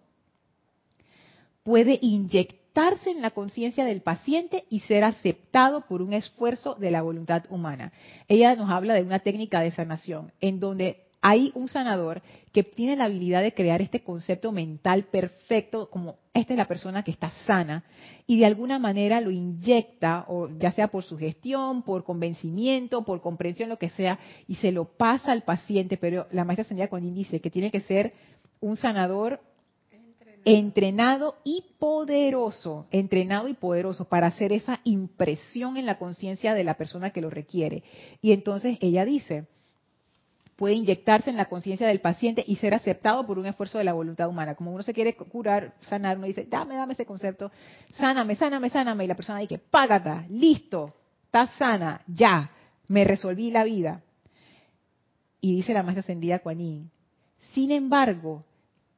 puede 1.62 1.98
inyectar 2.00 2.59
en 3.06 3.20
la 3.20 3.30
conciencia 3.30 3.84
del 3.84 4.00
paciente 4.00 4.64
y 4.70 4.80
ser 4.80 5.04
aceptado 5.04 5.82
por 5.82 6.02
un 6.02 6.12
esfuerzo 6.12 6.74
de 6.76 6.90
la 6.90 7.02
voluntad 7.02 7.44
humana. 7.50 7.92
Ella 8.28 8.54
nos 8.54 8.70
habla 8.70 8.94
de 8.94 9.02
una 9.02 9.18
técnica 9.18 9.60
de 9.60 9.70
sanación 9.70 10.32
en 10.40 10.60
donde 10.60 11.04
hay 11.20 11.52
un 11.54 11.68
sanador 11.68 12.22
que 12.52 12.62
tiene 12.62 12.96
la 12.96 13.04
habilidad 13.04 13.42
de 13.42 13.52
crear 13.52 13.82
este 13.82 14.00
concepto 14.00 14.52
mental 14.52 15.04
perfecto, 15.04 15.90
como 15.90 16.16
esta 16.32 16.54
es 16.54 16.56
la 16.56 16.68
persona 16.68 17.02
que 17.02 17.10
está 17.10 17.30
sana, 17.46 17.84
y 18.26 18.38
de 18.38 18.46
alguna 18.46 18.78
manera 18.78 19.20
lo 19.20 19.30
inyecta, 19.30 20.24
o 20.28 20.48
ya 20.58 20.72
sea 20.72 20.88
por 20.88 21.04
sugestión, 21.04 21.82
por 21.82 22.04
convencimiento, 22.04 23.04
por 23.04 23.20
comprensión, 23.20 23.68
lo 23.68 23.78
que 23.78 23.90
sea, 23.90 24.18
y 24.48 24.54
se 24.54 24.72
lo 24.72 24.86
pasa 24.96 25.32
al 25.32 25.42
paciente, 25.42 25.98
pero 25.98 26.26
la 26.32 26.44
maestra 26.44 26.64
Sandra 26.64 26.88
Conin 26.88 27.14
dice 27.14 27.40
que 27.40 27.50
tiene 27.50 27.70
que 27.70 27.80
ser 27.80 28.14
un 28.60 28.78
sanador 28.78 29.40
entrenado 30.44 31.36
y 31.44 31.64
poderoso, 31.78 32.86
entrenado 32.90 33.48
y 33.48 33.54
poderoso 33.54 34.06
para 34.06 34.28
hacer 34.28 34.52
esa 34.52 34.80
impresión 34.84 35.76
en 35.76 35.86
la 35.86 35.98
conciencia 35.98 36.54
de 36.54 36.64
la 36.64 36.74
persona 36.74 37.10
que 37.10 37.20
lo 37.20 37.30
requiere. 37.30 37.82
Y 38.22 38.32
entonces 38.32 38.78
ella 38.80 39.04
dice, 39.04 39.46
puede 40.56 40.74
inyectarse 40.74 41.30
en 41.30 41.36
la 41.36 41.46
conciencia 41.46 41.86
del 41.86 42.00
paciente 42.00 42.44
y 42.46 42.56
ser 42.56 42.74
aceptado 42.74 43.26
por 43.26 43.38
un 43.38 43.46
esfuerzo 43.46 43.78
de 43.78 43.84
la 43.84 43.92
voluntad 43.92 44.28
humana. 44.28 44.54
Como 44.54 44.72
uno 44.72 44.82
se 44.82 44.94
quiere 44.94 45.14
curar, 45.14 45.74
sanar, 45.80 46.18
uno 46.18 46.26
dice, 46.26 46.46
dame, 46.48 46.76
dame 46.76 46.92
ese 46.92 47.06
concepto, 47.06 47.50
sáname, 47.94 48.34
sáname, 48.36 48.70
sáname, 48.70 49.04
y 49.04 49.08
la 49.08 49.14
persona 49.14 49.38
dice, 49.38 49.58
págata, 49.58 50.24
listo, 50.28 50.94
está 51.24 51.46
sana, 51.58 52.02
ya. 52.06 52.50
me 52.88 53.04
resolví 53.04 53.50
la 53.50 53.64
vida. 53.64 54.02
Y 55.40 55.56
dice 55.56 55.72
la 55.72 55.82
maestra 55.82 56.00
ascendida 56.00 56.40
Kuan 56.40 56.90
sin 57.54 57.72
embargo, 57.72 58.44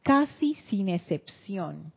casi 0.02 0.54
sin 0.68 0.88
excepción, 0.88 1.92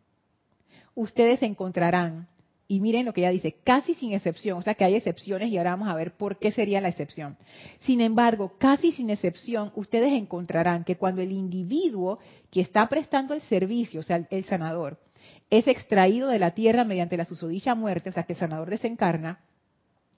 ustedes 0.94 1.42
encontrarán, 1.44 2.28
y 2.68 2.80
miren 2.80 3.06
lo 3.06 3.14
que 3.14 3.22
ella 3.22 3.30
dice, 3.30 3.58
casi 3.64 3.94
sin 3.94 4.14
excepción, 4.14 4.58
o 4.58 4.62
sea 4.62 4.74
que 4.74 4.86
hay 4.86 4.96
excepciones 4.96 5.50
y 5.50 5.58
ahora 5.58 5.72
vamos 5.72 5.90
a 5.90 5.96
ver 5.96 6.16
por 6.16 6.40
qué 6.40 6.52
sería 6.52 6.82
la 6.82 6.90
excepción. 6.90 7.38
Sin 7.82 8.02
embargo, 8.02 8.54
casi 8.58 8.92
sin 8.92 9.10
excepción, 9.10 9.72
ustedes 9.76 10.14
encontrarán 10.14 10.84
que 10.84 10.98
cuando 10.98 11.22
el 11.22 11.32
individuo 11.32 12.20
que 12.50 12.62
está 12.62 12.88
prestando 12.88 13.34
el 13.34 13.42
servicio, 13.42 14.00
o 14.00 14.04
sea, 14.04 14.26
el 14.30 14.46
sanador, 14.46 14.98
es 15.50 15.68
extraído 15.68 16.30
de 16.30 16.40
la 16.40 16.52
tierra 16.52 16.84
mediante 16.86 17.18
la 17.18 17.26
susodicha 17.26 17.76
muerte, 17.76 18.10
o 18.10 18.14
sea 18.14 18.24
que 18.24 18.34
el 18.34 18.40
sanador 18.40 18.70
desencarna, 18.70 19.40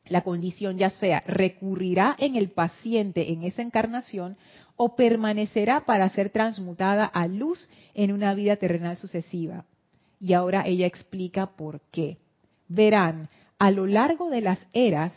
la 0.09 0.21
condición 0.21 0.77
ya 0.77 0.89
sea 0.91 1.21
recurrirá 1.27 2.15
en 2.17 2.35
el 2.35 2.49
paciente 2.49 3.33
en 3.33 3.43
esa 3.43 3.61
encarnación 3.61 4.37
o 4.77 4.95
permanecerá 4.95 5.85
para 5.85 6.09
ser 6.09 6.29
transmutada 6.29 7.05
a 7.05 7.27
luz 7.27 7.69
en 7.93 8.11
una 8.11 8.33
vida 8.33 8.55
terrenal 8.55 8.97
sucesiva. 8.97 9.65
Y 10.19 10.33
ahora 10.33 10.65
ella 10.65 10.87
explica 10.87 11.47
por 11.57 11.81
qué. 11.91 12.17
Verán, 12.67 13.29
a 13.59 13.71
lo 13.71 13.85
largo 13.85 14.29
de 14.29 14.41
las 14.41 14.59
eras 14.71 15.13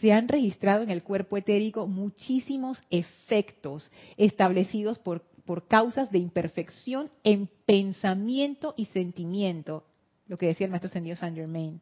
se 0.00 0.12
han 0.12 0.28
registrado 0.28 0.82
en 0.82 0.90
el 0.90 1.02
cuerpo 1.02 1.36
etérico 1.36 1.86
muchísimos 1.86 2.82
efectos 2.90 3.90
establecidos 4.16 4.98
por 4.98 5.22
por 5.50 5.66
causas 5.66 6.12
de 6.12 6.18
imperfección 6.18 7.10
en 7.24 7.48
pensamiento 7.66 8.72
y 8.76 8.84
sentimiento, 8.86 9.84
lo 10.28 10.38
que 10.38 10.46
decía 10.46 10.66
el 10.66 10.70
maestro 10.70 10.86
ascendido 10.86 11.16
Saint 11.16 11.36
Germain. 11.36 11.80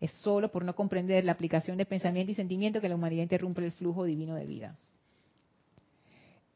Es 0.00 0.12
solo 0.12 0.52
por 0.52 0.64
no 0.64 0.76
comprender 0.76 1.24
la 1.24 1.32
aplicación 1.32 1.76
de 1.76 1.84
pensamiento 1.84 2.30
y 2.30 2.36
sentimiento 2.36 2.80
que 2.80 2.88
la 2.88 2.94
humanidad 2.94 3.24
interrumpe 3.24 3.64
el 3.64 3.72
flujo 3.72 4.04
divino 4.04 4.36
de 4.36 4.46
vida. 4.46 4.78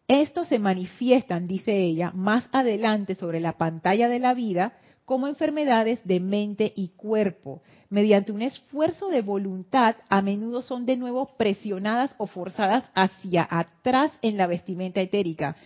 Estos 0.09 0.47
se 0.47 0.59
manifiestan, 0.61 1.49
dice 1.49 1.77
ella, 1.77 2.13
más 2.13 2.49
adelante 2.53 3.17
sobre 3.17 3.41
la 3.41 3.59
pantalla 3.59 4.09
de 4.09 4.21
la 4.21 4.35
vida 4.35 4.75
como 5.05 5.27
enfermedades 5.27 6.01
de 6.05 6.21
mente 6.21 6.73
y 6.77 6.89
cuerpo. 6.89 7.63
Mediante 7.91 8.33
un 8.33 8.43
esfuerzo 8.43 9.09
de 9.09 9.23
voluntad, 9.23 9.97
a 10.09 10.23
menudo 10.23 10.63
son 10.63 10.87
de 10.87 10.97
nuevo 10.97 11.37
presionadas 11.37 12.15
o 12.19 12.27
forzadas 12.27 12.89
hacia 12.95 13.47
atrás 13.49 14.13
en 14.23 14.37
la 14.37 14.47
vestimenta 14.47 15.01
etérica, 15.01 15.57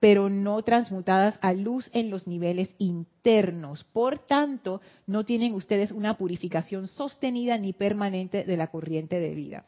pero 0.00 0.28
no 0.28 0.62
transmutadas 0.62 1.38
a 1.40 1.52
luz 1.52 1.88
en 1.92 2.10
los 2.10 2.26
niveles 2.26 2.74
internos. 2.78 3.84
Por 3.92 4.18
tanto, 4.18 4.80
no 5.06 5.24
tienen 5.24 5.54
ustedes 5.54 5.92
una 5.92 6.16
purificación 6.16 6.88
sostenida 6.88 7.58
ni 7.58 7.72
permanente 7.72 8.44
de 8.44 8.56
la 8.56 8.68
corriente 8.68 9.20
de 9.20 9.34
vida. 9.34 9.64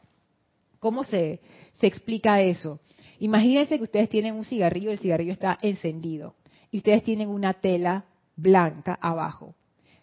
¿Cómo 0.79 1.03
se, 1.03 1.39
se 1.73 1.87
explica 1.87 2.41
eso? 2.41 2.79
Imagínense 3.19 3.77
que 3.77 3.83
ustedes 3.83 4.09
tienen 4.09 4.35
un 4.35 4.45
cigarrillo, 4.45 4.91
el 4.91 4.99
cigarrillo 4.99 5.33
está 5.33 5.57
encendido, 5.61 6.35
y 6.71 6.77
ustedes 6.77 7.03
tienen 7.03 7.29
una 7.29 7.53
tela 7.53 8.05
blanca 8.35 8.97
abajo. 9.01 9.55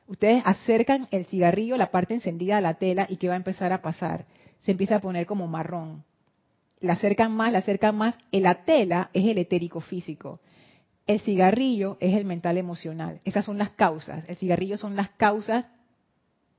Ustedes 0.07 0.43
acercan 0.45 1.09
el 1.11 1.27
cigarrillo, 1.27 1.77
la 1.77 1.91
parte 1.91 2.15
encendida 2.15 2.59
a 2.59 2.61
la 2.61 2.75
tela, 2.75 3.07
y 3.09 3.17
¿qué 3.17 3.29
va 3.29 3.35
a 3.35 3.39
empezar 3.39 3.73
a 3.73 3.83
pasar? 3.83 4.27
Se 4.61 4.73
empieza 4.73 4.97
a 4.97 5.01
poner 5.01 5.27
como 5.27 5.47
marrón 5.47 6.05
la 6.85 6.95
acercan 6.95 7.33
más, 7.33 7.51
la 7.51 7.59
acercan 7.59 7.97
más. 7.97 8.15
La 8.31 8.65
tela 8.65 9.11
es 9.13 9.25
el 9.25 9.39
etérico 9.39 9.81
físico. 9.81 10.41
El 11.07 11.21
cigarrillo 11.21 11.97
es 12.01 12.15
el 12.15 12.25
mental 12.25 12.59
emocional. 12.59 13.21
Esas 13.25 13.45
son 13.45 13.59
las 13.59 13.71
causas. 13.71 14.25
El 14.29 14.37
cigarrillo 14.37 14.77
son 14.77 14.95
las 14.95 15.11
causas 15.11 15.67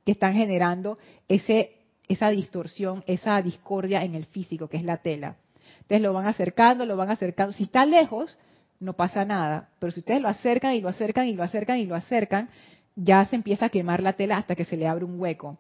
que 0.03 0.12
están 0.12 0.34
generando 0.34 0.97
ese, 1.28 1.78
esa 2.08 2.30
distorsión, 2.30 3.03
esa 3.08 3.41
discordia 3.41 4.03
en 4.03 4.16
el 4.16 4.26
físico, 4.26 4.68
que 4.68 4.78
es 4.78 4.84
la 4.84 4.97
tela. 4.97 5.38
Entonces 5.86 6.01
lo 6.01 6.13
van 6.13 6.25
acercando, 6.25 6.86
lo 6.86 6.97
van 6.97 7.11
acercando. 7.11 7.53
Si 7.53 7.63
está 7.63 7.86
lejos, 7.86 8.39
no 8.79 8.93
pasa 8.93 9.23
nada. 9.23 9.69
Pero 9.77 9.91
si 9.91 9.99
ustedes 9.99 10.19
lo 10.19 10.27
acercan 10.27 10.73
y 10.73 10.81
lo 10.81 10.89
acercan 10.89 11.27
y 11.27 11.33
lo 11.33 11.43
acercan 11.43 11.77
y 11.77 11.86
lo 11.86 11.93
acercan, 11.93 12.49
ya 12.95 13.23
se 13.25 13.36
empieza 13.36 13.67
a 13.67 13.69
quemar 13.69 14.01
la 14.01 14.13
tela 14.13 14.38
hasta 14.38 14.55
que 14.55 14.65
se 14.65 14.77
le 14.77 14.88
abre 14.88 15.05
un 15.05 15.19
hueco. 15.19 15.59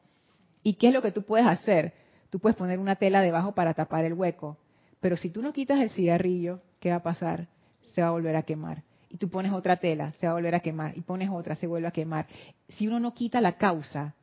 ¿Y 0.63 0.73
qué 0.73 0.87
es 0.87 0.93
lo 0.93 1.03
que 1.03 1.11
tú 1.11 1.21
puedes 1.21 1.45
hacer? 1.45 1.93
Tú 2.31 2.39
puedes 2.39 2.57
poner 2.57 2.79
una 2.79 2.95
tela 2.95 3.21
debajo 3.21 3.53
para 3.53 3.75
tapar 3.75 4.03
el 4.03 4.13
hueco. 4.13 4.57
Pero 4.99 5.15
si 5.15 5.29
tú 5.29 5.43
no 5.43 5.53
quitas 5.53 5.79
el 5.79 5.91
cigarrillo, 5.91 6.61
¿qué 6.79 6.89
va 6.89 6.95
a 6.95 7.03
pasar? 7.03 7.47
Se 7.93 8.01
va 8.01 8.07
a 8.07 8.11
volver 8.11 8.35
a 8.35 8.41
quemar. 8.41 8.81
Y 9.09 9.17
tú 9.17 9.29
pones 9.29 9.53
otra 9.53 9.77
tela, 9.77 10.11
se 10.13 10.25
va 10.25 10.31
a 10.31 10.35
volver 10.35 10.55
a 10.55 10.59
quemar. 10.61 10.97
Y 10.97 11.01
pones 11.01 11.29
otra, 11.29 11.53
se 11.53 11.67
vuelve 11.67 11.87
a 11.87 11.91
quemar. 11.91 12.25
Si 12.69 12.87
uno 12.87 12.99
no 12.99 13.13
quita 13.13 13.39
la 13.41 13.57
causa, 13.57 14.15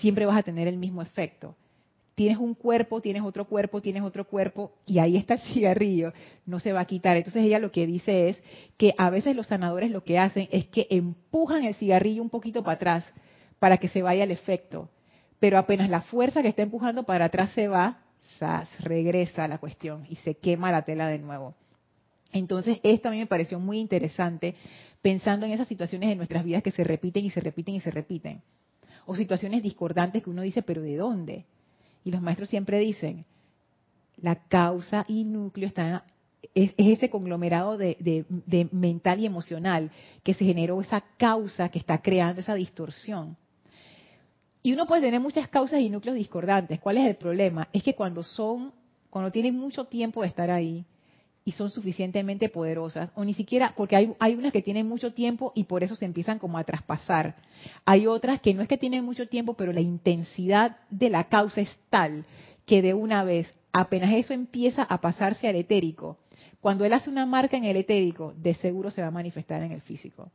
siempre 0.00 0.26
vas 0.26 0.36
a 0.36 0.42
tener 0.42 0.68
el 0.68 0.76
mismo 0.76 1.00
efecto. 1.00 1.56
Tienes 2.14 2.38
un 2.38 2.54
cuerpo, 2.54 3.00
tienes 3.00 3.22
otro 3.22 3.46
cuerpo, 3.46 3.80
tienes 3.80 4.02
otro 4.02 4.26
cuerpo, 4.26 4.72
y 4.86 4.98
ahí 4.98 5.16
está 5.16 5.34
el 5.34 5.40
cigarrillo, 5.40 6.12
no 6.44 6.58
se 6.58 6.72
va 6.72 6.80
a 6.80 6.84
quitar. 6.84 7.16
Entonces 7.16 7.44
ella 7.44 7.58
lo 7.58 7.72
que 7.72 7.86
dice 7.86 8.28
es 8.28 8.42
que 8.76 8.94
a 8.98 9.10
veces 9.10 9.34
los 9.34 9.46
sanadores 9.46 9.90
lo 9.90 10.04
que 10.04 10.18
hacen 10.18 10.48
es 10.52 10.66
que 10.66 10.86
empujan 10.90 11.64
el 11.64 11.74
cigarrillo 11.74 12.22
un 12.22 12.30
poquito 12.30 12.62
para 12.62 12.74
atrás 12.74 13.04
para 13.58 13.78
que 13.78 13.88
se 13.88 14.02
vaya 14.02 14.24
el 14.24 14.30
efecto 14.30 14.88
pero 15.42 15.58
apenas 15.58 15.90
la 15.90 16.02
fuerza 16.02 16.40
que 16.40 16.46
está 16.46 16.62
empujando 16.62 17.02
para 17.02 17.24
atrás 17.24 17.50
se 17.50 17.66
va, 17.66 17.98
regresa 18.78 19.42
a 19.42 19.48
la 19.48 19.58
cuestión 19.58 20.06
y 20.08 20.14
se 20.14 20.36
quema 20.36 20.70
la 20.70 20.82
tela 20.82 21.08
de 21.08 21.18
nuevo. 21.18 21.56
Entonces, 22.32 22.78
esto 22.84 23.08
a 23.08 23.10
mí 23.10 23.18
me 23.18 23.26
pareció 23.26 23.58
muy 23.58 23.80
interesante 23.80 24.54
pensando 25.02 25.44
en 25.44 25.50
esas 25.50 25.66
situaciones 25.66 26.10
de 26.10 26.14
nuestras 26.14 26.44
vidas 26.44 26.62
que 26.62 26.70
se 26.70 26.84
repiten 26.84 27.24
y 27.24 27.30
se 27.30 27.40
repiten 27.40 27.74
y 27.74 27.80
se 27.80 27.90
repiten. 27.90 28.40
O 29.04 29.16
situaciones 29.16 29.64
discordantes 29.64 30.22
que 30.22 30.30
uno 30.30 30.42
dice, 30.42 30.62
pero 30.62 30.80
¿de 30.80 30.96
dónde? 30.96 31.44
Y 32.04 32.10
los 32.10 32.22
maestros 32.22 32.48
siempre 32.48 32.78
dicen, 32.78 33.24
la 34.16 34.36
causa 34.36 35.04
y 35.08 35.24
núcleo 35.24 35.68
está, 35.68 36.04
es, 36.54 36.74
ese 36.76 37.10
conglomerado 37.10 37.76
de 37.76 38.68
mental 38.72 39.20
y 39.20 39.26
emocional 39.26 39.90
que 40.22 40.34
se 40.34 40.44
generó 40.44 40.80
esa 40.80 41.02
causa 41.16 41.68
que 41.68 41.78
está 41.78 42.02
creando 42.02 42.40
esa 42.40 42.54
distorsión. 42.54 43.36
Y 44.62 44.72
uno 44.72 44.86
puede 44.86 45.02
tener 45.02 45.20
muchas 45.20 45.48
causas 45.48 45.80
y 45.80 45.90
núcleos 45.90 46.16
discordantes. 46.16 46.80
¿Cuál 46.80 46.98
es 46.98 47.06
el 47.06 47.16
problema? 47.16 47.68
Es 47.72 47.82
que 47.82 47.94
cuando 47.94 48.22
son, 48.22 48.72
cuando 49.10 49.30
tienen 49.32 49.56
mucho 49.56 49.86
tiempo 49.86 50.22
de 50.22 50.28
estar 50.28 50.50
ahí 50.50 50.84
y 51.44 51.52
son 51.52 51.70
suficientemente 51.70 52.48
poderosas, 52.48 53.10
o 53.14 53.24
ni 53.24 53.34
siquiera, 53.34 53.74
porque 53.76 53.96
hay, 53.96 54.14
hay 54.18 54.34
unas 54.34 54.52
que 54.52 54.62
tienen 54.62 54.88
mucho 54.88 55.12
tiempo 55.12 55.52
y 55.54 55.64
por 55.64 55.82
eso 55.82 55.96
se 55.96 56.04
empiezan 56.04 56.38
como 56.38 56.58
a 56.58 56.64
traspasar. 56.64 57.36
Hay 57.84 58.06
otras 58.06 58.40
que 58.40 58.54
no 58.54 58.62
es 58.62 58.68
que 58.68 58.78
tienen 58.78 59.04
mucho 59.04 59.28
tiempo, 59.28 59.54
pero 59.54 59.72
la 59.72 59.80
intensidad 59.80 60.76
de 60.90 61.10
la 61.10 61.24
causa 61.24 61.60
es 61.60 61.80
tal 61.90 62.24
que 62.66 62.80
de 62.80 62.94
una 62.94 63.24
vez, 63.24 63.52
apenas 63.72 64.12
eso 64.14 64.32
empieza 64.32 64.82
a 64.82 65.00
pasarse 65.00 65.48
al 65.48 65.56
etérico, 65.56 66.18
cuando 66.60 66.84
él 66.84 66.92
hace 66.92 67.10
una 67.10 67.26
marca 67.26 67.56
en 67.56 67.64
el 67.64 67.76
etérico, 67.76 68.34
de 68.36 68.54
seguro 68.54 68.90
se 68.92 69.02
va 69.02 69.08
a 69.08 69.10
manifestar 69.12 69.62
en 69.62 69.72
el 69.72 69.80
físico 69.80 70.30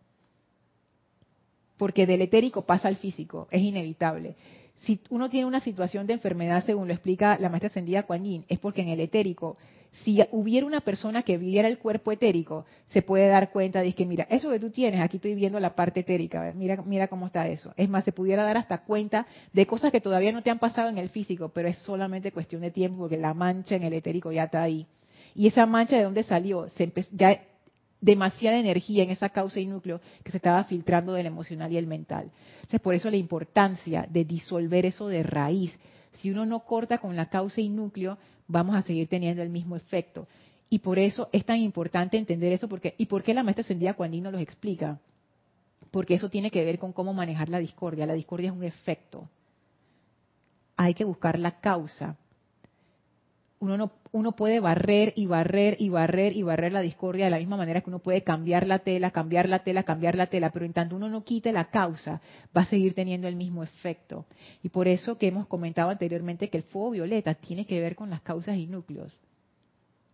porque 1.77 2.05
del 2.05 2.21
etérico 2.21 2.63
pasa 2.63 2.87
al 2.87 2.97
físico, 2.97 3.47
es 3.51 3.61
inevitable. 3.61 4.35
Si 4.81 4.99
uno 5.09 5.29
tiene 5.29 5.47
una 5.47 5.59
situación 5.59 6.05
de 6.05 6.13
enfermedad, 6.13 6.65
según 6.65 6.87
lo 6.87 6.93
explica 6.93 7.37
la 7.39 7.49
maestra 7.49 7.69
ascendida 7.69 8.03
Kuan 8.03 8.23
Yin, 8.23 8.45
es 8.47 8.59
porque 8.59 8.81
en 8.81 8.89
el 8.89 8.99
etérico, 8.99 9.57
si 10.03 10.19
hubiera 10.31 10.65
una 10.65 10.81
persona 10.81 11.23
que 11.23 11.38
viviera 11.38 11.67
el 11.67 11.79
cuerpo 11.79 12.11
etérico, 12.11 12.65
se 12.88 13.01
puede 13.01 13.27
dar 13.27 13.51
cuenta 13.51 13.81
de 13.81 13.93
que, 13.93 14.05
mira, 14.05 14.27
eso 14.29 14.49
que 14.49 14.59
tú 14.59 14.69
tienes, 14.69 15.01
aquí 15.01 15.17
estoy 15.17 15.35
viendo 15.35 15.59
la 15.59 15.75
parte 15.75 16.01
etérica, 16.01 16.53
mira, 16.55 16.81
mira 16.85 17.07
cómo 17.07 17.27
está 17.27 17.47
eso. 17.47 17.73
Es 17.77 17.89
más, 17.89 18.03
se 18.03 18.11
pudiera 18.11 18.43
dar 18.43 18.57
hasta 18.57 18.79
cuenta 18.79 19.27
de 19.53 19.65
cosas 19.65 19.91
que 19.91 20.01
todavía 20.01 20.31
no 20.31 20.43
te 20.43 20.49
han 20.49 20.59
pasado 20.59 20.89
en 20.89 20.97
el 20.97 21.09
físico, 21.09 21.49
pero 21.49 21.67
es 21.67 21.77
solamente 21.79 22.31
cuestión 22.31 22.61
de 22.61 22.71
tiempo 22.71 22.99
porque 22.99 23.17
la 23.17 23.33
mancha 23.33 23.75
en 23.75 23.83
el 23.83 23.93
etérico 23.93 24.31
ya 24.31 24.45
está 24.45 24.61
ahí. 24.61 24.88
Y 25.35 25.47
esa 25.47 25.65
mancha 25.65 25.97
de 25.97 26.03
dónde 26.03 26.23
salió, 26.23 26.69
se 26.69 26.91
ya 27.11 27.39
demasiada 28.01 28.57
energía 28.57 29.03
en 29.03 29.09
esa 29.09 29.29
causa 29.29 29.59
y 29.59 29.65
núcleo 29.65 29.99
que 30.23 30.31
se 30.31 30.38
estaba 30.38 30.63
filtrando 30.65 31.13
del 31.13 31.25
emocional 31.25 31.71
y 31.71 31.77
el 31.77 31.88
mental. 31.88 32.31
Entonces, 32.55 32.81
por 32.81 32.93
eso 32.93 33.09
la 33.09 33.17
importancia 33.17 34.07
de 34.09 34.25
disolver 34.25 34.85
eso 34.85 35.07
de 35.07 35.23
raíz. 35.23 35.73
Si 36.20 36.32
uno 36.32 36.45
no 36.45 36.61
corta 36.61 36.97
con 36.97 37.15
la 37.15 37.30
causa 37.30 37.61
y 37.61 37.70
núcleo, 37.70 38.18
vamos 38.47 38.76
a 38.76 38.82
seguir 38.82 39.07
teniendo 39.07 39.41
el 39.41 39.49
mismo 39.49 39.76
efecto. 39.76 40.28
Y 40.70 40.80
por 40.80 40.99
eso 40.99 41.30
es 41.32 41.45
tan 41.45 41.59
importante 41.59 42.18
entender 42.18 42.51
eso. 42.51 42.68
Porque, 42.68 42.95
¿Y 42.97 43.05
por 43.05 43.24
qué 43.24 43.34
la 43.34 43.43
maestra 43.43 43.61
ascendida 43.61 43.93
Cuandino 43.93 44.32
los 44.32 44.41
explica? 44.41 44.99
Porque 45.91 46.15
eso 46.15 46.30
tiene 46.30 46.51
que 46.51 46.65
ver 46.65 46.80
con 46.80 46.91
cómo 46.91 47.13
manejar 47.13 47.49
la 47.49 47.59
discordia. 47.59 48.05
La 48.05 48.13
discordia 48.13 48.49
es 48.49 48.55
un 48.55 48.63
efecto. 48.63 49.30
Hay 50.76 50.93
que 50.93 51.05
buscar 51.05 51.39
la 51.39 51.59
causa 51.59 52.18
uno 53.59 53.77
no 53.77 53.91
uno 54.11 54.31
puede 54.33 54.59
barrer 54.59 55.13
y 55.15 55.25
barrer 55.25 55.77
y 55.79 55.89
barrer 55.89 56.35
y 56.35 56.41
barrer 56.41 56.71
la 56.71 56.81
discordia 56.81 57.25
de 57.25 57.31
la 57.31 57.39
misma 57.39 57.57
manera 57.57 57.81
que 57.81 57.89
uno 57.89 57.99
puede 57.99 58.23
cambiar 58.23 58.67
la 58.67 58.79
tela, 58.79 59.11
cambiar 59.11 59.47
la 59.49 59.59
tela, 59.59 59.83
cambiar 59.83 60.15
la 60.15 60.27
tela, 60.27 60.51
pero 60.51 60.65
en 60.65 60.73
tanto 60.73 60.95
uno 60.95 61.09
no 61.09 61.23
quite 61.23 61.51
la 61.51 61.65
causa, 61.65 62.21
va 62.55 62.61
a 62.61 62.65
seguir 62.65 62.93
teniendo 62.93 63.27
el 63.27 63.35
mismo 63.35 63.63
efecto. 63.63 64.25
Y 64.63 64.69
por 64.69 64.87
eso 64.87 65.17
que 65.17 65.27
hemos 65.27 65.47
comentado 65.47 65.89
anteriormente 65.89 66.49
que 66.49 66.57
el 66.57 66.63
fuego 66.63 66.91
violeta 66.91 67.33
tiene 67.35 67.65
que 67.65 67.79
ver 67.79 67.95
con 67.95 68.09
las 68.09 68.21
causas 68.21 68.57
y 68.57 68.65
núcleos. 68.65 69.19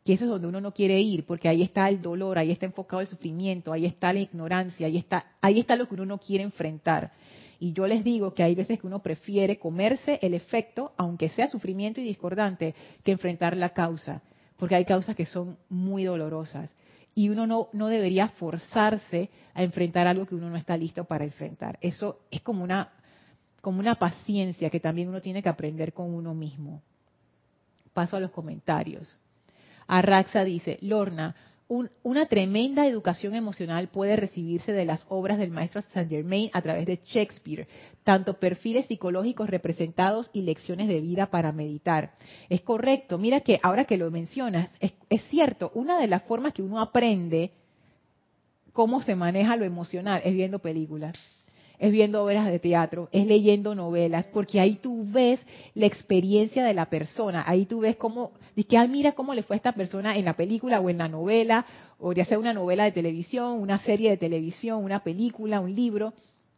Que 0.03 0.13
eso 0.13 0.25
es 0.25 0.31
donde 0.31 0.47
uno 0.47 0.59
no 0.59 0.73
quiere 0.73 0.99
ir, 0.99 1.25
porque 1.25 1.47
ahí 1.47 1.61
está 1.61 1.87
el 1.87 2.01
dolor, 2.01 2.37
ahí 2.37 2.51
está 2.51 2.65
enfocado 2.65 3.01
el 3.01 3.07
sufrimiento, 3.07 3.71
ahí 3.71 3.85
está 3.85 4.11
la 4.11 4.19
ignorancia, 4.19 4.87
ahí 4.87 4.97
está, 4.97 5.27
ahí 5.39 5.59
está 5.59 5.77
lo 5.77 5.87
que 5.87 5.93
uno 5.93 6.05
no 6.05 6.17
quiere 6.17 6.43
enfrentar. 6.43 7.11
Y 7.59 7.73
yo 7.73 7.87
les 7.87 8.03
digo 8.03 8.33
que 8.33 8.43
hay 8.43 8.55
veces 8.55 8.79
que 8.79 8.87
uno 8.87 9.01
prefiere 9.01 9.57
comerse 9.57 10.19
el 10.21 10.33
efecto, 10.33 10.93
aunque 10.97 11.29
sea 11.29 11.49
sufrimiento 11.49 12.01
y 12.01 12.03
discordante, 12.03 12.75
que 13.03 13.11
enfrentar 13.11 13.55
la 13.57 13.69
causa, 13.69 14.21
porque 14.57 14.75
hay 14.75 14.85
causas 14.85 15.15
que 15.15 15.25
son 15.25 15.57
muy 15.69 16.03
dolorosas. 16.03 16.75
Y 17.15 17.29
uno 17.29 17.45
no, 17.45 17.69
no 17.73 17.87
debería 17.87 18.29
forzarse 18.29 19.29
a 19.53 19.63
enfrentar 19.63 20.07
algo 20.07 20.25
que 20.25 20.35
uno 20.35 20.49
no 20.49 20.57
está 20.57 20.75
listo 20.75 21.03
para 21.05 21.23
enfrentar. 21.23 21.77
Eso 21.81 22.21
es 22.31 22.41
como 22.41 22.63
una, 22.63 22.89
como 23.61 23.79
una 23.79 23.95
paciencia 23.95 24.69
que 24.69 24.79
también 24.79 25.09
uno 25.09 25.21
tiene 25.21 25.43
que 25.43 25.49
aprender 25.49 25.93
con 25.93 26.13
uno 26.13 26.33
mismo. 26.33 26.81
Paso 27.93 28.17
a 28.17 28.19
los 28.19 28.31
comentarios. 28.31 29.17
Arraxa 29.87 30.43
dice, 30.43 30.79
Lorna, 30.81 31.35
una 31.67 32.25
tremenda 32.27 32.85
educación 32.85 33.35
emocional 33.35 33.87
puede 33.87 34.15
recibirse 34.15 34.73
de 34.73 34.85
las 34.85 35.05
obras 35.09 35.37
del 35.37 35.51
maestro 35.51 35.81
Saint 35.81 36.09
Germain 36.09 36.49
a 36.53 36.61
través 36.61 36.85
de 36.85 36.99
Shakespeare, 37.05 37.67
tanto 38.03 38.39
perfiles 38.39 38.85
psicológicos 38.87 39.49
representados 39.49 40.29
y 40.33 40.41
lecciones 40.41 40.87
de 40.87 41.01
vida 41.01 41.27
para 41.27 41.51
meditar. 41.51 42.13
Es 42.49 42.61
correcto, 42.61 43.17
mira 43.17 43.41
que 43.41 43.59
ahora 43.63 43.85
que 43.85 43.97
lo 43.97 44.11
mencionas, 44.11 44.69
es, 44.79 44.93
es 45.09 45.23
cierto, 45.29 45.71
una 45.73 45.99
de 45.99 46.07
las 46.07 46.23
formas 46.23 46.53
que 46.53 46.61
uno 46.61 46.81
aprende 46.81 47.51
cómo 48.73 49.01
se 49.01 49.15
maneja 49.15 49.55
lo 49.55 49.65
emocional 49.65 50.21
es 50.25 50.33
viendo 50.33 50.59
películas 50.59 51.17
es 51.79 51.91
viendo 51.91 52.23
obras 52.23 52.47
de 52.47 52.59
teatro, 52.59 53.09
es 53.11 53.25
leyendo 53.25 53.75
novelas, 53.75 54.25
porque 54.27 54.59
ahí 54.59 54.75
tú 54.75 55.05
ves 55.07 55.45
la 55.75 55.85
experiencia 55.85 56.63
de 56.63 56.73
la 56.73 56.85
persona, 56.85 57.43
ahí 57.45 57.65
tú 57.65 57.81
ves 57.81 57.95
cómo, 57.95 58.31
que, 58.67 58.77
ah, 58.77 58.87
mira 58.87 59.13
cómo 59.13 59.33
le 59.33 59.43
fue 59.43 59.55
a 59.55 59.57
esta 59.57 59.73
persona 59.73 60.17
en 60.17 60.25
la 60.25 60.35
película 60.35 60.79
o 60.79 60.89
en 60.89 60.97
la 60.97 61.07
novela, 61.07 61.65
o 61.99 62.13
ya 62.13 62.25
sea 62.25 62.39
una 62.39 62.53
novela 62.53 62.85
de 62.85 62.91
televisión, 62.91 63.59
una 63.59 63.79
serie 63.79 64.09
de 64.09 64.17
televisión, 64.17 64.83
una 64.83 65.03
película, 65.03 65.59
un 65.59 65.73
libro, 65.73 66.13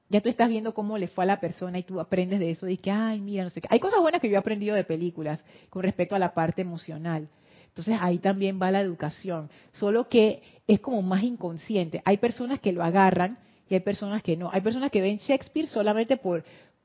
ya 0.09 0.21
tú 0.21 0.29
estás 0.29 0.49
viendo 0.49 0.73
cómo 0.73 0.97
le 0.97 1.07
fue 1.07 1.23
a 1.23 1.27
la 1.27 1.39
persona 1.39 1.79
y 1.79 1.83
tú 1.83 1.99
aprendes 1.99 2.39
de 2.39 2.51
eso, 2.51 2.67
y 2.67 2.79
ay, 2.91 3.19
mira, 3.19 3.43
no 3.43 3.49
sé 3.49 3.61
qué. 3.61 3.67
Hay 3.71 3.79
cosas 3.79 3.99
buenas 4.01 4.21
que 4.21 4.29
yo 4.29 4.35
he 4.35 4.37
aprendido 4.37 4.75
de 4.75 4.83
películas 4.83 5.39
con 5.69 5.81
respecto 5.81 6.15
a 6.15 6.19
la 6.19 6.33
parte 6.33 6.61
emocional. 6.61 7.27
Entonces 7.67 7.97
ahí 7.99 8.19
también 8.19 8.59
va 8.61 8.71
la 8.71 8.79
educación, 8.79 9.49
solo 9.73 10.07
que 10.07 10.41
es 10.67 10.79
como 10.79 11.01
más 11.01 11.23
inconsciente. 11.23 12.01
Hay 12.05 12.17
personas 12.17 12.59
que 12.59 12.71
lo 12.71 12.83
agarran 12.83 13.37
y 13.69 13.73
hay 13.73 13.79
personas 13.79 14.21
que 14.23 14.37
no. 14.37 14.49
Hay 14.51 14.61
personas 14.61 14.91
que 14.91 15.01
ven 15.01 15.17
Shakespeare 15.17 15.67
solamente 15.67 16.17
por, 16.17 16.43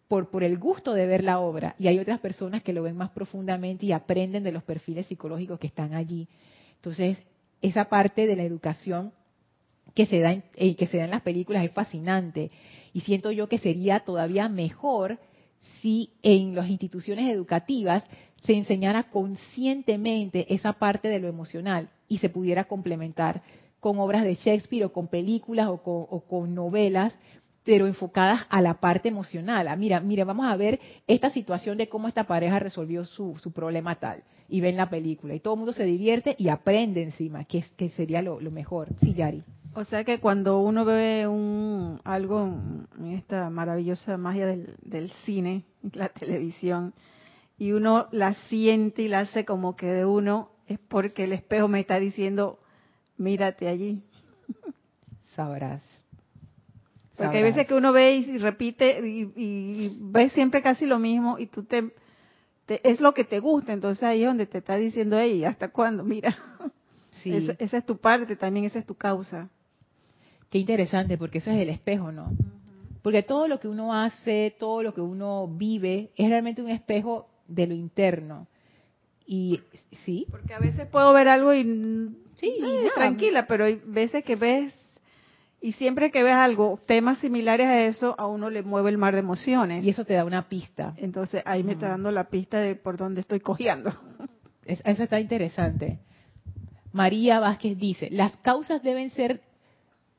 por, 0.08 0.30
por 0.30 0.42
el 0.42 0.58
gusto 0.58 0.94
de 0.94 1.06
ver 1.06 1.22
la 1.22 1.40
obra 1.40 1.74
y 1.78 1.88
hay 1.88 1.98
otras 1.98 2.20
personas 2.20 2.62
que 2.62 2.72
lo 2.72 2.82
ven 2.82 2.96
más 2.96 3.10
profundamente 3.10 3.86
y 3.86 3.92
aprenden 3.92 4.42
de 4.42 4.52
los 4.52 4.62
perfiles 4.62 5.06
psicológicos 5.06 5.58
que 5.58 5.66
están 5.66 5.94
allí. 5.94 6.28
Entonces, 6.76 7.22
esa 7.62 7.88
parte 7.88 8.26
de 8.26 8.36
la 8.36 8.42
educación 8.42 9.12
que 9.94 10.06
se 10.06 10.20
da 10.20 10.32
en, 10.32 10.44
eh, 10.54 10.76
que 10.76 10.86
se 10.86 10.98
da 10.98 11.04
en 11.04 11.10
las 11.10 11.22
películas 11.22 11.64
es 11.64 11.72
fascinante 11.72 12.50
y 12.92 13.00
siento 13.00 13.30
yo 13.30 13.48
que 13.48 13.58
sería 13.58 14.00
todavía 14.00 14.48
mejor 14.48 15.18
si 15.80 16.10
en 16.22 16.54
las 16.54 16.68
instituciones 16.68 17.30
educativas 17.30 18.04
se 18.42 18.54
enseñara 18.54 19.10
conscientemente 19.10 20.52
esa 20.54 20.74
parte 20.74 21.08
de 21.08 21.18
lo 21.18 21.28
emocional 21.28 21.90
y 22.08 22.18
se 22.18 22.30
pudiera 22.30 22.64
complementar 22.64 23.42
con 23.80 23.98
obras 23.98 24.24
de 24.24 24.34
Shakespeare 24.34 24.84
o 24.84 24.92
con 24.92 25.08
películas 25.08 25.68
o 25.68 26.24
con, 26.28 26.54
novelas, 26.54 27.18
pero 27.64 27.86
enfocadas 27.86 28.42
a 28.48 28.62
la 28.62 28.74
parte 28.74 29.08
emocional. 29.08 29.68
Ah, 29.68 29.76
mira, 29.76 30.00
mira, 30.00 30.24
vamos 30.24 30.46
a 30.46 30.56
ver 30.56 30.78
esta 31.06 31.30
situación 31.30 31.78
de 31.78 31.88
cómo 31.88 32.08
esta 32.08 32.24
pareja 32.24 32.58
resolvió 32.58 33.04
su, 33.04 33.34
problema 33.54 33.96
tal. 33.96 34.22
Y 34.48 34.60
ven 34.60 34.76
la 34.76 34.90
película. 34.90 35.34
Y 35.34 35.40
todo 35.40 35.54
el 35.54 35.58
mundo 35.58 35.72
se 35.72 35.84
divierte 35.84 36.34
y 36.38 36.48
aprende 36.48 37.02
encima, 37.02 37.44
que, 37.44 37.64
que 37.76 37.90
sería 37.90 38.22
lo, 38.22 38.38
mejor. 38.50 38.88
Sí, 39.00 39.14
Yari. 39.14 39.42
O 39.74 39.84
sea 39.84 40.02
que 40.02 40.18
cuando 40.18 40.60
uno 40.60 40.84
ve 40.84 41.28
un, 41.28 42.00
algo 42.02 42.48
en 42.98 43.12
esta 43.12 43.48
maravillosa 43.50 44.16
magia 44.16 44.46
del, 44.46 44.74
del 44.82 45.10
cine, 45.24 45.64
la 45.92 46.08
televisión, 46.08 46.92
y 47.56 47.72
uno 47.72 48.08
la 48.10 48.34
siente 48.48 49.02
y 49.02 49.08
la 49.08 49.20
hace 49.20 49.44
como 49.44 49.76
que 49.76 49.86
de 49.86 50.04
uno, 50.04 50.50
es 50.66 50.78
porque 50.78 51.24
el 51.24 51.32
espejo 51.32 51.68
me 51.68 51.80
está 51.80 52.00
diciendo, 52.00 52.58
mírate 53.20 53.68
allí. 53.68 54.02
Sabrás. 55.36 55.82
Porque 57.16 57.36
hay 57.36 57.42
veces 57.42 57.66
que 57.66 57.74
uno 57.74 57.92
ve 57.92 58.16
y, 58.16 58.38
repite 58.38 59.06
y, 59.06 59.98
ve 60.00 60.30
siempre 60.30 60.62
casi 60.62 60.86
lo 60.86 60.98
mismo 60.98 61.38
y 61.38 61.46
tú 61.46 61.64
te, 61.64 61.92
es 62.66 63.00
lo 63.00 63.12
que 63.12 63.24
te 63.24 63.40
gusta, 63.40 63.74
entonces 63.74 64.02
ahí 64.02 64.22
es 64.22 64.26
donde 64.26 64.46
te 64.46 64.58
está 64.58 64.76
diciendo, 64.76 65.18
ella 65.18 65.50
¿hasta 65.50 65.68
cuándo? 65.68 66.02
Mira, 66.02 66.38
sí. 67.10 67.54
esa, 67.58 67.76
es 67.76 67.84
tu 67.84 67.98
parte, 67.98 68.36
también 68.36 68.64
esa 68.64 68.78
es 68.78 68.86
tu 68.86 68.94
causa. 68.94 69.50
Qué 70.48 70.58
interesante, 70.58 71.18
porque 71.18 71.38
eso 71.38 71.50
es 71.50 71.58
el 71.58 71.68
espejo, 71.68 72.10
¿no? 72.10 72.32
Porque 73.02 73.22
todo 73.22 73.48
lo 73.48 73.60
que 73.60 73.68
uno 73.68 73.94
hace, 73.94 74.56
todo 74.58 74.82
lo 74.82 74.94
que 74.94 75.02
uno 75.02 75.46
vive, 75.46 76.10
es 76.16 76.28
realmente 76.28 76.62
un 76.62 76.70
espejo 76.70 77.28
de 77.46 77.66
lo 77.66 77.74
interno. 77.74 78.46
Y 79.26 79.60
sí. 80.04 80.26
Porque 80.30 80.54
a 80.54 80.58
veces 80.58 80.88
puedo 80.88 81.12
ver 81.12 81.28
algo 81.28 81.54
y 81.54 81.62
Sí, 82.40 82.56
tranquila, 82.94 83.46
pero 83.46 83.66
hay 83.66 83.80
veces 83.84 84.24
que 84.24 84.34
ves, 84.34 84.72
y 85.60 85.72
siempre 85.72 86.10
que 86.10 86.22
ves 86.22 86.34
algo, 86.34 86.78
temas 86.86 87.18
similares 87.18 87.66
a 87.66 87.84
eso, 87.84 88.14
a 88.18 88.26
uno 88.26 88.48
le 88.48 88.62
mueve 88.62 88.88
el 88.88 88.96
mar 88.96 89.12
de 89.12 89.20
emociones. 89.20 89.84
Y 89.84 89.90
eso 89.90 90.06
te 90.06 90.14
da 90.14 90.24
una 90.24 90.48
pista. 90.48 90.94
Entonces 90.96 91.42
ahí 91.44 91.62
me 91.62 91.72
está 91.72 91.88
dando 91.88 92.10
la 92.10 92.24
pista 92.24 92.58
de 92.58 92.76
por 92.76 92.96
dónde 92.96 93.20
estoy 93.20 93.40
cogiendo. 93.40 93.92
eso 94.64 95.02
está 95.02 95.20
interesante. 95.20 95.98
María 96.92 97.40
Vázquez 97.40 97.76
dice, 97.78 98.08
las 98.10 98.36
causas 98.38 98.82
deben 98.82 99.10
ser 99.10 99.42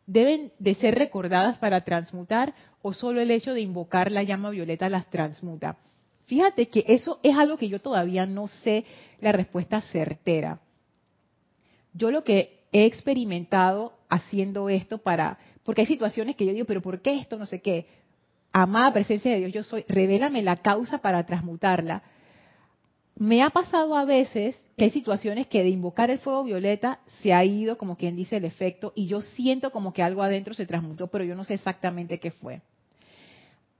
deben 0.06 0.52
de 0.60 0.76
ser 0.76 0.96
recordadas 0.96 1.58
para 1.58 1.82
transmutar 1.82 2.54
o 2.82 2.94
solo 2.94 3.22
el 3.22 3.32
hecho 3.32 3.54
de 3.54 3.62
invocar 3.62 4.12
la 4.12 4.24
llama 4.24 4.50
violeta 4.50 4.90
las 4.90 5.10
transmuta. 5.10 5.78
Fíjate 6.26 6.68
que 6.68 6.84
eso 6.88 7.20
es 7.24 7.38
algo 7.38 7.58
que 7.58 7.70
yo 7.70 7.80
todavía 7.80 8.26
no 8.26 8.48
sé 8.48 8.86
la 9.22 9.32
respuesta 9.32 9.82
certera 9.82 10.60
yo 11.94 12.12
lo 12.12 12.24
que 12.24 12.62
he 12.72 12.86
experimentado 12.86 13.94
haciendo 14.10 14.70
esto 14.70 14.98
para, 14.98 15.38
porque 15.64 15.82
hay 15.82 15.88
situaciones 15.88 16.36
que 16.36 16.46
yo 16.46 16.54
digo, 16.54 16.66
pero 16.66 16.82
¿por 16.82 17.02
qué 17.02 17.18
esto? 17.18 17.38
No 17.38 17.46
sé 17.46 17.62
qué. 17.62 17.88
Amada 18.52 18.94
presencia 18.94 19.32
de 19.32 19.38
Dios, 19.38 19.54
yo 19.54 19.64
soy, 19.64 19.86
revélame 19.88 20.42
la 20.42 20.58
causa 20.58 20.98
para 21.00 21.26
transmutarla. 21.26 22.04
Me 23.16 23.44
ha 23.44 23.50
pasado 23.50 23.96
a 23.96 24.06
veces 24.06 24.56
que 24.78 24.86
hay 24.86 24.92
situaciones 24.92 25.48
que 25.48 25.64
de 25.64 25.70
invocar 25.70 26.10
el 26.10 26.20
fuego 26.20 26.44
violeta 26.44 27.00
se 27.22 27.34
ha 27.34 27.46
ido, 27.46 27.78
como 27.78 27.96
quien 27.96 28.16
dice, 28.16 28.38
el 28.38 28.46
efecto, 28.46 28.94
y 28.96 29.08
yo 29.08 29.22
siento 29.22 29.72
como 29.72 29.94
que 29.94 30.04
algo 30.04 30.24
adentro 30.24 30.54
se 30.54 30.66
transmutó, 30.66 31.08
pero 31.08 31.24
yo 31.24 31.36
no 31.36 31.44
sé 31.44 31.54
exactamente 31.54 32.20
qué 32.20 32.32
fue. 32.32 32.62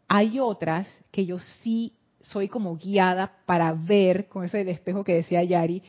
Hay 0.08 0.40
otras 0.40 0.88
que 1.12 1.26
yo 1.26 1.40
sí 1.40 1.94
soy 2.22 2.50
como 2.50 2.78
guiada 2.78 3.40
para 3.46 3.74
ver, 3.74 4.28
con 4.28 4.46
ese 4.46 4.70
espejo 4.70 5.04
que 5.04 5.16
decía 5.16 5.44
Yari, 5.44 5.82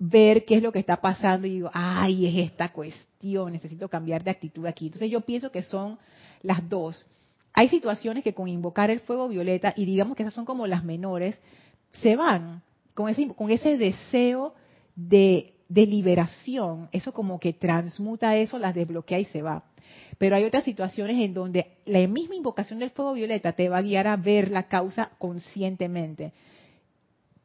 ver 0.00 0.46
qué 0.46 0.56
es 0.56 0.62
lo 0.62 0.72
que 0.72 0.78
está 0.78 0.96
pasando 0.96 1.46
y 1.46 1.50
digo, 1.50 1.70
ay, 1.74 2.26
es 2.26 2.50
esta 2.50 2.72
cuestión, 2.72 3.52
necesito 3.52 3.88
cambiar 3.88 4.24
de 4.24 4.30
actitud 4.30 4.66
aquí. 4.66 4.86
Entonces 4.86 5.10
yo 5.10 5.20
pienso 5.20 5.52
que 5.52 5.62
son 5.62 5.98
las 6.42 6.66
dos. 6.68 7.06
Hay 7.52 7.68
situaciones 7.68 8.24
que 8.24 8.32
con 8.32 8.48
invocar 8.48 8.90
el 8.90 9.00
fuego 9.00 9.28
violeta, 9.28 9.74
y 9.76 9.84
digamos 9.84 10.16
que 10.16 10.22
esas 10.22 10.32
son 10.32 10.46
como 10.46 10.66
las 10.66 10.84
menores, 10.84 11.38
se 11.92 12.16
van 12.16 12.62
con 12.94 13.10
ese, 13.10 13.28
con 13.28 13.50
ese 13.50 13.76
deseo 13.76 14.54
de, 14.96 15.52
de 15.68 15.84
liberación, 15.84 16.88
eso 16.92 17.12
como 17.12 17.38
que 17.38 17.52
transmuta 17.52 18.36
eso, 18.36 18.58
las 18.58 18.74
desbloquea 18.74 19.18
y 19.18 19.26
se 19.26 19.42
va. 19.42 19.64
Pero 20.16 20.34
hay 20.34 20.44
otras 20.44 20.64
situaciones 20.64 21.18
en 21.18 21.34
donde 21.34 21.76
la 21.84 22.06
misma 22.06 22.36
invocación 22.36 22.78
del 22.78 22.90
fuego 22.90 23.12
violeta 23.12 23.52
te 23.52 23.68
va 23.68 23.78
a 23.78 23.82
guiar 23.82 24.06
a 24.06 24.16
ver 24.16 24.50
la 24.50 24.62
causa 24.62 25.10
conscientemente 25.18 26.32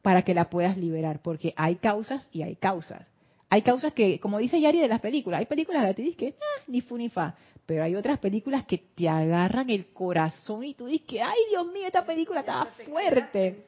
para 0.06 0.22
que 0.22 0.36
la 0.36 0.51
puedas 0.51 0.78
liberar, 0.78 1.20
porque 1.24 1.56
hay 1.58 1.78
causas 1.78 2.30
y 2.32 2.43
hay 2.43 2.58
causas. 2.58 3.08
Hay 3.49 3.64
causas 3.64 3.91
que, 3.93 4.20
como 4.20 4.38
dice 4.38 4.62
Yari 4.62 4.80
de 4.80 4.88
las 4.88 5.01
películas, 5.01 5.39
hay 5.39 5.47
películas 5.47 5.84
que 5.84 5.93
te 5.95 6.01
dicen 6.03 6.18
que 6.20 6.36
ah, 6.39 6.62
ni 6.68 6.82
fu 6.82 6.95
ni 6.95 7.10
fa, 7.10 7.34
pero 7.66 7.84
hay 7.84 7.95
otras 7.95 8.20
películas 8.20 8.66
que 8.66 8.78
te 8.78 9.10
agarran 9.10 9.68
el 9.72 9.88
corazón 9.88 10.64
y 10.64 10.76
tú 10.76 10.86
dices 10.86 11.08
que, 11.08 11.24
ay 11.24 11.39
Dios 11.49 11.66
mío, 11.74 11.88
esta 11.88 12.06
película 12.06 12.41
estaba 12.41 12.68
fuerte. 12.86 13.66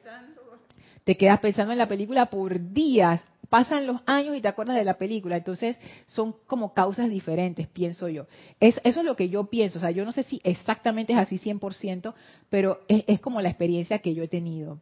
Te 1.02 1.16
quedas 1.16 1.40
pensando 1.40 1.72
en 1.72 1.78
la 1.78 1.88
película 1.88 2.26
por 2.26 2.72
días, 2.72 3.20
pasan 3.48 3.88
los 3.88 4.00
años 4.06 4.36
y 4.36 4.40
te 4.40 4.46
acuerdas 4.46 4.76
de 4.76 4.84
la 4.84 4.96
película. 4.96 5.38
Entonces, 5.38 5.76
son 6.06 6.36
como 6.46 6.72
causas 6.72 7.10
diferentes, 7.10 7.66
pienso 7.66 8.08
yo. 8.08 8.26
eso 8.60 8.80
es 8.84 8.96
lo 9.02 9.16
que 9.16 9.28
yo 9.28 9.50
pienso. 9.50 9.78
O 9.78 9.80
sea, 9.80 9.90
yo 9.90 10.04
no 10.04 10.12
sé 10.12 10.22
si 10.22 10.40
exactamente 10.44 11.14
es 11.14 11.18
así 11.18 11.36
100%, 11.40 12.14
pero 12.48 12.82
es, 12.86 13.02
es 13.08 13.18
como 13.18 13.40
la 13.40 13.48
experiencia 13.48 13.98
que 13.98 14.14
yo 14.14 14.22
he 14.22 14.28
tenido. 14.28 14.78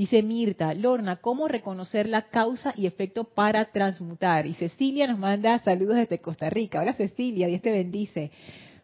Dice 0.00 0.22
Mirta, 0.22 0.72
Lorna, 0.72 1.16
¿cómo 1.16 1.46
reconocer 1.46 2.08
la 2.08 2.22
causa 2.30 2.72
y 2.74 2.86
efecto 2.86 3.24
para 3.24 3.66
transmutar? 3.66 4.46
Y 4.46 4.54
Cecilia 4.54 5.06
nos 5.06 5.18
manda 5.18 5.58
saludos 5.58 5.96
desde 5.96 6.22
Costa 6.22 6.48
Rica. 6.48 6.80
Hola 6.80 6.94
Cecilia, 6.94 7.48
Dios 7.48 7.60
te 7.60 7.70
bendice. 7.70 8.30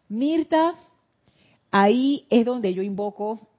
Mirta, 0.09 0.75
ahí 1.71 2.27
es 2.29 2.45
donde 2.45 2.71
yo 2.71 2.83
invoco 2.83 3.49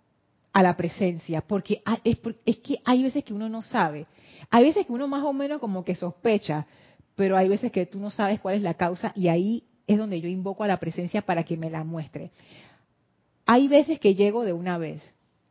a 0.52 0.62
la 0.62 0.76
presencia, 0.76 1.40
porque 1.40 1.82
es, 2.04 2.58
que 2.58 2.78
hay 2.84 3.02
veces 3.02 3.24
que 3.24 3.34
uno 3.34 3.48
no 3.48 3.60
sabe. 3.60 4.06
Hay 4.50 4.62
veces 4.62 4.86
que 4.86 4.92
uno 4.92 5.08
más 5.08 5.24
o 5.24 5.32
menos 5.32 5.58
como 5.58 5.84
que 5.84 5.96
sospecha, 5.96 6.64
pero 7.16 7.36
hay 7.36 7.48
veces 7.48 7.72
que 7.72 7.86
tú 7.86 7.98
no 7.98 8.10
sabes 8.12 8.38
cuál 8.38 8.54
es 8.54 8.62
la 8.62 8.74
causa 8.74 9.10
y 9.16 9.26
ahí 9.26 9.64
es 9.88 9.98
donde 9.98 10.20
yo 10.20 10.28
invoco 10.28 10.62
a 10.62 10.68
la 10.68 10.78
presencia 10.78 11.22
para 11.22 11.42
que 11.42 11.56
me 11.56 11.70
la 11.70 11.82
muestre. 11.82 12.30
hay 13.46 13.66
veces 13.66 13.98
que 13.98 14.14
llego 14.14 14.44
de 14.44 14.52
una 14.52 14.78
vez 14.78 15.02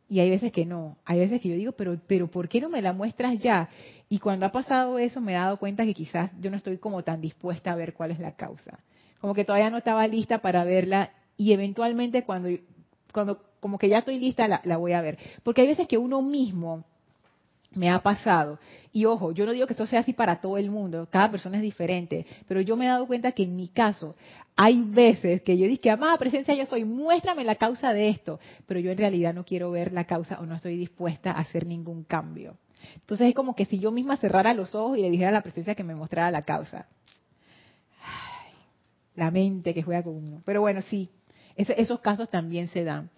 y 0.08 0.20
hay 0.20 0.30
veces 0.30 0.52
que 0.52 0.64
no. 0.64 0.96
Hay 1.04 1.18
veces 1.18 1.40
que 1.40 1.50
yo 1.50 1.54
digo, 1.54 1.72
pero, 1.72 1.98
pero 2.06 2.30
¿por 2.30 2.48
qué 2.48 2.60
no 2.60 2.70
me 2.70 2.80
la 2.80 2.92
muestras 2.92 3.38
ya? 3.38 3.68
Y 4.08 4.18
cuando 4.18 4.46
ha 4.46 4.52
pasado 4.52 4.98
eso 4.98 5.20
me 5.20 5.32
he 5.32 5.36
dado 5.36 5.58
cuenta 5.58 5.84
que 5.84 5.94
quizás 5.94 6.30
yo 6.40 6.50
no 6.50 6.56
estoy 6.56 6.78
como 6.78 7.04
tan 7.04 7.20
dispuesta 7.20 7.72
a 7.72 7.76
ver 7.76 7.92
cuál 7.92 8.10
es 8.10 8.18
la 8.18 8.34
causa. 8.34 8.80
Como 9.20 9.34
que 9.34 9.44
todavía 9.44 9.68
no 9.70 9.78
estaba 9.78 10.06
lista 10.06 10.38
para 10.38 10.64
verla 10.64 11.10
y 11.36 11.52
eventualmente 11.52 12.24
cuando, 12.24 12.48
cuando 13.12 13.42
como 13.60 13.78
que 13.78 13.88
ya 13.88 13.98
estoy 13.98 14.18
lista 14.18 14.48
la, 14.48 14.62
la 14.64 14.78
voy 14.78 14.92
a 14.92 15.02
ver. 15.02 15.18
Porque 15.42 15.60
hay 15.60 15.68
veces 15.68 15.86
que 15.86 15.98
uno 15.98 16.22
mismo 16.22 16.84
me 17.72 17.90
ha 17.90 18.00
pasado. 18.00 18.58
Y 18.92 19.04
ojo, 19.04 19.32
yo 19.32 19.46
no 19.46 19.52
digo 19.52 19.66
que 19.66 19.74
esto 19.74 19.86
sea 19.86 20.00
así 20.00 20.12
para 20.12 20.40
todo 20.40 20.58
el 20.58 20.70
mundo, 20.70 21.08
cada 21.10 21.30
persona 21.30 21.56
es 21.56 21.62
diferente, 21.62 22.26
pero 22.46 22.60
yo 22.60 22.76
me 22.76 22.86
he 22.86 22.88
dado 22.88 23.06
cuenta 23.06 23.32
que 23.32 23.44
en 23.44 23.54
mi 23.56 23.68
caso 23.68 24.16
hay 24.56 24.82
veces 24.82 25.42
que 25.42 25.56
yo 25.56 25.66
dije, 25.66 25.90
amada 25.90 26.16
presencia, 26.16 26.54
yo 26.54 26.66
soy, 26.66 26.84
muéstrame 26.84 27.44
la 27.44 27.54
causa 27.54 27.92
de 27.92 28.08
esto, 28.08 28.40
pero 28.66 28.80
yo 28.80 28.90
en 28.90 28.98
realidad 28.98 29.32
no 29.32 29.44
quiero 29.44 29.70
ver 29.70 29.92
la 29.92 30.04
causa 30.04 30.40
o 30.40 30.46
no 30.46 30.56
estoy 30.56 30.76
dispuesta 30.76 31.30
a 31.30 31.40
hacer 31.40 31.66
ningún 31.66 32.04
cambio. 32.04 32.56
Entonces 32.94 33.28
es 33.28 33.34
como 33.34 33.54
que 33.54 33.64
si 33.66 33.78
yo 33.78 33.90
misma 33.92 34.16
cerrara 34.16 34.54
los 34.54 34.74
ojos 34.74 34.98
y 34.98 35.02
le 35.02 35.10
dijera 35.10 35.30
a 35.30 35.32
la 35.32 35.42
presencia 35.42 35.74
que 35.74 35.84
me 35.84 35.94
mostrara 35.94 36.30
la 36.30 36.42
causa. 36.42 36.86
la 39.14 39.30
mente 39.30 39.74
que 39.74 39.82
juega 39.82 40.02
con 40.02 40.16
uno. 40.16 40.42
Pero 40.44 40.60
bueno, 40.60 40.80
sí, 40.82 41.10
esos 41.56 42.00
casos 42.00 42.28
también 42.30 42.68
se 42.68 42.84
dan. 42.84 43.10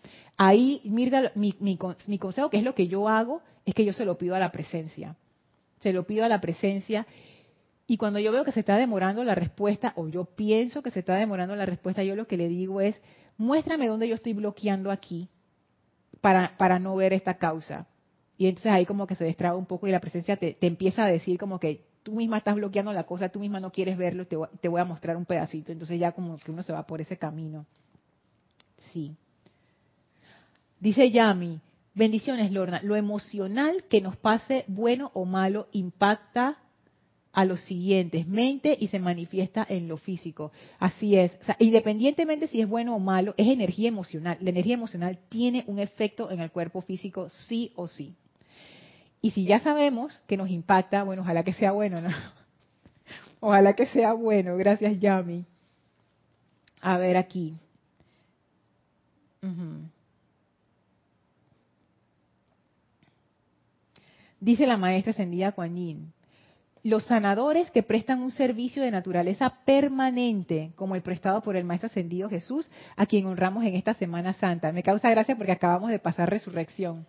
Ahí, 0.43 0.81
mira, 0.85 1.33
mi, 1.35 1.55
mi, 1.61 1.79
mi 2.07 2.19
consejo, 2.19 2.49
que 2.49 2.57
es 2.57 2.63
lo 2.63 2.75
que 2.75 2.89
yo 2.89 3.11
hago, 3.11 3.43
es 3.67 3.75
que 3.75 3.85
yo 3.85 3.93
se 3.93 4.07
lo 4.07 4.17
pido 4.17 4.35
a 4.35 4.39
la 4.39 4.51
presencia. 4.51 5.15
Se 5.81 5.93
lo 5.93 6.07
pido 6.07 6.25
a 6.25 6.29
la 6.29 6.41
presencia. 6.41 7.07
Y 7.87 7.99
cuando 7.99 8.19
yo 8.21 8.33
veo 8.33 8.43
que 8.43 8.51
se 8.51 8.61
está 8.61 8.79
demorando 8.79 9.23
la 9.23 9.35
respuesta, 9.35 9.93
o 9.97 10.09
yo 10.09 10.25
pienso 10.25 10.83
que 10.83 10.91
se 10.91 11.01
está 11.01 11.17
demorando 11.17 11.55
la 11.57 11.67
respuesta, 11.67 12.03
yo 12.05 12.17
lo 12.17 12.27
que 12.27 12.39
le 12.39 12.49
digo 12.49 12.81
es, 12.81 12.99
muéstrame 13.37 13.87
dónde 13.87 14.09
yo 14.09 14.15
estoy 14.15 14.33
bloqueando 14.33 14.91
aquí 14.91 15.29
para, 16.23 16.57
para 16.57 16.79
no 16.79 16.97
ver 16.97 17.13
esta 17.13 17.35
causa. 17.35 17.87
Y 18.39 18.47
entonces 18.47 18.73
ahí 18.73 18.87
como 18.87 19.07
que 19.07 19.17
se 19.17 19.25
destraba 19.25 19.59
un 19.59 19.67
poco 19.67 19.89
y 19.89 19.91
la 19.91 20.01
presencia 20.01 20.39
te, 20.39 20.57
empieza 20.63 21.05
a 21.05 21.09
decir 21.09 21.39
como 21.39 21.61
que 21.61 21.85
tú 22.03 22.13
misma 22.13 22.39
estás 22.39 22.55
bloqueando 22.55 22.95
la 22.95 23.05
cosa, 23.05 23.29
tú 23.29 23.41
misma 23.41 23.61
no 23.61 23.73
quieres 23.73 23.99
verlo, 23.99 24.27
te, 24.27 24.39
te 24.63 24.69
voy 24.69 24.81
a 24.81 24.87
mostrar 24.87 25.19
un 25.19 25.27
pedacito. 25.27 25.71
Entonces 25.71 26.01
ya 26.01 26.13
como 26.13 26.39
que 26.39 26.51
uno 26.51 26.63
se 26.63 26.73
va 26.73 26.87
por 26.87 27.03
ese 27.03 27.19
camino. 27.19 27.67
Sí. 28.95 29.15
Dice 30.81 31.11
Yami, 31.11 31.61
bendiciones 31.95 32.53
Lorna, 32.53 32.81
lo 32.83 32.97
emocional 32.97 33.85
que 33.91 34.01
nos 34.01 34.17
pase 34.17 34.65
bueno 34.67 35.11
o 35.13 35.27
malo 35.27 35.69
impacta 35.73 36.57
a 37.33 37.45
los 37.45 37.61
siguientes, 37.61 38.27
mente 38.27 38.77
y 38.81 38.89
se 38.89 38.99
manifiesta 38.99 39.65
en 39.69 39.89
lo 39.89 39.99
físico. 39.99 40.53
Así 40.79 41.17
es. 41.17 41.39
Independientemente 41.59 42.49
si 42.49 42.63
es 42.63 42.69
bueno 42.69 42.97
o 42.97 42.99
malo, 42.99 43.35
es 43.37 43.47
energía 43.47 43.89
emocional. 43.89 44.39
La 44.41 44.51
energía 44.51 44.75
emocional 44.75 45.19
tiene 45.29 45.65
un 45.67 45.79
efecto 45.79 46.31
en 46.31 46.41
el 46.41 46.51
cuerpo 46.51 46.81
físico 46.81 47.29
sí 47.29 47.73
o 47.77 47.87
sí. 47.87 48.17
Y 49.21 49.33
si 49.33 49.45
ya 49.45 49.61
sabemos 49.61 50.19
que 50.27 50.39
nos 50.39 50.49
impacta, 50.49 51.03
bueno, 51.03 51.23
ojalá 51.23 51.45
que 51.45 51.53
sea 51.53 51.73
bueno, 51.73 52.01
¿no? 52.01 52.09
Ojalá 53.41 53.75
que 53.75 53.87
sea 53.87 54.13
bueno. 54.15 54.57
Gracias, 54.57 54.99
Yami. 54.99 55.45
A 56.81 56.99
ver 56.99 57.17
aquí. 57.17 57.55
Dice 64.41 64.67
la 64.67 64.77
maestra 64.77 65.11
ascendida 65.13 65.53
Kuan 65.53 65.75
los 66.83 67.05
sanadores 67.05 67.71
que 67.71 67.83
prestan 67.83 68.23
un 68.23 68.31
servicio 68.31 68.83
de 68.83 68.91
naturaleza 68.91 69.55
permanente, 69.67 70.73
como 70.77 70.95
el 70.95 71.03
prestado 71.03 71.43
por 71.43 71.57
el 71.57 71.65
Maestro 71.65 71.89
Ascendido 71.89 72.31
Jesús, 72.31 72.71
a 72.97 73.07
quien 73.07 73.27
honramos 73.27 73.65
en 73.65 73.75
esta 73.75 73.95
Semana 73.95 74.33
Santa. 74.33 74.73
Me 74.73 74.83
causa 74.83 75.11
gracia 75.11 75.37
porque 75.37 75.53
acabamos 75.53 75.91
de 75.91 75.99
pasar 75.99 76.31
resurrección. 76.31 77.07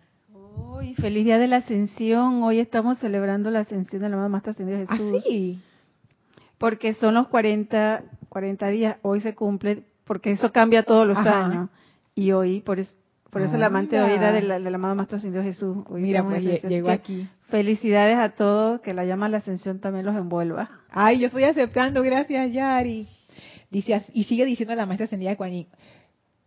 Hoy, 0.56 0.94
feliz 0.94 1.24
día 1.24 1.38
de 1.38 1.48
la 1.48 1.56
ascensión. 1.58 2.42
Hoy 2.42 2.58
estamos 2.58 2.98
celebrando 2.98 3.50
la 3.50 3.60
ascensión 3.60 4.02
del 4.02 4.12
amado 4.12 4.28
Maestro 4.28 4.50
Ascendido 4.50 4.84
¿Ah, 4.86 4.96
Jesús. 4.96 5.24
sí? 5.24 5.58
Porque 6.58 6.92
son 6.92 7.14
los 7.14 7.28
40, 7.28 8.02
40 8.28 8.68
días. 8.68 8.96
Hoy 9.00 9.20
se 9.20 9.34
cumple, 9.34 9.84
porque 10.04 10.32
eso 10.32 10.52
cambia 10.52 10.82
todos 10.82 11.08
los 11.08 11.16
años. 11.16 11.70
Y 12.14 12.32
hoy, 12.32 12.60
por 12.60 12.78
eso, 12.78 12.92
por 13.32 13.40
eso 13.40 13.56
el 13.56 13.62
amante 13.62 13.96
de 13.96 14.02
hoy 14.02 14.12
era 14.12 14.30
del, 14.30 14.46
del 14.46 14.74
amado 14.74 14.94
Maestro 14.94 15.16
Ascendido 15.16 15.42
Jesús. 15.42 15.78
Hoy 15.88 16.02
Mira, 16.02 16.22
pues 16.22 16.62
llegó 16.64 16.90
aquí. 16.90 17.26
Felicidades 17.48 18.18
a 18.18 18.28
todos, 18.28 18.82
que 18.82 18.92
la 18.92 19.06
llama 19.06 19.24
a 19.24 19.28
la 19.30 19.38
ascensión 19.38 19.80
también 19.80 20.04
los 20.04 20.14
envuelva. 20.14 20.68
Ay, 20.90 21.20
yo 21.20 21.28
estoy 21.28 21.44
aceptando, 21.44 22.02
gracias 22.02 22.52
Yari. 22.52 23.08
Dice, 23.70 24.02
y 24.12 24.24
sigue 24.24 24.44
diciendo 24.44 24.74
la 24.74 24.84
maestra 24.84 25.06
ascendida 25.06 25.34
Kuan 25.36 25.64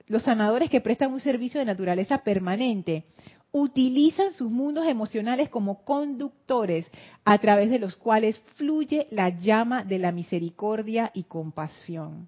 los 0.05 0.21
sanadores 0.21 0.69
que 0.69 0.79
prestan 0.79 1.11
un 1.11 1.19
servicio 1.19 1.59
de 1.59 1.65
naturaleza 1.65 2.19
permanente 2.19 3.05
utilizan 3.51 4.31
sus 4.31 4.51
mundos 4.51 4.85
emocionales 4.85 5.49
como 5.49 5.83
conductores 5.83 6.85
a 7.23 7.39
través 7.39 7.71
de 7.71 7.79
los 7.79 7.95
cuales 7.95 8.39
fluye 8.57 9.07
la 9.09 9.29
llama 9.29 9.83
de 9.83 9.97
la 9.97 10.11
misericordia 10.11 11.09
y 11.15 11.23
compasión. 11.23 12.27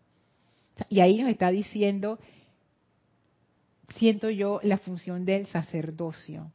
Y 0.90 1.02
ahí 1.02 1.22
nos 1.22 1.30
está 1.30 1.52
diciendo 1.52 2.18
siento 3.96 4.30
yo 4.30 4.60
la 4.64 4.78
función 4.78 5.26
del 5.26 5.48
sacerdocio. 5.48 6.52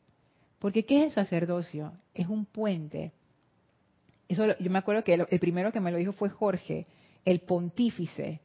Porque 0.59 0.85
¿qué 0.85 0.99
es 0.99 1.05
el 1.05 1.11
sacerdocio? 1.13 1.93
Es 2.15 2.29
un 2.29 2.45
puente. 2.45 3.13
Eso 4.29 4.57
yo 4.59 4.71
me 4.71 4.79
acuerdo 4.79 5.05
que 5.05 5.15
el, 5.15 5.39
primero 5.41 5.73
que 5.73 5.81
me 5.81 5.91
lo 5.91 5.99
dijo 5.99 6.13
fue 6.13 6.29
Jorge, 6.29 6.87
el 7.25 7.41
pontífice. 7.41 8.41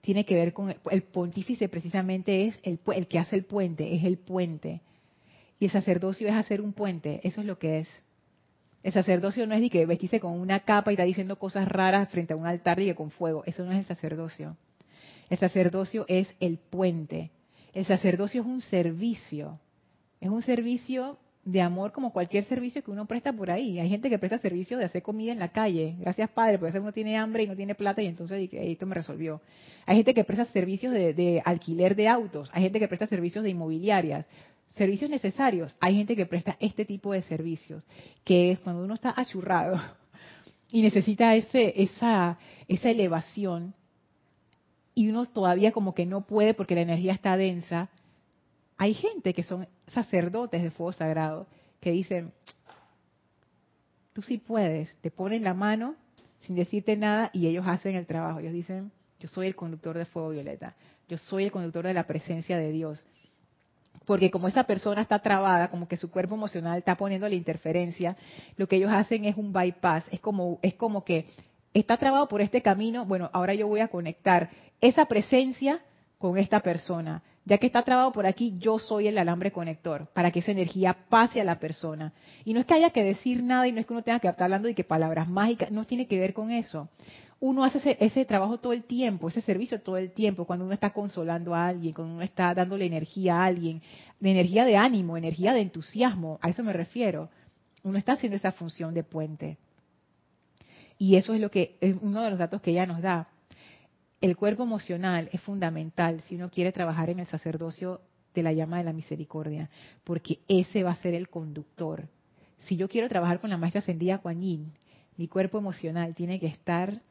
Tiene 0.00 0.24
que 0.24 0.34
ver 0.34 0.52
con 0.52 0.74
el, 0.90 1.02
pontífice 1.02 1.68
precisamente 1.68 2.46
es 2.46 2.58
el, 2.64 2.80
el 2.94 3.06
que 3.06 3.18
hace 3.18 3.36
el 3.36 3.44
puente, 3.44 3.94
es 3.94 4.04
el 4.04 4.18
puente. 4.18 4.80
Y 5.60 5.66
el 5.66 5.70
sacerdocio 5.70 6.26
es 6.26 6.34
hacer 6.34 6.60
un 6.60 6.72
puente, 6.72 7.20
eso 7.22 7.40
es 7.40 7.46
lo 7.46 7.58
que 7.58 7.80
es. 7.80 7.88
El 8.82 8.92
sacerdocio 8.92 9.46
no 9.46 9.54
es 9.54 9.60
de 9.60 9.70
que 9.70 9.86
vestirse 9.86 10.18
con 10.18 10.32
una 10.32 10.60
capa 10.60 10.90
y 10.90 10.94
está 10.94 11.04
diciendo 11.04 11.38
cosas 11.38 11.68
raras 11.68 12.08
frente 12.10 12.32
a 12.32 12.36
un 12.36 12.46
altar 12.46 12.80
y 12.80 12.86
que 12.86 12.96
con 12.96 13.10
fuego. 13.12 13.44
Eso 13.46 13.64
no 13.64 13.70
es 13.70 13.78
el 13.78 13.84
sacerdocio. 13.84 14.56
El 15.30 15.38
sacerdocio 15.38 16.04
es 16.08 16.34
el 16.40 16.58
puente. 16.58 17.30
El 17.72 17.86
sacerdocio 17.86 18.42
es 18.42 18.46
un 18.46 18.60
servicio, 18.60 19.58
es 20.20 20.28
un 20.28 20.42
servicio 20.42 21.18
de 21.44 21.60
amor 21.60 21.90
como 21.90 22.12
cualquier 22.12 22.44
servicio 22.44 22.84
que 22.84 22.90
uno 22.90 23.06
presta 23.06 23.32
por 23.32 23.50
ahí. 23.50 23.78
Hay 23.80 23.88
gente 23.88 24.08
que 24.08 24.18
presta 24.18 24.38
servicio 24.38 24.78
de 24.78 24.84
hacer 24.84 25.02
comida 25.02 25.32
en 25.32 25.38
la 25.38 25.48
calle. 25.48 25.96
Gracias, 25.98 26.30
Padre, 26.30 26.58
porque 26.58 26.66
a 26.66 26.70
veces 26.70 26.82
uno 26.82 26.92
tiene 26.92 27.16
hambre 27.16 27.42
y 27.42 27.46
no 27.46 27.56
tiene 27.56 27.74
plata 27.74 28.02
y 28.02 28.06
entonces 28.06 28.48
esto 28.52 28.86
me 28.86 28.94
resolvió. 28.94 29.40
Hay 29.86 29.96
gente 29.96 30.14
que 30.14 30.24
presta 30.24 30.44
servicios 30.46 30.92
de, 30.92 31.14
de, 31.14 31.42
alquiler 31.44 31.96
de 31.96 32.08
autos. 32.08 32.50
Hay 32.52 32.62
gente 32.62 32.78
que 32.78 32.88
presta 32.88 33.06
servicios 33.06 33.42
de 33.42 33.50
inmobiliarias. 33.50 34.26
Servicios 34.68 35.10
necesarios. 35.10 35.74
Hay 35.80 35.96
gente 35.96 36.14
que 36.14 36.26
presta 36.26 36.56
este 36.60 36.84
tipo 36.84 37.12
de 37.12 37.22
servicios, 37.22 37.84
que 38.24 38.52
es 38.52 38.60
cuando 38.60 38.84
uno 38.84 38.94
está 38.94 39.12
achurrado 39.16 39.80
y 40.70 40.82
necesita 40.82 41.34
ese, 41.34 41.82
esa, 41.82 42.38
esa 42.68 42.90
elevación 42.90 43.74
y 44.94 45.08
uno 45.08 45.24
todavía 45.26 45.72
como 45.72 45.94
que 45.94 46.06
no 46.06 46.22
puede 46.22 46.54
porque 46.54 46.74
la 46.74 46.82
energía 46.82 47.12
está 47.12 47.36
densa, 47.36 47.88
hay 48.76 48.94
gente 48.94 49.34
que 49.34 49.42
son 49.42 49.68
sacerdotes 49.86 50.62
de 50.62 50.70
fuego 50.70 50.92
sagrado 50.92 51.46
que 51.80 51.92
dicen, 51.92 52.32
tú 54.12 54.22
sí 54.22 54.38
puedes, 54.38 54.94
te 54.96 55.10
ponen 55.10 55.44
la 55.44 55.54
mano 55.54 55.96
sin 56.40 56.56
decirte 56.56 56.96
nada 56.96 57.30
y 57.32 57.46
ellos 57.46 57.66
hacen 57.66 57.96
el 57.96 58.06
trabajo. 58.06 58.40
Ellos 58.40 58.52
dicen, 58.52 58.92
yo 59.20 59.28
soy 59.28 59.46
el 59.46 59.56
conductor 59.56 59.96
de 59.96 60.04
fuego 60.04 60.30
violeta, 60.30 60.74
yo 61.08 61.16
soy 61.16 61.44
el 61.44 61.52
conductor 61.52 61.86
de 61.86 61.94
la 61.94 62.06
presencia 62.06 62.56
de 62.56 62.72
Dios. 62.72 63.04
Porque 64.04 64.30
como 64.30 64.48
esa 64.48 64.64
persona 64.64 65.02
está 65.02 65.20
trabada, 65.20 65.70
como 65.70 65.86
que 65.86 65.96
su 65.96 66.10
cuerpo 66.10 66.34
emocional 66.34 66.78
está 66.78 66.96
poniendo 66.96 67.28
la 67.28 67.36
interferencia, 67.36 68.16
lo 68.56 68.66
que 68.66 68.76
ellos 68.76 68.90
hacen 68.92 69.24
es 69.26 69.36
un 69.36 69.52
bypass, 69.52 70.04
es 70.10 70.18
como, 70.18 70.58
es 70.62 70.74
como 70.74 71.04
que 71.04 71.26
está 71.74 71.96
trabado 71.96 72.28
por 72.28 72.40
este 72.40 72.62
camino, 72.62 73.04
bueno, 73.04 73.30
ahora 73.32 73.54
yo 73.54 73.66
voy 73.66 73.80
a 73.80 73.88
conectar 73.88 74.50
esa 74.80 75.06
presencia 75.06 75.80
con 76.18 76.38
esta 76.38 76.60
persona. 76.60 77.22
Ya 77.44 77.58
que 77.58 77.66
está 77.66 77.82
trabado 77.82 78.12
por 78.12 78.24
aquí, 78.24 78.54
yo 78.58 78.78
soy 78.78 79.08
el 79.08 79.18
alambre 79.18 79.50
conector 79.50 80.06
para 80.12 80.30
que 80.30 80.38
esa 80.38 80.52
energía 80.52 80.96
pase 81.08 81.40
a 81.40 81.44
la 81.44 81.58
persona. 81.58 82.12
Y 82.44 82.54
no 82.54 82.60
es 82.60 82.66
que 82.66 82.74
haya 82.74 82.90
que 82.90 83.02
decir 83.02 83.42
nada 83.42 83.66
y 83.66 83.72
no 83.72 83.80
es 83.80 83.86
que 83.86 83.92
uno 83.92 84.02
tenga 84.02 84.20
que 84.20 84.28
estar 84.28 84.44
hablando 84.44 84.68
de 84.68 84.74
que 84.76 84.84
palabras 84.84 85.28
mágicas, 85.28 85.72
no 85.72 85.84
tiene 85.84 86.06
que 86.06 86.20
ver 86.20 86.34
con 86.34 86.52
eso. 86.52 86.88
Uno 87.40 87.64
hace 87.64 87.78
ese, 87.78 87.96
ese 87.98 88.24
trabajo 88.24 88.58
todo 88.60 88.72
el 88.72 88.84
tiempo, 88.84 89.28
ese 89.28 89.40
servicio 89.40 89.80
todo 89.80 89.96
el 89.96 90.12
tiempo, 90.12 90.44
cuando 90.44 90.64
uno 90.64 90.74
está 90.74 90.90
consolando 90.90 91.56
a 91.56 91.66
alguien, 91.66 91.92
cuando 91.92 92.14
uno 92.14 92.22
está 92.22 92.54
dándole 92.54 92.86
energía 92.86 93.38
a 93.40 93.46
alguien, 93.46 93.82
de 94.20 94.30
energía 94.30 94.64
de 94.64 94.76
ánimo, 94.76 95.16
energía 95.16 95.52
de 95.52 95.62
entusiasmo, 95.62 96.38
a 96.40 96.50
eso 96.50 96.62
me 96.62 96.72
refiero. 96.72 97.28
Uno 97.82 97.98
está 97.98 98.12
haciendo 98.12 98.36
esa 98.36 98.52
función 98.52 98.94
de 98.94 99.02
puente. 99.02 99.58
Y 101.02 101.16
eso 101.16 101.34
es 101.34 101.40
lo 101.40 101.50
que 101.50 101.74
es 101.80 101.96
uno 102.00 102.22
de 102.22 102.30
los 102.30 102.38
datos 102.38 102.62
que 102.62 102.70
ella 102.70 102.86
nos 102.86 103.02
da. 103.02 103.26
El 104.20 104.36
cuerpo 104.36 104.62
emocional 104.62 105.28
es 105.32 105.40
fundamental 105.40 106.20
si 106.20 106.36
uno 106.36 106.48
quiere 106.48 106.70
trabajar 106.70 107.10
en 107.10 107.18
el 107.18 107.26
sacerdocio 107.26 108.02
de 108.32 108.44
la 108.44 108.52
llama 108.52 108.78
de 108.78 108.84
la 108.84 108.92
misericordia, 108.92 109.68
porque 110.04 110.38
ese 110.46 110.84
va 110.84 110.92
a 110.92 111.02
ser 111.02 111.14
el 111.14 111.28
conductor. 111.28 112.06
Si 112.60 112.76
yo 112.76 112.88
quiero 112.88 113.08
trabajar 113.08 113.40
con 113.40 113.50
la 113.50 113.56
maestra 113.56 113.80
ascendida 113.80 114.18
Kuan 114.18 114.38
mi 115.16 115.26
cuerpo 115.26 115.58
emocional 115.58 116.14
tiene 116.14 116.38
que 116.38 116.46
estar 116.46 117.02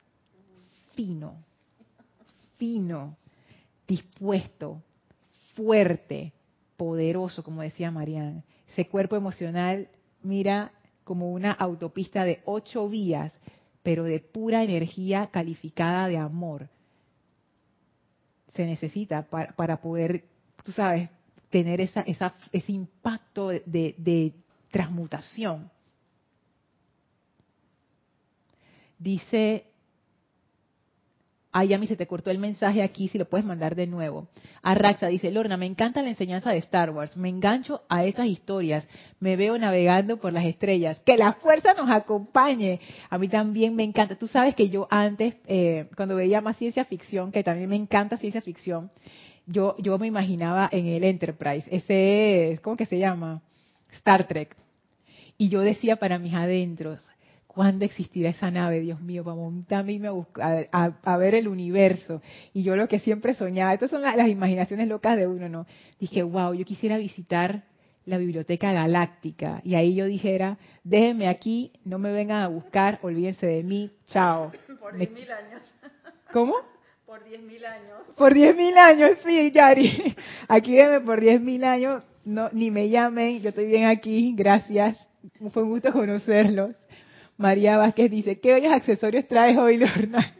fino, 0.96 1.36
fino, 2.58 3.18
dispuesto, 3.90 4.82
fuerte, 5.54 6.32
poderoso, 6.78 7.44
como 7.44 7.62
decía 7.62 7.92
Marianne. 7.92 8.44
Ese 8.70 8.88
cuerpo 8.88 9.18
emocional, 9.18 9.90
mira, 10.24 10.72
como 11.04 11.34
una 11.34 11.52
autopista 11.52 12.24
de 12.24 12.42
ocho 12.46 12.88
vías, 12.88 13.34
pero 13.84 14.04
de 14.04 14.20
pura 14.20 14.64
energía 14.64 15.28
calificada 15.28 16.08
de 16.08 16.18
amor. 16.18 16.70
Se 18.54 18.66
necesita 18.66 19.24
para, 19.24 19.82
poder, 19.82 20.26
tú 20.64 20.72
sabes, 20.72 21.10
tener 21.50 21.82
esa, 21.82 22.06
ese 22.06 22.72
impacto 22.72 23.50
de 23.50 24.34
transmutación. 24.72 25.70
Dice 29.00 29.71
Ay, 31.54 31.74
a 31.74 31.78
mí 31.78 31.86
se 31.86 31.98
te 31.98 32.08
cortó 32.08 32.32
el 32.32 32.40
mensaje 32.40 32.82
aquí, 32.82 33.10
si 33.10 33.18
lo 33.18 33.26
puedes 33.26 33.46
mandar 33.46 33.76
de 33.76 33.86
nuevo. 33.86 34.30
Arraxa 34.62 35.08
dice, 35.08 35.32
Lorna, 35.32 35.58
me 35.58 35.66
encanta 35.66 36.02
la 36.02 36.10
enseñanza 36.10 36.52
de 36.52 36.60
Star 36.60 36.92
Wars, 36.92 37.18
me 37.18 37.28
engancho 37.28 37.82
a 37.90 38.06
esas 38.06 38.28
historias, 38.28 38.86
me 39.20 39.36
veo 39.36 39.58
navegando 39.58 40.18
por 40.18 40.32
las 40.32 40.46
estrellas, 40.46 41.02
que 41.06 41.18
la 41.18 41.34
fuerza 41.34 41.74
nos 41.74 41.90
acompañe. 41.90 42.80
A 43.10 43.18
mí 43.18 43.28
también 43.28 43.76
me 43.76 43.84
encanta. 43.84 44.16
Tú 44.16 44.28
sabes 44.28 44.56
que 44.56 44.70
yo 44.70 44.88
antes, 44.90 45.36
eh, 45.46 45.90
cuando 45.98 46.16
veía 46.16 46.40
más 46.40 46.56
ciencia 46.56 46.86
ficción, 46.86 47.34
que 47.34 47.44
también 47.44 47.70
me 47.70 47.76
encanta 47.76 48.16
ciencia 48.16 48.42
ficción, 48.42 48.90
yo, 49.46 49.76
yo 49.80 49.98
me 49.98 50.08
imaginaba 50.08 50.70
en 50.72 50.88
el 50.88 51.04
Enterprise, 51.04 51.68
ese, 51.70 52.60
¿cómo 52.62 52.78
que 52.78 52.86
se 52.86 52.98
llama? 52.98 53.42
Star 53.92 54.26
Trek. 54.26 54.56
Y 55.38 55.50
yo 55.50 55.60
decía 55.62 55.98
para 55.98 56.18
mis 56.18 56.34
adentros, 56.34 57.06
¿Cuándo 57.54 57.84
existirá 57.84 58.30
esa 58.30 58.50
nave, 58.50 58.80
Dios 58.80 59.02
mío, 59.02 59.26
para 59.26 59.36
montarme 59.36 60.00
a, 60.40 60.94
a, 61.04 61.18
ver 61.18 61.36
el 61.36 61.50
universo? 61.50 62.22
Y 62.54 62.64
yo 62.64 62.78
lo 62.78 62.88
que 62.88 63.00
siempre 63.00 63.34
soñaba, 63.34 63.74
estas 63.74 63.92
son 63.92 64.02
las, 64.02 64.30
imaginaciones 64.30 64.88
locas 64.88 65.18
de 65.18 65.28
uno, 65.28 65.50
¿no? 65.50 65.68
Dije, 66.00 66.24
wow, 66.24 66.54
yo 66.54 66.64
quisiera 66.64 66.98
visitar 66.98 67.64
la 68.06 68.18
biblioteca 68.18 68.72
galáctica. 68.72 69.60
Y 69.66 69.76
ahí 69.76 69.96
yo 69.96 70.06
dijera, 70.06 70.60
déjenme 70.86 71.28
aquí, 71.28 71.74
no 71.84 72.00
me 72.00 72.14
vengan 72.14 72.42
a 72.42 72.48
buscar, 72.48 73.00
olvídense 73.02 73.46
de 73.46 73.64
mí, 73.64 73.92
chao. 74.06 74.54
Por 74.80 74.96
diez 74.96 75.12
mil 75.12 75.30
años. 75.30 75.62
¿Cómo? 76.32 76.56
Por 77.06 77.22
diez 77.26 77.42
mil 77.42 77.66
años. 77.66 78.00
Por 78.16 78.34
diez 78.34 78.56
mil 78.56 78.78
años, 78.78 79.18
sí, 79.26 79.52
Yari. 79.52 80.16
Aquí 80.48 80.72
déjenme 80.72 81.02
por 81.02 81.20
diez 81.20 81.42
mil 81.42 81.66
años, 81.66 82.02
no, 82.24 82.50
ni 82.54 82.72
me 82.72 82.88
llamen, 82.88 83.42
yo 83.42 83.50
estoy 83.50 83.66
bien 83.66 83.88
aquí, 83.88 84.34
gracias. 84.38 85.06
Fue 85.52 85.64
un 85.64 85.70
gusto 85.70 85.92
conocerlos. 85.92 86.78
María 87.42 87.78
Vázquez 87.78 88.10
dice, 88.10 88.40
¿qué 88.40 88.54
bellos 88.54 88.72
accesorios 88.72 89.28
traes 89.28 89.58
hoy, 89.58 89.78
Lorna? 89.78 90.36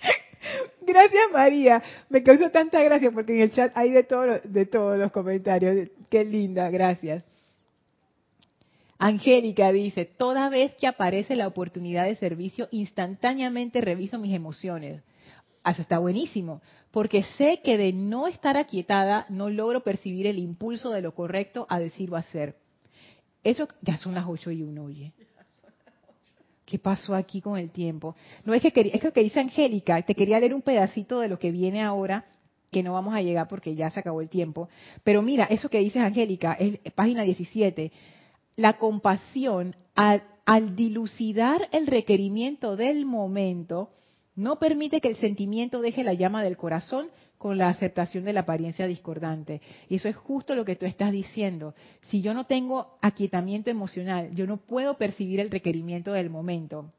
Gracias, 0.82 1.22
María. 1.32 1.82
Me 2.08 2.22
causó 2.22 2.50
tanta 2.50 2.82
gracia 2.82 3.10
porque 3.10 3.34
en 3.34 3.40
el 3.42 3.52
chat 3.52 3.72
hay 3.76 3.90
de, 3.90 4.02
todo, 4.02 4.40
de 4.42 4.66
todos 4.66 4.98
los 4.98 5.12
comentarios. 5.12 5.88
Qué 6.10 6.24
linda, 6.24 6.68
gracias. 6.70 7.24
Angélica 8.98 9.72
dice, 9.72 10.04
toda 10.04 10.48
vez 10.48 10.74
que 10.74 10.86
aparece 10.86 11.34
la 11.34 11.48
oportunidad 11.48 12.04
de 12.04 12.16
servicio, 12.16 12.68
instantáneamente 12.70 13.80
reviso 13.80 14.18
mis 14.18 14.34
emociones. 14.34 15.02
Eso 15.64 15.82
está 15.82 15.98
buenísimo, 15.98 16.60
porque 16.90 17.24
sé 17.36 17.60
que 17.64 17.76
de 17.76 17.92
no 17.92 18.26
estar 18.28 18.56
aquietada 18.56 19.26
no 19.28 19.48
logro 19.48 19.82
percibir 19.82 20.26
el 20.26 20.38
impulso 20.38 20.90
de 20.90 21.02
lo 21.02 21.14
correcto 21.14 21.66
a 21.68 21.80
decir 21.80 22.12
o 22.12 22.16
hacer. 22.16 22.56
Eso 23.42 23.66
ya 23.80 23.96
son 23.98 24.14
las 24.14 24.26
ocho 24.28 24.52
y 24.52 24.62
uno, 24.62 24.84
oye. 24.84 25.12
¿Qué 26.72 26.78
pasó 26.78 27.14
aquí 27.14 27.42
con 27.42 27.58
el 27.58 27.70
tiempo? 27.70 28.16
No 28.46 28.54
es 28.54 28.62
que 28.62 28.72
es 28.94 29.04
lo 29.04 29.12
que 29.12 29.22
dice 29.22 29.40
Angélica, 29.40 30.00
te 30.00 30.14
quería 30.14 30.40
leer 30.40 30.54
un 30.54 30.62
pedacito 30.62 31.20
de 31.20 31.28
lo 31.28 31.38
que 31.38 31.50
viene 31.50 31.82
ahora, 31.82 32.24
que 32.70 32.82
no 32.82 32.94
vamos 32.94 33.14
a 33.14 33.20
llegar 33.20 33.46
porque 33.46 33.74
ya 33.74 33.90
se 33.90 34.00
acabó 34.00 34.22
el 34.22 34.30
tiempo. 34.30 34.70
Pero 35.04 35.20
mira, 35.20 35.44
eso 35.44 35.68
que 35.68 35.80
dice 35.80 35.98
Angélica, 35.98 36.54
es 36.54 36.78
página 36.94 37.24
17. 37.24 37.92
La 38.56 38.78
compasión, 38.78 39.76
al 39.94 40.74
dilucidar 40.74 41.68
el 41.72 41.86
requerimiento 41.86 42.74
del 42.74 43.04
momento, 43.04 43.90
no 44.34 44.58
permite 44.58 45.02
que 45.02 45.08
el 45.08 45.16
sentimiento 45.16 45.82
deje 45.82 46.02
la 46.02 46.14
llama 46.14 46.42
del 46.42 46.56
corazón 46.56 47.10
con 47.42 47.58
la 47.58 47.70
aceptación 47.70 48.24
de 48.24 48.32
la 48.32 48.42
apariencia 48.42 48.86
discordante. 48.86 49.60
Y 49.88 49.96
eso 49.96 50.08
es 50.08 50.14
justo 50.14 50.54
lo 50.54 50.64
que 50.64 50.76
tú 50.76 50.86
estás 50.86 51.10
diciendo. 51.10 51.74
Si 52.02 52.22
yo 52.22 52.34
no 52.34 52.46
tengo 52.46 52.98
aquietamiento 53.02 53.68
emocional, 53.68 54.32
yo 54.32 54.46
no 54.46 54.58
puedo 54.58 54.96
percibir 54.96 55.40
el 55.40 55.50
requerimiento 55.50 56.12
del 56.12 56.30
momento. 56.30 56.92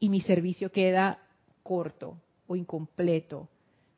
Y 0.00 0.08
mi 0.08 0.22
servicio 0.22 0.72
queda 0.72 1.20
corto 1.62 2.20
o 2.48 2.56
incompleto. 2.56 3.48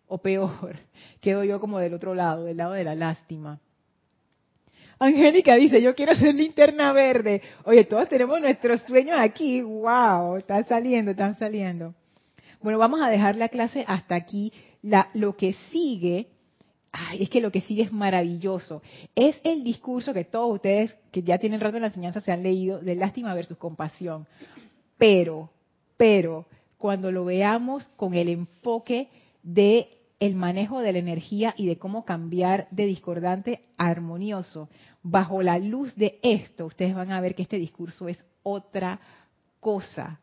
O 0.09 0.19
peor, 0.19 0.77
quedo 1.23 1.43
yo 1.43 1.59
como 1.59 1.79
del 1.79 1.95
otro 1.95 2.15
lado, 2.15 2.45
del 2.45 2.59
lado 2.59 2.75
de 2.75 2.85
la 2.85 2.95
lástima. 2.95 3.59
Angélica 4.99 5.55
dice, 5.55 5.81
yo 5.81 5.95
quiero 5.95 6.15
ser 6.17 6.35
linterna 6.35 6.93
verde. 6.93 7.41
Oye, 7.65 7.85
todos 7.85 8.11
tenemos 8.11 8.43
nuestros 8.43 8.83
sueños 8.83 9.17
aquí. 9.19 9.63
¡Wow! 9.63 10.37
Están 10.37 10.67
saliendo, 10.67 11.13
están 11.13 11.39
saliendo. 11.39 11.95
Bueno, 12.61 12.79
vamos 12.79 13.01
a 13.01 13.09
dejar 13.09 13.37
la 13.37 13.49
clase 13.49 13.85
hasta 13.87 14.15
aquí 14.15 14.53
lo 15.15 15.37
que 15.37 15.53
sigue, 15.71 16.29
es 17.19 17.31
que 17.31 17.41
lo 17.41 17.53
que 17.53 17.61
sigue 17.61 17.85
es 17.85 17.93
maravilloso. 17.93 18.83
Es 19.15 19.41
el 19.45 19.63
discurso 19.63 20.13
que 20.13 20.25
todos 20.25 20.55
ustedes 20.55 20.97
que 21.13 21.23
ya 21.23 21.39
tienen 21.39 21.61
rato 21.61 21.77
en 21.77 21.83
la 21.83 21.89
enseñanza 21.89 22.21
se 22.21 22.33
han 22.33 22.43
leído 22.43 22.81
de 22.81 22.97
lástima 22.97 23.35
versus 23.35 23.59
compasión. 23.59 24.27
Pero, 24.97 25.51
pero, 25.97 26.47
cuando 26.79 27.13
lo 27.13 27.25
veamos 27.25 27.85
con 27.97 28.15
el 28.15 28.29
enfoque 28.29 29.09
de 29.43 29.89
el 30.19 30.35
manejo 30.35 30.81
de 30.81 30.93
la 30.93 30.99
energía 30.99 31.55
y 31.57 31.67
de 31.67 31.79
cómo 31.79 32.05
cambiar 32.05 32.67
de 32.73 32.87
discordante 32.87 33.61
a 33.77 33.87
armonioso, 33.87 34.69
bajo 35.03 35.43
la 35.43 35.59
luz 35.59 35.95
de 35.95 36.19
esto, 36.23 36.67
ustedes 36.67 36.95
van 36.95 37.13
a 37.13 37.21
ver 37.21 37.37
que 37.37 37.43
este 37.43 37.59
discurso 37.59 38.09
es 38.09 38.25
otra 38.43 39.01
cosa. 39.61 40.21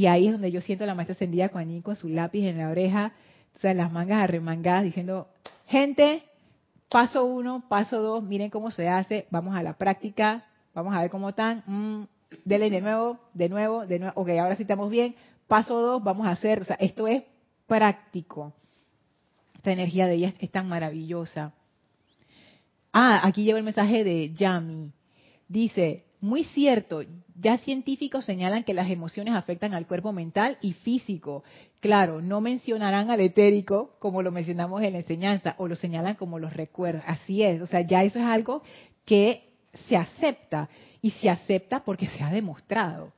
Y 0.00 0.06
ahí 0.06 0.28
es 0.28 0.32
donde 0.32 0.50
yo 0.50 0.62
siento 0.62 0.84
a 0.84 0.86
la 0.86 0.94
maestra 0.94 1.14
Sendía 1.14 1.50
con, 1.50 1.82
con 1.82 1.94
su 1.94 2.08
lápiz 2.08 2.46
en 2.46 2.56
la 2.56 2.70
oreja, 2.70 3.12
o 3.54 3.58
sea, 3.58 3.74
las 3.74 3.92
mangas 3.92 4.22
arremangadas 4.22 4.82
diciendo, 4.82 5.28
gente, 5.66 6.22
paso 6.88 7.26
uno, 7.26 7.64
paso 7.68 8.00
dos, 8.00 8.22
miren 8.22 8.48
cómo 8.48 8.70
se 8.70 8.88
hace, 8.88 9.26
vamos 9.30 9.54
a 9.54 9.62
la 9.62 9.74
práctica, 9.74 10.46
vamos 10.72 10.94
a 10.94 11.02
ver 11.02 11.10
cómo 11.10 11.28
están, 11.28 11.62
mm, 11.66 12.04
de 12.46 12.80
nuevo, 12.80 13.18
de 13.34 13.50
nuevo, 13.50 13.86
de 13.86 13.98
nuevo, 13.98 14.18
ok, 14.18 14.30
ahora 14.40 14.56
sí 14.56 14.62
estamos 14.62 14.88
bien, 14.88 15.16
paso 15.46 15.78
dos, 15.78 16.02
vamos 16.02 16.26
a 16.26 16.30
hacer, 16.30 16.62
o 16.62 16.64
sea, 16.64 16.76
esto 16.76 17.06
es 17.06 17.22
práctico. 17.66 18.54
Esta 19.56 19.72
energía 19.72 20.06
de 20.06 20.14
ella 20.14 20.34
es 20.38 20.50
tan 20.50 20.66
maravillosa. 20.66 21.52
Ah, 22.90 23.20
aquí 23.22 23.44
lleva 23.44 23.58
el 23.58 23.66
mensaje 23.66 24.02
de 24.02 24.32
Yami. 24.32 24.92
Dice, 25.46 26.06
muy 26.20 26.44
cierto, 26.44 27.02
ya 27.40 27.58
científicos 27.58 28.26
señalan 28.26 28.64
que 28.64 28.74
las 28.74 28.90
emociones 28.90 29.34
afectan 29.34 29.72
al 29.72 29.86
cuerpo 29.86 30.12
mental 30.12 30.58
y 30.60 30.74
físico. 30.74 31.44
Claro, 31.80 32.20
no 32.20 32.42
mencionarán 32.42 33.10
al 33.10 33.20
etérico 33.20 33.96
como 33.98 34.22
lo 34.22 34.30
mencionamos 34.30 34.82
en 34.82 34.92
la 34.92 34.98
enseñanza 34.98 35.54
o 35.56 35.66
lo 35.66 35.76
señalan 35.76 36.16
como 36.16 36.38
los 36.38 36.52
recuerdos. 36.52 37.02
Así 37.06 37.42
es, 37.42 37.62
o 37.62 37.66
sea, 37.66 37.80
ya 37.80 38.04
eso 38.04 38.18
es 38.18 38.26
algo 38.26 38.62
que 39.06 39.50
se 39.88 39.96
acepta 39.96 40.68
y 41.00 41.10
se 41.12 41.30
acepta 41.30 41.84
porque 41.84 42.06
se 42.06 42.22
ha 42.22 42.30
demostrado. 42.30 43.12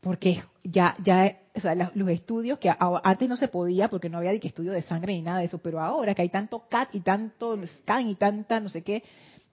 Porque 0.00 0.40
ya, 0.62 0.94
ya, 1.02 1.38
o 1.56 1.60
sea, 1.60 1.74
los 1.74 2.08
estudios 2.08 2.60
que 2.60 2.72
antes 2.78 3.28
no 3.28 3.36
se 3.36 3.48
podía 3.48 3.88
porque 3.88 4.08
no 4.08 4.18
había 4.18 4.30
de 4.30 4.40
estudio 4.40 4.70
de 4.70 4.82
sangre 4.82 5.14
ni 5.14 5.22
nada 5.22 5.40
de 5.40 5.46
eso, 5.46 5.58
pero 5.58 5.80
ahora 5.80 6.14
que 6.14 6.22
hay 6.22 6.28
tanto 6.28 6.68
CAT 6.68 6.94
y 6.94 7.00
tanto 7.00 7.56
SCAN 7.66 8.06
y 8.06 8.14
tanta 8.14 8.60
no 8.60 8.68
sé 8.68 8.82
qué, 8.82 9.02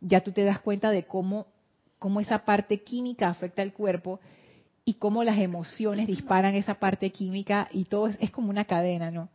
ya 0.02 0.22
tú 0.22 0.32
te 0.32 0.44
das 0.44 0.60
cuenta 0.60 0.92
de 0.92 1.06
cómo 1.06 1.48
cómo 2.06 2.20
esa 2.20 2.46
parte 2.46 2.84
química 2.84 3.30
afecta 3.30 3.64
al 3.64 3.74
cuerpo 3.74 4.20
y 4.86 4.94
cómo 4.94 5.24
las 5.24 5.40
emociones 5.40 6.06
disparan 6.06 6.54
esa 6.54 6.76
parte 6.76 7.10
química 7.10 7.68
y 7.72 7.86
todo 7.86 8.10
es, 8.10 8.30
como 8.30 8.52
una 8.52 8.66
cadena, 8.66 9.10
¿no? 9.10 9.30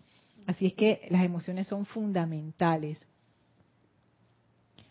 Así 0.46 0.66
es 0.66 0.74
que 0.74 1.04
las 1.10 1.24
emociones 1.24 1.66
son 1.66 1.84
fundamentales. 1.84 3.04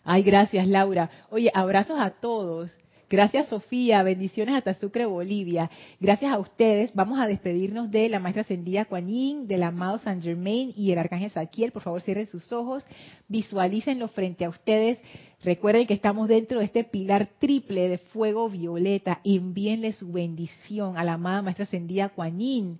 Ay, 0.04 0.22
gracias 0.22 0.66
Laura. 0.68 1.08
Oye, 1.30 1.50
abrazos 1.54 1.98
a 1.98 2.10
todos. 2.10 2.76
Gracias 3.10 3.48
Sofía, 3.48 4.04
bendiciones 4.04 4.54
hasta 4.54 4.74
Sucre, 4.74 5.04
Bolivia. 5.04 5.68
Gracias 5.98 6.32
a 6.32 6.38
ustedes. 6.38 6.94
Vamos 6.94 7.18
a 7.18 7.26
despedirnos 7.26 7.90
de 7.90 8.08
la 8.08 8.20
maestra 8.20 8.42
ascendida 8.42 8.84
Kuan 8.84 9.48
del 9.48 9.64
amado 9.64 9.98
San 9.98 10.22
Germain 10.22 10.72
y 10.76 10.92
el 10.92 10.98
arcángel 11.00 11.32
Saquiel. 11.32 11.72
Por 11.72 11.82
favor, 11.82 12.02
cierren 12.02 12.28
sus 12.28 12.52
ojos, 12.52 12.86
visualícenlo 13.26 14.06
frente 14.06 14.44
a 14.44 14.48
ustedes. 14.48 15.00
Recuerden 15.42 15.88
que 15.88 15.94
estamos 15.94 16.28
dentro 16.28 16.60
de 16.60 16.66
este 16.66 16.84
pilar 16.84 17.28
triple 17.40 17.88
de 17.88 17.98
fuego 17.98 18.48
violeta. 18.48 19.20
Envíenle 19.24 19.92
su 19.92 20.12
bendición 20.12 20.96
a 20.96 21.02
la 21.02 21.14
amada 21.14 21.42
maestra 21.42 21.64
ascendida 21.64 22.10
Kuan 22.10 22.78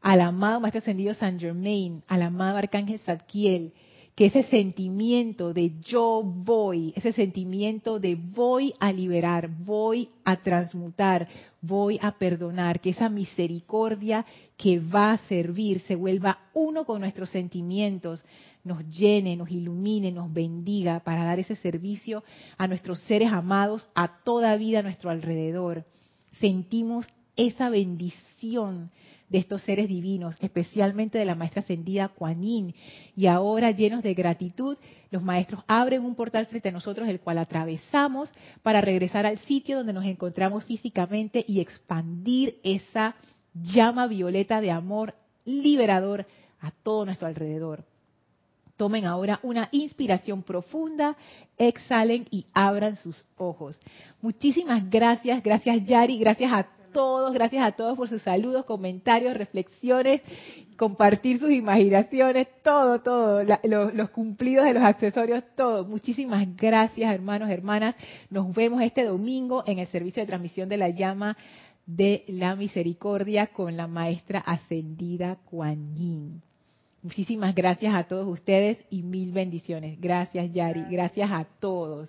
al 0.00 0.20
amado 0.20 0.60
maestro 0.60 0.78
ascendido 0.78 1.12
San 1.14 1.40
Germain, 1.40 2.04
al 2.06 2.22
amado 2.22 2.58
arcángel 2.58 3.00
Zadkiel 3.00 3.72
que 4.16 4.26
ese 4.26 4.44
sentimiento 4.44 5.52
de 5.52 5.78
yo 5.82 6.22
voy, 6.24 6.94
ese 6.96 7.12
sentimiento 7.12 8.00
de 8.00 8.14
voy 8.14 8.72
a 8.80 8.90
liberar, 8.90 9.46
voy 9.46 10.08
a 10.24 10.36
transmutar, 10.36 11.28
voy 11.60 11.98
a 12.00 12.12
perdonar, 12.12 12.80
que 12.80 12.90
esa 12.90 13.10
misericordia 13.10 14.24
que 14.56 14.80
va 14.80 15.12
a 15.12 15.18
servir 15.28 15.80
se 15.80 15.96
vuelva 15.96 16.38
uno 16.54 16.86
con 16.86 17.02
nuestros 17.02 17.28
sentimientos, 17.28 18.24
nos 18.64 18.88
llene, 18.88 19.36
nos 19.36 19.50
ilumine, 19.50 20.10
nos 20.10 20.32
bendiga 20.32 21.00
para 21.00 21.22
dar 21.22 21.38
ese 21.38 21.54
servicio 21.54 22.24
a 22.56 22.66
nuestros 22.66 23.00
seres 23.00 23.30
amados, 23.30 23.86
a 23.94 24.22
toda 24.24 24.56
vida 24.56 24.78
a 24.78 24.82
nuestro 24.82 25.10
alrededor. 25.10 25.84
Sentimos 26.40 27.06
esa 27.36 27.68
bendición 27.68 28.90
de 29.28 29.38
estos 29.38 29.62
seres 29.62 29.88
divinos, 29.88 30.36
especialmente 30.40 31.18
de 31.18 31.24
la 31.24 31.34
maestra 31.34 31.62
ascendida 31.62 32.08
Kuan 32.08 32.42
Yin. 32.42 32.74
Y 33.16 33.26
ahora, 33.26 33.70
llenos 33.70 34.02
de 34.02 34.14
gratitud, 34.14 34.76
los 35.10 35.22
maestros 35.22 35.64
abren 35.66 36.04
un 36.04 36.14
portal 36.14 36.46
frente 36.46 36.68
a 36.68 36.72
nosotros, 36.72 37.08
el 37.08 37.20
cual 37.20 37.38
atravesamos 37.38 38.32
para 38.62 38.80
regresar 38.80 39.26
al 39.26 39.38
sitio 39.38 39.78
donde 39.78 39.92
nos 39.92 40.04
encontramos 40.04 40.64
físicamente 40.64 41.44
y 41.46 41.60
expandir 41.60 42.58
esa 42.62 43.16
llama 43.54 44.06
violeta 44.06 44.60
de 44.60 44.70
amor 44.70 45.14
liberador 45.44 46.26
a 46.60 46.70
todo 46.70 47.04
nuestro 47.04 47.26
alrededor. 47.26 47.84
Tomen 48.76 49.06
ahora 49.06 49.40
una 49.42 49.70
inspiración 49.72 50.42
profunda, 50.42 51.16
exhalen 51.56 52.26
y 52.30 52.44
abran 52.52 52.96
sus 52.96 53.24
ojos. 53.38 53.80
Muchísimas 54.20 54.88
gracias, 54.90 55.42
gracias 55.42 55.84
Yari, 55.86 56.18
gracias 56.18 56.52
a 56.52 56.75
todos, 56.96 57.34
gracias 57.34 57.62
a 57.62 57.72
todos 57.72 57.94
por 57.94 58.08
sus 58.08 58.22
saludos, 58.22 58.64
comentarios, 58.64 59.36
reflexiones, 59.36 60.22
compartir 60.78 61.38
sus 61.38 61.50
imaginaciones, 61.50 62.48
todo, 62.62 63.02
todo, 63.02 63.42
los 63.42 64.08
cumplidos 64.08 64.64
de 64.64 64.72
los 64.72 64.82
accesorios, 64.82 65.44
todo. 65.54 65.84
Muchísimas 65.84 66.56
gracias, 66.56 67.12
hermanos, 67.12 67.50
hermanas. 67.50 67.94
Nos 68.30 68.50
vemos 68.54 68.80
este 68.80 69.04
domingo 69.04 69.62
en 69.66 69.78
el 69.78 69.86
servicio 69.88 70.22
de 70.22 70.26
transmisión 70.26 70.70
de 70.70 70.78
la 70.78 70.88
llama 70.88 71.36
de 71.84 72.24
la 72.28 72.56
misericordia 72.56 73.48
con 73.48 73.76
la 73.76 73.86
maestra 73.86 74.38
ascendida 74.40 75.36
Kuan 75.44 75.94
Yin. 75.96 76.40
Muchísimas 77.06 77.54
gracias 77.54 77.94
a 77.94 78.02
todos 78.04 78.26
ustedes 78.26 78.78
y 78.90 79.04
mil 79.04 79.30
bendiciones. 79.30 80.00
Gracias, 80.00 80.52
Yari. 80.52 80.82
Gracias 80.90 81.30
a 81.30 81.44
todos. 81.60 82.04